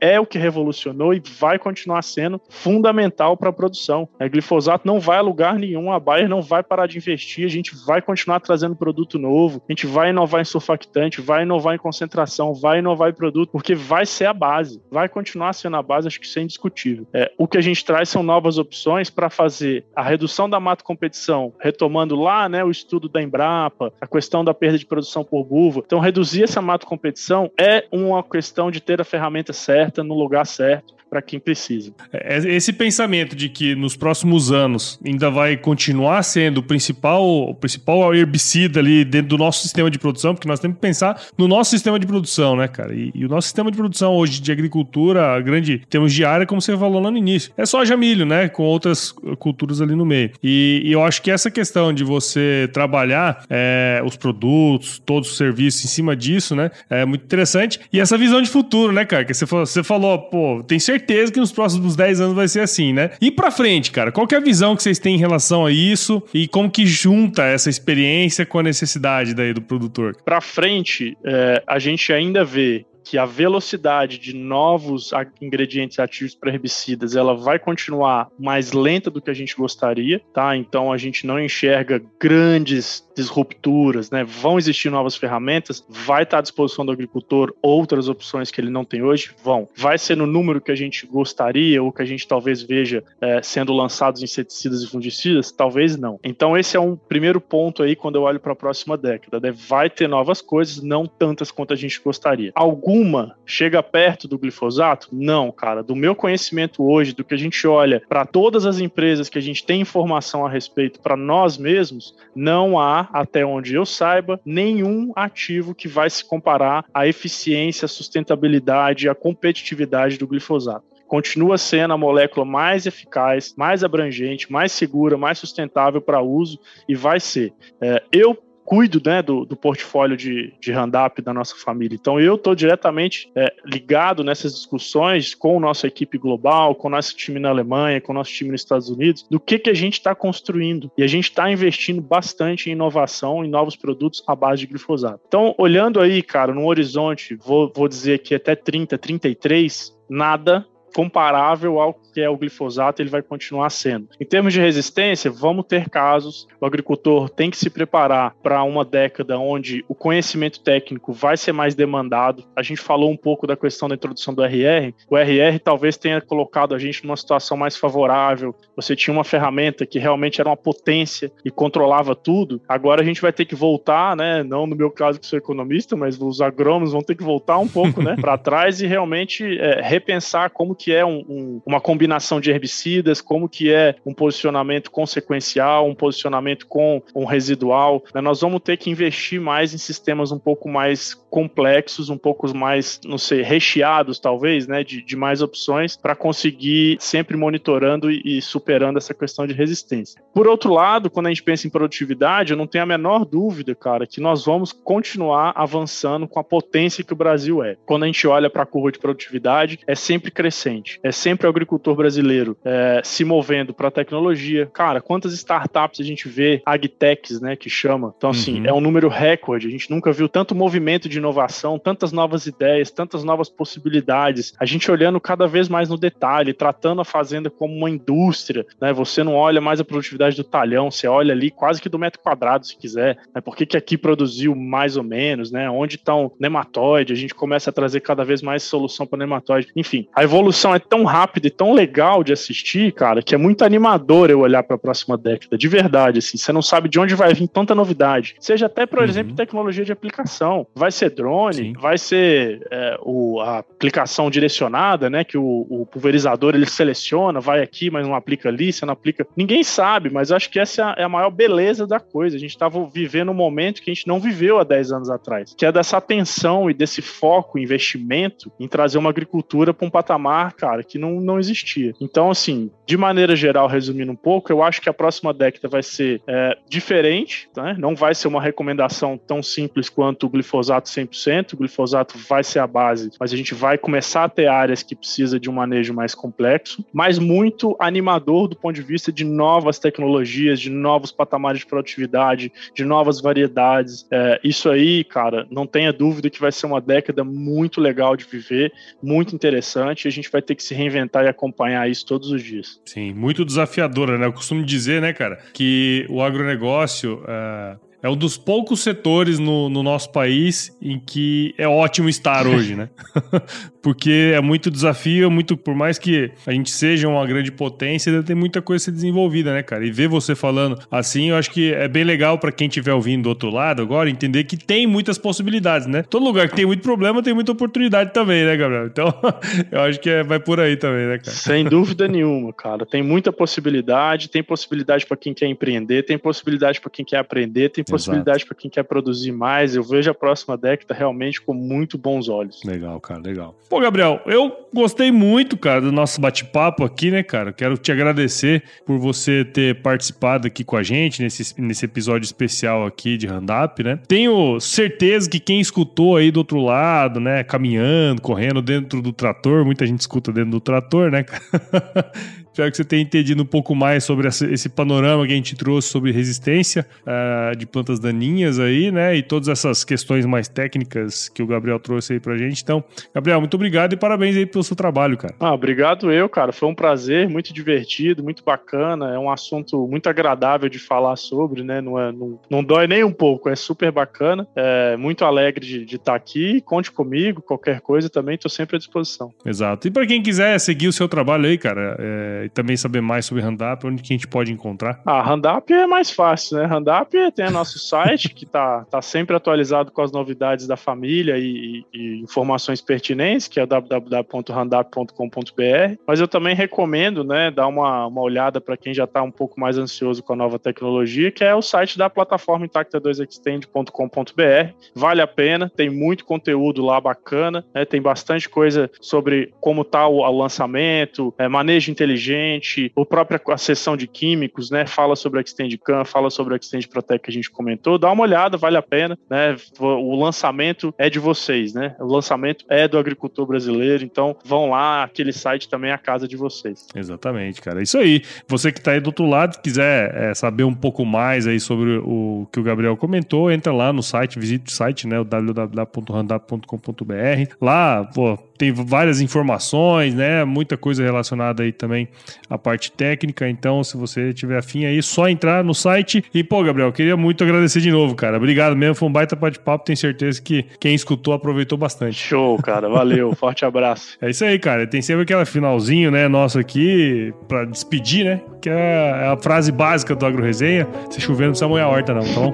é 0.00 0.18
o 0.18 0.26
que 0.26 0.38
revolucionou 0.38 1.14
e 1.14 1.22
vai 1.38 1.58
continuar 1.58 2.02
sendo 2.02 2.40
fundamental 2.48 3.36
para 3.36 3.50
a 3.50 3.52
produção. 3.52 4.08
A 4.18 4.26
glifosato 4.28 4.86
não 4.86 4.98
vai 4.98 5.18
a 5.18 5.22
lugar 5.22 5.58
nenhum, 5.58 5.92
a 5.92 6.00
Bayer 6.00 6.28
não 6.28 6.40
vai 6.40 6.62
parar 6.62 6.86
de 6.86 6.96
investir, 6.96 7.44
a 7.44 7.50
gente 7.50 7.74
vai 7.86 8.00
continuar 8.00 8.40
trazendo 8.40 8.74
produto 8.74 9.18
novo, 9.18 9.62
a 9.68 9.72
gente 9.72 9.86
vai 9.86 10.10
inovar 10.10 10.40
em 10.40 10.44
surfactante, 10.44 11.20
vai 11.20 11.42
inovar 11.42 11.74
em 11.74 11.78
concentração, 11.78 12.54
vai 12.54 12.78
inovar 12.78 13.10
em 13.10 13.14
produto, 13.14 13.50
porque 13.50 13.74
vai 13.74 14.06
ser 14.06 14.26
a 14.26 14.32
base, 14.32 14.82
vai 14.90 15.08
continuar 15.08 15.52
sendo 15.52 15.76
a 15.76 15.82
base, 15.82 16.08
acho 16.08 16.20
que 16.20 16.26
isso 16.26 16.38
é 16.38 16.42
indiscutível. 16.42 17.06
É, 17.12 17.32
o 17.36 17.46
que 17.46 17.58
a 17.58 17.60
gente 17.60 17.84
traz 17.84 18.08
são 18.08 18.22
novas 18.22 18.58
opções 18.58 19.10
para 19.10 19.28
fazer 19.28 19.84
a 19.94 20.02
redução 20.02 20.48
da 20.48 20.58
mato 20.60 20.84
competição, 20.84 21.52
retomando 21.60 22.16
lá 22.16 22.48
né, 22.48 22.64
o 22.64 22.70
estudo 22.70 23.08
da 23.08 23.22
Embrapa, 23.22 23.92
a 24.00 24.06
questão 24.06 24.44
da 24.44 24.54
perda 24.54 24.78
de 24.78 24.86
produção 24.86 25.24
por 25.24 25.44
buva. 25.44 25.82
Então, 25.84 25.98
reduzir 25.98 26.44
essa 26.44 26.62
mato 26.62 26.86
competição 26.86 27.50
é 27.58 27.86
uma 27.90 28.22
questão 28.22 28.70
de 28.70 28.80
ter 28.80 29.00
a 29.00 29.04
ferramenta 29.04 29.52
certa, 29.52 29.89
no 29.98 30.14
lugar 30.14 30.46
certo, 30.46 30.94
para 31.10 31.20
quem 31.20 31.40
precisa. 31.40 31.92
É, 32.12 32.38
esse 32.54 32.72
pensamento 32.72 33.34
de 33.34 33.48
que 33.48 33.74
nos 33.74 33.96
próximos 33.96 34.52
anos 34.52 34.98
ainda 35.04 35.28
vai 35.28 35.56
continuar 35.56 36.22
sendo 36.22 36.58
o 36.58 36.62
principal, 36.62 37.26
o 37.26 37.54
principal 37.54 38.14
herbicida 38.14 38.78
ali 38.78 39.04
dentro 39.04 39.30
do 39.30 39.38
nosso 39.38 39.60
sistema 39.62 39.90
de 39.90 39.98
produção, 39.98 40.34
porque 40.34 40.46
nós 40.46 40.60
temos 40.60 40.76
que 40.76 40.80
pensar 40.80 41.20
no 41.36 41.48
nosso 41.48 41.70
sistema 41.70 41.98
de 41.98 42.06
produção, 42.06 42.54
né, 42.54 42.68
cara? 42.68 42.94
E, 42.94 43.10
e 43.12 43.26
o 43.26 43.28
nosso 43.28 43.48
sistema 43.48 43.70
de 43.70 43.76
produção 43.76 44.14
hoje 44.14 44.40
de 44.40 44.52
agricultura, 44.52 45.40
grande, 45.40 45.82
temos 45.90 46.14
de 46.14 46.24
área, 46.24 46.46
como 46.46 46.60
você 46.60 46.76
falou 46.76 47.02
lá 47.02 47.10
no 47.10 47.18
início, 47.18 47.52
é 47.56 47.66
soja 47.66 47.96
milho, 47.96 48.24
né? 48.24 48.48
Com 48.48 48.62
outras 48.62 49.12
culturas 49.38 49.80
ali 49.80 49.96
no 49.96 50.06
meio. 50.06 50.30
E, 50.40 50.82
e 50.84 50.92
eu 50.92 51.02
acho 51.02 51.20
que 51.22 51.30
essa 51.30 51.50
questão 51.50 51.92
de 51.92 52.04
você 52.04 52.70
trabalhar 52.72 53.44
é, 53.50 54.00
os 54.04 54.16
produtos, 54.16 55.02
todos 55.04 55.30
os 55.32 55.36
serviços 55.36 55.84
em 55.84 55.88
cima 55.88 56.14
disso, 56.14 56.54
né? 56.54 56.70
É 56.88 57.04
muito 57.04 57.24
interessante. 57.24 57.80
E 57.92 57.98
essa 57.98 58.16
visão 58.16 58.40
de 58.40 58.48
futuro, 58.48 58.92
né, 58.92 59.04
cara? 59.04 59.24
Que 59.24 59.34
você 59.34 59.44
você 59.44 59.82
falou 59.82 60.16
pô, 60.18 60.62
tem 60.62 60.78
certeza 60.78 60.99
certeza 61.00 61.32
que 61.32 61.40
nos 61.40 61.50
próximos 61.50 61.96
10 61.96 62.20
anos 62.20 62.34
vai 62.34 62.46
ser 62.46 62.60
assim, 62.60 62.92
né? 62.92 63.10
E 63.20 63.30
pra 63.30 63.50
frente, 63.50 63.90
cara, 63.90 64.12
qual 64.12 64.26
é 64.30 64.36
a 64.36 64.40
visão 64.40 64.76
que 64.76 64.82
vocês 64.82 64.98
têm 64.98 65.16
em 65.16 65.18
relação 65.18 65.64
a 65.64 65.72
isso 65.72 66.22
e 66.32 66.46
como 66.46 66.70
que 66.70 66.86
junta 66.86 67.44
essa 67.44 67.70
experiência 67.70 68.44
com 68.44 68.58
a 68.58 68.62
necessidade 68.62 69.34
daí 69.34 69.52
do 69.52 69.62
produtor? 69.62 70.16
Pra 70.24 70.40
frente, 70.40 71.16
é, 71.24 71.62
a 71.66 71.78
gente 71.78 72.12
ainda 72.12 72.44
vê 72.44 72.84
que 73.04 73.18
a 73.18 73.24
velocidade 73.24 74.18
de 74.18 74.34
novos 74.34 75.10
ingredientes 75.40 75.98
ativos 75.98 76.34
para 76.34 76.50
herbicidas 76.50 77.16
ela 77.16 77.34
vai 77.34 77.58
continuar 77.58 78.28
mais 78.38 78.72
lenta 78.72 79.10
do 79.10 79.20
que 79.20 79.30
a 79.30 79.34
gente 79.34 79.56
gostaria, 79.56 80.20
tá? 80.32 80.56
Então 80.56 80.92
a 80.92 80.98
gente 80.98 81.26
não 81.26 81.38
enxerga 81.38 82.02
grandes 82.18 83.04
disrupturas, 83.14 84.10
né? 84.10 84.24
Vão 84.24 84.58
existir 84.58 84.90
novas 84.90 85.16
ferramentas, 85.16 85.84
vai 85.88 86.22
estar 86.22 86.38
à 86.38 86.42
disposição 86.42 86.86
do 86.86 86.92
agricultor 86.92 87.54
outras 87.60 88.08
opções 88.08 88.50
que 88.50 88.60
ele 88.60 88.70
não 88.70 88.84
tem 88.84 89.02
hoje, 89.02 89.30
vão. 89.42 89.68
Vai 89.76 89.98
ser 89.98 90.16
no 90.16 90.26
número 90.26 90.60
que 90.60 90.70
a 90.70 90.74
gente 90.76 91.06
gostaria 91.06 91.82
ou 91.82 91.92
que 91.92 92.02
a 92.02 92.04
gente 92.04 92.26
talvez 92.26 92.62
veja 92.62 93.04
é, 93.20 93.42
sendo 93.42 93.72
lançados 93.72 94.22
inseticidas 94.22 94.82
e 94.82 94.86
fungicidas, 94.86 95.52
talvez 95.52 95.96
não. 95.96 96.18
Então 96.24 96.56
esse 96.56 96.76
é 96.76 96.80
um 96.80 96.96
primeiro 96.96 97.40
ponto 97.40 97.82
aí 97.82 97.94
quando 97.94 98.16
eu 98.16 98.22
olho 98.22 98.40
para 98.40 98.52
a 98.52 98.56
próxima 98.56 98.96
década, 98.96 99.40
né? 99.40 99.52
Vai 99.52 99.90
ter 99.90 100.08
novas 100.08 100.40
coisas, 100.40 100.82
não 100.82 101.06
tantas 101.06 101.50
quanto 101.50 101.72
a 101.72 101.76
gente 101.76 102.00
gostaria. 102.02 102.52
Alguma 102.90 103.36
chega 103.46 103.84
perto 103.84 104.26
do 104.26 104.36
glifosato? 104.36 105.10
Não, 105.12 105.52
cara. 105.52 105.80
Do 105.80 105.94
meu 105.94 106.12
conhecimento 106.12 106.82
hoje, 106.82 107.14
do 107.14 107.22
que 107.22 107.34
a 107.34 107.36
gente 107.36 107.64
olha 107.64 108.02
para 108.08 108.26
todas 108.26 108.66
as 108.66 108.80
empresas 108.80 109.28
que 109.28 109.38
a 109.38 109.40
gente 109.40 109.64
tem 109.64 109.80
informação 109.80 110.44
a 110.44 110.50
respeito 110.50 110.98
para 110.98 111.16
nós 111.16 111.56
mesmos, 111.56 112.16
não 112.34 112.80
há 112.80 113.08
até 113.12 113.46
onde 113.46 113.76
eu 113.76 113.86
saiba, 113.86 114.40
nenhum 114.44 115.12
ativo 115.14 115.72
que 115.72 115.86
vai 115.86 116.10
se 116.10 116.24
comparar 116.24 116.84
à 116.92 117.06
eficiência, 117.06 117.86
à 117.86 117.88
sustentabilidade, 117.88 119.08
à 119.08 119.14
competitividade 119.14 120.18
do 120.18 120.26
glifosato 120.26 120.90
continua 121.06 121.58
sendo 121.58 121.92
a 121.92 121.98
molécula 121.98 122.46
mais 122.46 122.86
eficaz, 122.86 123.52
mais 123.56 123.82
abrangente, 123.82 124.50
mais 124.50 124.70
segura, 124.70 125.18
mais 125.18 125.40
sustentável 125.40 126.00
para 126.00 126.22
uso 126.22 126.56
e 126.88 126.94
vai 126.94 127.18
ser. 127.18 127.52
É, 127.80 128.00
eu 128.12 128.40
cuido 128.70 129.02
né, 129.04 129.20
do, 129.20 129.44
do 129.44 129.56
portfólio 129.56 130.16
de, 130.16 130.54
de 130.60 130.70
Roundup 130.70 131.20
da 131.20 131.34
nossa 131.34 131.56
família. 131.56 131.98
Então 132.00 132.20
eu 132.20 132.36
estou 132.36 132.54
diretamente 132.54 133.28
é, 133.34 133.52
ligado 133.66 134.22
nessas 134.22 134.54
discussões 134.54 135.34
com 135.34 135.56
a 135.56 135.60
nossa 135.60 135.88
equipe 135.88 136.16
global, 136.16 136.76
com 136.76 136.86
o 136.86 136.90
nosso 136.92 137.16
time 137.16 137.40
na 137.40 137.48
Alemanha, 137.48 138.00
com 138.00 138.12
o 138.12 138.14
nosso 138.14 138.30
time 138.30 138.52
nos 138.52 138.60
Estados 138.60 138.88
Unidos, 138.88 139.26
do 139.28 139.40
que, 139.40 139.58
que 139.58 139.70
a 139.70 139.74
gente 139.74 139.94
está 139.94 140.14
construindo. 140.14 140.88
E 140.96 141.02
a 141.02 141.08
gente 141.08 141.24
está 141.24 141.50
investindo 141.50 142.00
bastante 142.00 142.70
em 142.70 142.74
inovação, 142.74 143.44
em 143.44 143.48
novos 143.48 143.74
produtos 143.74 144.22
à 144.24 144.36
base 144.36 144.60
de 144.60 144.68
glifosato. 144.68 145.20
Então, 145.26 145.52
olhando 145.58 145.98
aí, 145.98 146.22
cara, 146.22 146.54
no 146.54 146.64
horizonte, 146.66 147.34
vou, 147.34 147.72
vou 147.74 147.88
dizer 147.88 148.20
que 148.20 148.36
até 148.36 148.54
30, 148.54 148.96
33, 148.96 149.98
nada 150.08 150.64
comparável 150.94 151.80
ao 151.80 151.94
que 151.94 152.20
é 152.20 152.28
o 152.28 152.36
glifosato, 152.36 153.00
ele 153.00 153.10
vai 153.10 153.22
continuar 153.22 153.70
sendo. 153.70 154.08
Em 154.20 154.24
termos 154.24 154.52
de 154.52 154.60
resistência, 154.60 155.30
vamos 155.30 155.66
ter 155.66 155.88
casos, 155.88 156.46
o 156.60 156.66
agricultor 156.66 157.28
tem 157.28 157.50
que 157.50 157.56
se 157.56 157.70
preparar 157.70 158.34
para 158.42 158.62
uma 158.64 158.84
década 158.84 159.38
onde 159.38 159.84
o 159.88 159.94
conhecimento 159.94 160.60
técnico 160.60 161.12
vai 161.12 161.36
ser 161.36 161.52
mais 161.52 161.74
demandado. 161.74 162.44
A 162.56 162.62
gente 162.62 162.80
falou 162.80 163.10
um 163.10 163.16
pouco 163.16 163.46
da 163.46 163.56
questão 163.56 163.88
da 163.88 163.94
introdução 163.94 164.34
do 164.34 164.42
RR. 164.42 164.92
O 165.08 165.16
RR 165.16 165.58
talvez 165.62 165.96
tenha 165.96 166.20
colocado 166.20 166.74
a 166.74 166.78
gente 166.78 167.04
numa 167.04 167.16
situação 167.16 167.56
mais 167.56 167.76
favorável. 167.76 168.54
Você 168.74 168.96
tinha 168.96 169.14
uma 169.14 169.24
ferramenta 169.24 169.86
que 169.86 169.98
realmente 169.98 170.40
era 170.40 170.50
uma 170.50 170.56
potência 170.56 171.30
e 171.44 171.50
controlava 171.50 172.14
tudo. 172.14 172.60
Agora 172.68 173.02
a 173.02 173.04
gente 173.04 173.22
vai 173.22 173.32
ter 173.32 173.44
que 173.44 173.54
voltar, 173.54 174.16
né? 174.16 174.42
Não 174.42 174.66
no 174.66 174.76
meu 174.76 174.90
caso 174.90 175.20
que 175.20 175.26
sou 175.26 175.38
economista, 175.38 175.96
mas 175.96 176.20
os 176.20 176.40
agrônomos 176.40 176.92
vão 176.92 177.02
ter 177.02 177.14
que 177.14 177.22
voltar 177.22 177.58
um 177.58 177.68
pouco, 177.68 178.02
né, 178.02 178.16
para 178.20 178.38
trás 178.38 178.80
e 178.80 178.86
realmente 178.86 179.58
é, 179.58 179.80
repensar 179.82 180.50
como 180.50 180.74
que 180.80 180.94
é 180.94 181.04
um, 181.04 181.18
um, 181.28 181.62
uma 181.66 181.78
combinação 181.78 182.40
de 182.40 182.50
herbicidas, 182.50 183.20
como 183.20 183.50
que 183.50 183.70
é 183.70 183.96
um 184.06 184.14
posicionamento 184.14 184.90
consequencial, 184.90 185.86
um 185.86 185.94
posicionamento 185.94 186.66
com 186.66 187.02
um 187.14 187.26
residual. 187.26 188.02
Né? 188.14 188.22
Nós 188.22 188.40
vamos 188.40 188.62
ter 188.62 188.78
que 188.78 188.88
investir 188.88 189.38
mais 189.38 189.74
em 189.74 189.78
sistemas 189.78 190.32
um 190.32 190.38
pouco 190.38 190.70
mais 190.70 191.12
complexos, 191.12 192.08
um 192.08 192.16
pouco 192.16 192.56
mais, 192.56 192.98
não 193.04 193.18
sei, 193.18 193.42
recheados 193.42 194.18
talvez, 194.18 194.66
né, 194.66 194.82
de, 194.82 195.02
de 195.02 195.16
mais 195.16 195.42
opções 195.42 195.96
para 195.96 196.16
conseguir 196.16 196.96
sempre 196.98 197.36
monitorando 197.36 198.10
e, 198.10 198.38
e 198.38 198.42
superando 198.42 198.96
essa 198.96 199.12
questão 199.12 199.46
de 199.46 199.52
resistência. 199.52 200.20
Por 200.32 200.48
outro 200.48 200.72
lado, 200.72 201.10
quando 201.10 201.26
a 201.26 201.28
gente 201.28 201.42
pensa 201.42 201.66
em 201.66 201.70
produtividade, 201.70 202.52
eu 202.52 202.56
não 202.56 202.66
tenho 202.66 202.84
a 202.84 202.86
menor 202.86 203.24
dúvida, 203.26 203.74
cara, 203.74 204.06
que 204.06 204.20
nós 204.20 204.46
vamos 204.46 204.72
continuar 204.72 205.52
avançando 205.54 206.26
com 206.26 206.40
a 206.40 206.44
potência 206.44 207.04
que 207.04 207.12
o 207.12 207.16
Brasil 207.16 207.62
é. 207.62 207.76
Quando 207.84 208.04
a 208.04 208.06
gente 208.06 208.26
olha 208.26 208.48
para 208.48 208.62
a 208.62 208.66
curva 208.66 208.90
de 208.90 208.98
produtividade, 208.98 209.78
é 209.86 209.94
sempre 209.94 210.30
crescente. 210.70 211.00
É 211.02 211.12
sempre 211.12 211.46
o 211.46 211.50
agricultor 211.50 211.94
brasileiro 211.94 212.56
é, 212.64 213.00
se 213.04 213.24
movendo 213.24 213.74
para 213.74 213.88
a 213.88 213.90
tecnologia. 213.90 214.66
Cara, 214.72 215.00
quantas 215.00 215.32
startups 215.32 216.00
a 216.00 216.04
gente 216.04 216.28
vê, 216.28 216.62
agtechs, 216.64 217.40
né, 217.40 217.56
que 217.56 217.68
chama. 217.68 218.14
Então, 218.16 218.30
assim, 218.30 218.60
uhum. 218.60 218.66
é 218.66 218.72
um 218.72 218.80
número 218.80 219.08
recorde. 219.08 219.66
A 219.66 219.70
gente 219.70 219.90
nunca 219.90 220.12
viu 220.12 220.28
tanto 220.28 220.54
movimento 220.54 221.08
de 221.08 221.18
inovação, 221.18 221.78
tantas 221.78 222.12
novas 222.12 222.46
ideias, 222.46 222.90
tantas 222.90 223.24
novas 223.24 223.48
possibilidades. 223.48 224.54
A 224.58 224.64
gente 224.64 224.90
olhando 224.90 225.20
cada 225.20 225.46
vez 225.46 225.68
mais 225.68 225.88
no 225.88 225.96
detalhe, 225.96 226.52
tratando 226.52 227.00
a 227.00 227.04
fazenda 227.04 227.50
como 227.50 227.74
uma 227.74 227.90
indústria, 227.90 228.66
né? 228.80 228.92
Você 228.92 229.22
não 229.22 229.34
olha 229.34 229.60
mais 229.60 229.80
a 229.80 229.84
produtividade 229.84 230.36
do 230.36 230.44
talhão, 230.44 230.90
você 230.90 231.06
olha 231.06 231.32
ali 231.32 231.50
quase 231.50 231.80
que 231.80 231.88
do 231.88 231.98
metro 231.98 232.20
quadrado, 232.20 232.66
se 232.66 232.76
quiser. 232.76 233.18
Né? 233.34 233.40
Por 233.40 233.56
que, 233.56 233.66
que 233.66 233.76
aqui 233.76 233.96
produziu 233.96 234.54
mais 234.54 234.96
ou 234.96 235.02
menos, 235.02 235.50
né? 235.50 235.68
Onde 235.70 235.96
estão 235.96 236.32
nematóide? 236.38 237.12
A 237.12 237.16
gente 237.16 237.34
começa 237.34 237.70
a 237.70 237.72
trazer 237.72 238.00
cada 238.00 238.24
vez 238.24 238.42
mais 238.42 238.62
solução 238.62 239.06
para 239.06 239.18
nematóide. 239.18 239.68
Enfim, 239.74 240.06
a 240.14 240.22
evolução 240.22 240.59
é 240.74 240.78
tão 240.78 241.04
rápida 241.04 241.46
e 241.46 241.50
tão 241.50 241.72
legal 241.72 242.22
de 242.22 242.32
assistir, 242.32 242.92
cara, 242.92 243.22
que 243.22 243.34
é 243.34 243.38
muito 243.38 243.64
animador 243.64 244.30
eu 244.30 244.40
olhar 244.40 244.62
para 244.62 244.76
a 244.76 244.78
próxima 244.78 245.16
década, 245.16 245.56
de 245.56 245.68
verdade, 245.68 246.18
assim. 246.18 246.36
Você 246.36 246.52
não 246.52 246.62
sabe 246.62 246.88
de 246.88 246.98
onde 246.98 247.14
vai 247.14 247.32
vir 247.34 247.48
tanta 247.48 247.74
novidade. 247.74 248.34
Seja 248.38 248.66
até, 248.66 248.86
por 248.86 248.98
uhum. 248.98 249.04
exemplo, 249.04 249.34
tecnologia 249.34 249.84
de 249.84 249.92
aplicação. 249.92 250.66
Vai 250.74 250.90
ser 250.90 251.10
drone, 251.10 251.54
Sim. 251.54 251.72
vai 251.72 251.98
ser 251.98 252.66
é, 252.70 252.98
o, 253.02 253.40
a 253.40 253.58
aplicação 253.58 254.30
direcionada, 254.30 255.08
né? 255.08 255.24
Que 255.24 255.38
o, 255.38 255.66
o, 255.68 255.86
pulverizador 255.86 256.54
ele 256.54 256.66
seleciona, 256.66 257.40
vai 257.40 257.62
aqui, 257.62 257.90
mas 257.90 258.06
não 258.06 258.14
aplica 258.14 258.48
ali, 258.48 258.72
você 258.72 258.84
não 258.84 258.92
aplica. 258.92 259.26
Ninguém 259.36 259.62
sabe, 259.62 260.10
mas 260.10 260.30
acho 260.30 260.50
que 260.50 260.58
essa 260.58 260.82
é 260.82 260.84
a, 260.84 260.94
é 260.98 261.04
a 261.04 261.08
maior 261.08 261.30
beleza 261.30 261.86
da 261.86 261.98
coisa. 261.98 262.36
A 262.36 262.40
gente 262.40 262.50
estava 262.50 262.84
vivendo 262.86 263.30
um 263.30 263.34
momento 263.34 263.82
que 263.82 263.90
a 263.90 263.94
gente 263.94 264.06
não 264.06 264.20
viveu 264.20 264.58
há 264.58 264.64
10 264.64 264.92
anos 264.92 265.10
atrás, 265.10 265.54
que 265.56 265.64
é 265.64 265.72
dessa 265.72 265.96
atenção 265.96 266.70
e 266.70 266.74
desse 266.74 267.02
foco, 267.02 267.58
investimento 267.58 268.50
em 268.58 268.68
trazer 268.68 268.98
uma 268.98 269.10
agricultura 269.10 269.72
para 269.72 269.86
um 269.86 269.90
patamar, 269.90 270.49
cara, 270.54 270.82
que 270.82 270.98
não, 270.98 271.20
não 271.20 271.38
existia. 271.38 271.92
Então, 272.00 272.30
assim, 272.30 272.70
de 272.86 272.96
maneira 272.96 273.34
geral, 273.36 273.68
resumindo 273.68 274.12
um 274.12 274.16
pouco, 274.16 274.52
eu 274.52 274.62
acho 274.62 274.80
que 274.80 274.88
a 274.88 274.92
próxima 274.92 275.32
década 275.32 275.68
vai 275.68 275.82
ser 275.82 276.20
é, 276.26 276.56
diferente, 276.68 277.48
né? 277.56 277.76
não 277.78 277.94
vai 277.94 278.14
ser 278.14 278.28
uma 278.28 278.42
recomendação 278.42 279.16
tão 279.18 279.42
simples 279.42 279.88
quanto 279.88 280.26
o 280.26 280.28
glifosato 280.28 280.88
100%. 280.88 281.52
O 281.52 281.56
glifosato 281.56 282.18
vai 282.28 282.42
ser 282.42 282.58
a 282.58 282.66
base, 282.66 283.10
mas 283.18 283.32
a 283.32 283.36
gente 283.36 283.54
vai 283.54 283.78
começar 283.78 284.24
a 284.24 284.28
ter 284.28 284.46
áreas 284.46 284.82
que 284.82 284.94
precisa 284.94 285.38
de 285.38 285.48
um 285.48 285.52
manejo 285.52 285.94
mais 285.94 286.14
complexo, 286.14 286.84
mas 286.92 287.18
muito 287.18 287.76
animador 287.78 288.48
do 288.48 288.56
ponto 288.56 288.74
de 288.74 288.82
vista 288.82 289.12
de 289.12 289.24
novas 289.24 289.78
tecnologias, 289.78 290.60
de 290.60 290.70
novos 290.70 291.12
patamares 291.12 291.60
de 291.60 291.66
produtividade, 291.66 292.52
de 292.74 292.84
novas 292.84 293.20
variedades. 293.20 294.06
É, 294.10 294.40
isso 294.42 294.68
aí, 294.68 295.04
cara, 295.04 295.46
não 295.50 295.66
tenha 295.66 295.92
dúvida 295.92 296.30
que 296.30 296.40
vai 296.40 296.52
ser 296.52 296.66
uma 296.66 296.80
década 296.80 297.24
muito 297.24 297.80
legal 297.80 298.16
de 298.16 298.24
viver, 298.24 298.72
muito 299.02 299.34
interessante, 299.34 300.04
e 300.04 300.08
a 300.08 300.12
gente 300.12 300.30
vai 300.30 300.39
ter 300.42 300.54
que 300.54 300.62
se 300.62 300.74
reinventar 300.74 301.24
e 301.24 301.28
acompanhar 301.28 301.88
isso 301.90 302.04
todos 302.06 302.30
os 302.30 302.42
dias. 302.42 302.80
Sim, 302.84 303.12
muito 303.12 303.44
desafiadora, 303.44 304.18
né? 304.18 304.26
Eu 304.26 304.32
costumo 304.32 304.64
dizer, 304.64 305.00
né, 305.00 305.12
cara, 305.12 305.36
que 305.52 306.06
o 306.08 306.22
agronegócio. 306.22 307.22
Uh 307.24 307.89
é 308.02 308.08
um 308.08 308.16
dos 308.16 308.36
poucos 308.36 308.80
setores 308.80 309.38
no, 309.38 309.68
no 309.68 309.82
nosso 309.82 310.10
país 310.10 310.76
em 310.80 310.98
que 310.98 311.54
é 311.58 311.68
ótimo 311.68 312.08
estar 312.08 312.46
hoje, 312.46 312.74
né? 312.74 312.88
Porque 313.82 314.32
é 314.34 314.40
muito 314.40 314.70
desafio, 314.70 315.26
é 315.26 315.28
muito, 315.28 315.56
por 315.56 315.74
mais 315.74 315.98
que 315.98 316.30
a 316.46 316.52
gente 316.52 316.70
seja 316.70 317.08
uma 317.08 317.26
grande 317.26 317.50
potência, 317.50 318.12
ainda 318.12 318.22
tem 318.22 318.36
muita 318.36 318.60
coisa 318.60 318.82
a 318.82 318.84
ser 318.86 318.92
desenvolvida, 318.92 319.54
né, 319.54 319.62
cara? 319.62 319.86
E 319.86 319.90
ver 319.90 320.06
você 320.06 320.34
falando 320.34 320.78
assim, 320.90 321.30
eu 321.30 321.36
acho 321.36 321.50
que 321.50 321.72
é 321.72 321.88
bem 321.88 322.04
legal 322.04 322.38
para 322.38 322.52
quem 322.52 322.68
estiver 322.68 322.92
ouvindo 322.92 323.22
do 323.24 323.28
outro 323.30 323.50
lado 323.50 323.82
agora 323.82 324.10
entender 324.10 324.44
que 324.44 324.56
tem 324.56 324.86
muitas 324.86 325.16
possibilidades, 325.16 325.86
né? 325.86 326.02
Todo 326.02 326.24
lugar 326.24 326.48
que 326.48 326.56
tem 326.56 326.66
muito 326.66 326.82
problema 326.82 327.22
tem 327.22 327.34
muita 327.34 327.52
oportunidade 327.52 328.12
também, 328.12 328.44
né, 328.44 328.56
Gabriel? 328.56 328.86
Então, 328.86 329.12
eu 329.72 329.80
acho 329.80 329.98
que 330.00 330.10
é, 330.10 330.22
vai 330.22 330.38
por 330.38 330.60
aí 330.60 330.76
também, 330.76 331.06
né, 331.06 331.18
cara? 331.18 331.36
Sem 331.36 331.64
dúvida 331.64 332.06
nenhuma, 332.06 332.52
cara. 332.52 332.84
Tem 332.84 333.02
muita 333.02 333.32
possibilidade, 333.32 334.28
tem 334.28 334.42
possibilidade 334.42 335.06
para 335.06 335.16
quem 335.16 335.32
quer 335.32 335.46
empreender, 335.46 336.02
tem 336.04 336.18
possibilidade 336.18 336.80
para 336.80 336.90
quem 336.90 337.04
quer 337.04 337.18
aprender, 337.18 337.70
tem 337.70 337.84
possibilidade 337.90 338.46
para 338.46 338.56
quem 338.56 338.70
quer 338.70 338.82
produzir 338.82 339.32
mais. 339.32 339.74
Eu 339.74 339.82
vejo 339.82 340.10
a 340.10 340.14
próxima 340.14 340.56
década 340.56 340.94
realmente 340.94 341.40
com 341.40 341.52
muito 341.54 341.98
bons 341.98 342.28
olhos. 342.28 342.62
Legal, 342.64 343.00
cara, 343.00 343.20
legal. 343.20 343.54
Pô, 343.68 343.80
Gabriel, 343.80 344.20
eu 344.26 344.66
gostei 344.72 345.10
muito, 345.12 345.56
cara, 345.56 345.80
do 345.80 345.92
nosso 345.92 346.20
bate-papo 346.20 346.84
aqui, 346.84 347.10
né, 347.10 347.22
cara? 347.22 347.52
Quero 347.52 347.76
te 347.76 347.92
agradecer 347.92 348.62
por 348.84 348.98
você 348.98 349.44
ter 349.44 349.80
participado 349.82 350.46
aqui 350.46 350.64
com 350.64 350.76
a 350.76 350.82
gente 350.82 351.22
nesse, 351.22 351.60
nesse 351.60 351.84
episódio 351.84 352.24
especial 352.24 352.84
aqui 352.86 353.16
de 353.16 353.26
Up, 353.26 353.82
né? 353.82 353.98
Tenho 354.06 354.58
certeza 354.60 355.28
que 355.28 355.40
quem 355.40 355.60
escutou 355.60 356.16
aí 356.16 356.30
do 356.30 356.38
outro 356.38 356.60
lado, 356.60 357.20
né, 357.20 357.42
caminhando, 357.44 358.20
correndo 358.20 358.62
dentro 358.62 359.00
do 359.02 359.12
trator, 359.12 359.64
muita 359.64 359.86
gente 359.86 360.00
escuta 360.00 360.32
dentro 360.32 360.50
do 360.50 360.60
trator, 360.60 361.10
né? 361.10 361.24
Espero 362.52 362.70
que 362.70 362.76
você 362.76 362.84
tenha 362.84 363.02
entendido 363.02 363.42
um 363.42 363.46
pouco 363.46 363.74
mais 363.74 364.02
sobre 364.04 364.28
esse 364.28 364.68
panorama 364.68 365.26
que 365.26 365.32
a 365.32 365.36
gente 365.36 365.54
trouxe 365.54 365.88
sobre 365.88 366.10
resistência 366.10 366.86
uh, 367.02 367.56
de 367.56 367.64
plantas 367.64 368.00
daninhas 368.00 368.58
aí, 368.58 368.90
né? 368.90 369.16
E 369.16 369.22
todas 369.22 369.48
essas 369.48 369.84
questões 369.84 370.26
mais 370.26 370.48
técnicas 370.48 371.28
que 371.28 371.42
o 371.42 371.46
Gabriel 371.46 371.78
trouxe 371.78 372.14
aí 372.14 372.20
pra 372.20 372.36
gente. 372.36 372.62
Então, 372.62 372.82
Gabriel, 373.14 373.40
muito 373.40 373.54
obrigado 373.54 373.92
e 373.92 373.96
parabéns 373.96 374.36
aí 374.36 374.46
pelo 374.46 374.64
seu 374.64 374.74
trabalho, 374.74 375.16
cara. 375.16 375.34
Ah, 375.38 375.54
obrigado 375.54 376.10
eu, 376.10 376.28
cara. 376.28 376.52
Foi 376.52 376.68
um 376.68 376.74
prazer, 376.74 377.28
muito 377.28 377.54
divertido, 377.54 378.22
muito 378.22 378.42
bacana. 378.44 379.14
É 379.14 379.18
um 379.18 379.30
assunto 379.30 379.86
muito 379.86 380.08
agradável 380.08 380.68
de 380.68 380.78
falar 380.78 381.16
sobre, 381.16 381.62
né? 381.62 381.80
Não, 381.80 381.98
é, 381.98 382.10
não, 382.10 382.40
não 382.50 382.64
dói 382.64 382.86
nem 382.86 383.04
um 383.04 383.12
pouco, 383.12 383.48
é 383.48 383.54
super 383.54 383.92
bacana. 383.92 384.46
É 384.56 384.96
muito 384.96 385.24
alegre 385.24 385.84
de, 385.84 385.96
estar 385.96 386.14
aqui. 386.14 386.60
Conte 386.62 386.90
comigo, 386.90 387.42
qualquer 387.42 387.80
coisa 387.80 388.08
também, 388.08 388.34
estou 388.34 388.50
sempre 388.50 388.76
à 388.76 388.78
disposição. 388.78 389.32
Exato. 389.44 389.86
E 389.86 389.90
para 389.90 390.06
quem 390.06 390.22
quiser 390.22 390.58
seguir 390.58 390.88
o 390.88 390.92
seu 390.92 391.08
trabalho 391.08 391.46
aí, 391.46 391.56
cara, 391.56 391.96
é 391.98 392.39
e 392.44 392.48
também 392.48 392.76
saber 392.76 393.00
mais 393.00 393.26
sobre 393.26 393.42
Randup, 393.42 393.86
onde 393.86 394.02
que 394.02 394.12
a 394.12 394.16
gente 394.16 394.28
pode 394.28 394.52
encontrar? 394.52 395.00
Ah, 395.04 395.22
Randup 395.22 395.72
é 395.72 395.86
mais 395.86 396.10
fácil, 396.10 396.58
né? 396.58 396.64
Randup 396.64 397.10
tem 397.32 397.50
nosso 397.50 397.78
site, 397.78 398.30
que 398.30 398.46
tá, 398.46 398.86
tá 398.90 399.02
sempre 399.02 399.36
atualizado 399.36 399.90
com 399.90 400.00
as 400.02 400.12
novidades 400.12 400.66
da 400.66 400.76
família 400.76 401.36
e, 401.38 401.84
e 401.92 402.20
informações 402.22 402.80
pertinentes, 402.80 403.48
que 403.48 403.60
é 403.60 403.66
www.randup.com.br. 403.66 405.96
Mas 406.06 406.20
eu 406.20 406.28
também 406.28 406.54
recomendo, 406.54 407.24
né, 407.24 407.50
dar 407.50 407.66
uma, 407.66 408.06
uma 408.06 408.20
olhada 408.20 408.60
para 408.60 408.76
quem 408.76 408.94
já 408.94 409.04
está 409.04 409.22
um 409.22 409.30
pouco 409.30 409.58
mais 409.58 409.78
ansioso 409.78 410.22
com 410.22 410.32
a 410.32 410.36
nova 410.36 410.58
tecnologia, 410.58 411.30
que 411.30 411.44
é 411.44 411.54
o 411.54 411.62
site 411.62 411.98
da 411.98 412.08
plataforma 412.08 412.66
Intacta2Extend.com.br. 412.66 414.72
Vale 414.94 415.20
a 415.20 415.26
pena, 415.26 415.70
tem 415.74 415.90
muito 415.90 416.24
conteúdo 416.24 416.84
lá 416.84 417.00
bacana, 417.00 417.64
né? 417.74 417.84
Tem 417.84 418.00
bastante 418.00 418.48
coisa 418.48 418.90
sobre 419.00 419.52
como 419.60 419.84
tá 419.84 420.06
o, 420.06 420.20
o 420.20 420.38
lançamento, 420.38 421.34
é, 421.38 421.48
manejo 421.48 421.90
inteligente 421.90 422.29
inteligente, 422.30 422.92
o 422.94 423.04
próprio 423.04 423.40
a 423.48 423.58
seção 423.58 423.96
de 423.96 424.06
químicos, 424.06 424.70
né, 424.70 424.86
fala 424.86 425.16
sobre 425.16 425.38
o 425.38 425.42
Extend 425.42 425.76
Can, 425.78 426.04
fala 426.04 426.30
sobre 426.30 426.54
o 426.54 426.56
Extend 426.56 426.86
Protect 426.88 427.24
que 427.24 427.30
a 427.30 427.32
gente 427.32 427.50
comentou, 427.50 427.98
dá 427.98 428.12
uma 428.12 428.22
olhada, 428.22 428.56
vale 428.56 428.76
a 428.76 428.82
pena, 428.82 429.18
né, 429.28 429.56
o 429.78 430.14
lançamento 430.16 430.94
é 430.96 431.10
de 431.10 431.18
vocês, 431.18 431.74
né, 431.74 431.96
o 431.98 432.06
lançamento 432.06 432.64
é 432.68 432.86
do 432.86 432.96
agricultor 432.98 433.44
brasileiro, 433.46 434.04
então 434.04 434.36
vão 434.44 434.70
lá, 434.70 435.02
aquele 435.04 435.32
site 435.32 435.68
também 435.68 435.90
é 435.90 435.94
a 435.94 435.98
casa 435.98 436.28
de 436.28 436.36
vocês. 436.36 436.86
Exatamente, 436.94 437.60
cara, 437.60 437.82
isso 437.82 437.98
aí. 437.98 438.22
Você 438.48 438.70
que 438.72 438.78
está 438.78 438.92
aí 438.92 439.00
do 439.00 439.08
outro 439.08 439.26
lado, 439.26 439.60
quiser 439.60 440.14
é, 440.14 440.32
saber 440.34 440.62
um 440.64 440.74
pouco 440.74 441.04
mais 441.04 441.46
aí 441.46 441.60
sobre 441.60 441.98
o 441.98 442.46
que 442.52 442.60
o 442.60 442.62
Gabriel 442.62 442.96
comentou, 442.96 443.50
entra 443.50 443.72
lá 443.72 443.92
no 443.92 444.02
site, 444.02 444.38
visite 444.38 444.68
o 444.68 444.72
site, 444.72 445.06
né, 445.06 445.18
o 445.18 445.24
www.randap.com.br, 445.24 447.54
lá, 447.60 448.04
pô, 448.04 448.38
tem 448.60 448.70
várias 448.72 449.22
informações, 449.22 450.14
né? 450.14 450.44
Muita 450.44 450.76
coisa 450.76 451.02
relacionada 451.02 451.62
aí 451.62 451.72
também 451.72 452.06
à 452.48 452.58
parte 452.58 452.92
técnica. 452.92 453.48
Então, 453.48 453.82
se 453.82 453.96
você 453.96 454.34
tiver 454.34 454.58
afim 454.58 454.84
aí, 454.84 455.02
só 455.02 455.26
entrar 455.30 455.64
no 455.64 455.74
site. 455.74 456.22
E, 456.34 456.44
pô, 456.44 456.62
Gabriel, 456.62 456.92
queria 456.92 457.16
muito 457.16 457.42
agradecer 457.42 457.80
de 457.80 457.90
novo, 457.90 458.14
cara. 458.14 458.36
Obrigado 458.36 458.76
mesmo, 458.76 458.94
foi 458.94 459.08
um 459.08 459.12
baita 459.12 459.34
bate-papo. 459.34 459.86
Tenho 459.86 459.96
certeza 459.96 460.42
que 460.42 460.66
quem 460.78 460.94
escutou 460.94 461.32
aproveitou 461.32 461.78
bastante. 461.78 462.16
Show, 462.16 462.58
cara. 462.58 462.86
Valeu. 462.86 463.34
Forte 463.40 463.64
abraço. 463.64 464.18
É 464.20 464.28
isso 464.28 464.44
aí, 464.44 464.58
cara. 464.58 464.86
Tem 464.86 465.00
sempre 465.00 465.22
aquela 465.22 465.46
finalzinho, 465.46 466.10
né, 466.10 466.28
nosso 466.28 466.58
aqui, 466.58 467.32
pra 467.48 467.64
despedir, 467.64 468.26
né? 468.26 468.42
Que 468.60 468.68
é 468.68 469.28
a 469.32 469.38
frase 469.38 469.72
básica 469.72 470.14
do 470.14 470.26
Agro 470.26 470.42
Resenha. 470.42 470.86
Se 471.08 471.18
chover, 471.18 471.44
não 471.44 471.52
precisa 471.52 471.66
molhar 471.66 471.86
a 471.86 471.90
horta, 471.90 472.12
não, 472.12 472.20
tá 472.20 472.40
bom? 472.40 472.52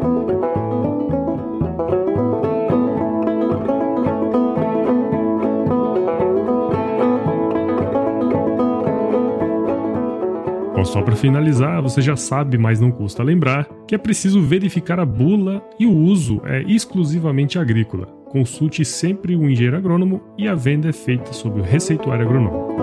Bom, 10.85 10.93
só 10.93 11.01
para 11.01 11.17
finalizar, 11.17 11.81
você 11.81 12.03
já 12.03 12.15
sabe, 12.15 12.59
mas 12.59 12.79
não 12.79 12.91
custa 12.91 13.23
lembrar, 13.23 13.67
que 13.89 13.95
é 13.95 13.99
preciso 13.99 14.43
verificar 14.43 15.01
a 15.01 15.07
bula 15.07 15.63
e 15.81 15.87
o 15.87 15.97
uso 15.97 16.43
é 16.45 16.63
exclusivamente 16.63 17.59
agrícola. 17.59 18.07
Consulte 18.29 18.85
sempre 18.85 19.35
o 19.35 19.49
engenheiro 19.49 19.79
agrônomo 19.79 20.21
e 20.37 20.47
a 20.47 20.55
venda 20.55 20.91
é 20.91 20.93
feita 20.93 21.33
sob 21.33 21.59
o 21.59 21.63
receituário 21.63 22.27
agronômico. 22.27 22.75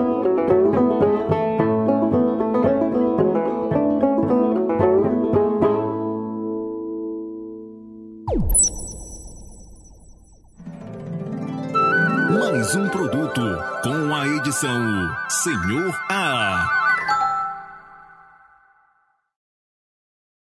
Mais 12.30 12.74
um 12.74 12.88
produto 12.88 13.42
com 13.84 14.14
a 14.14 14.26
edição 14.26 15.10
Senhor 15.28 15.94
A. 16.10 16.81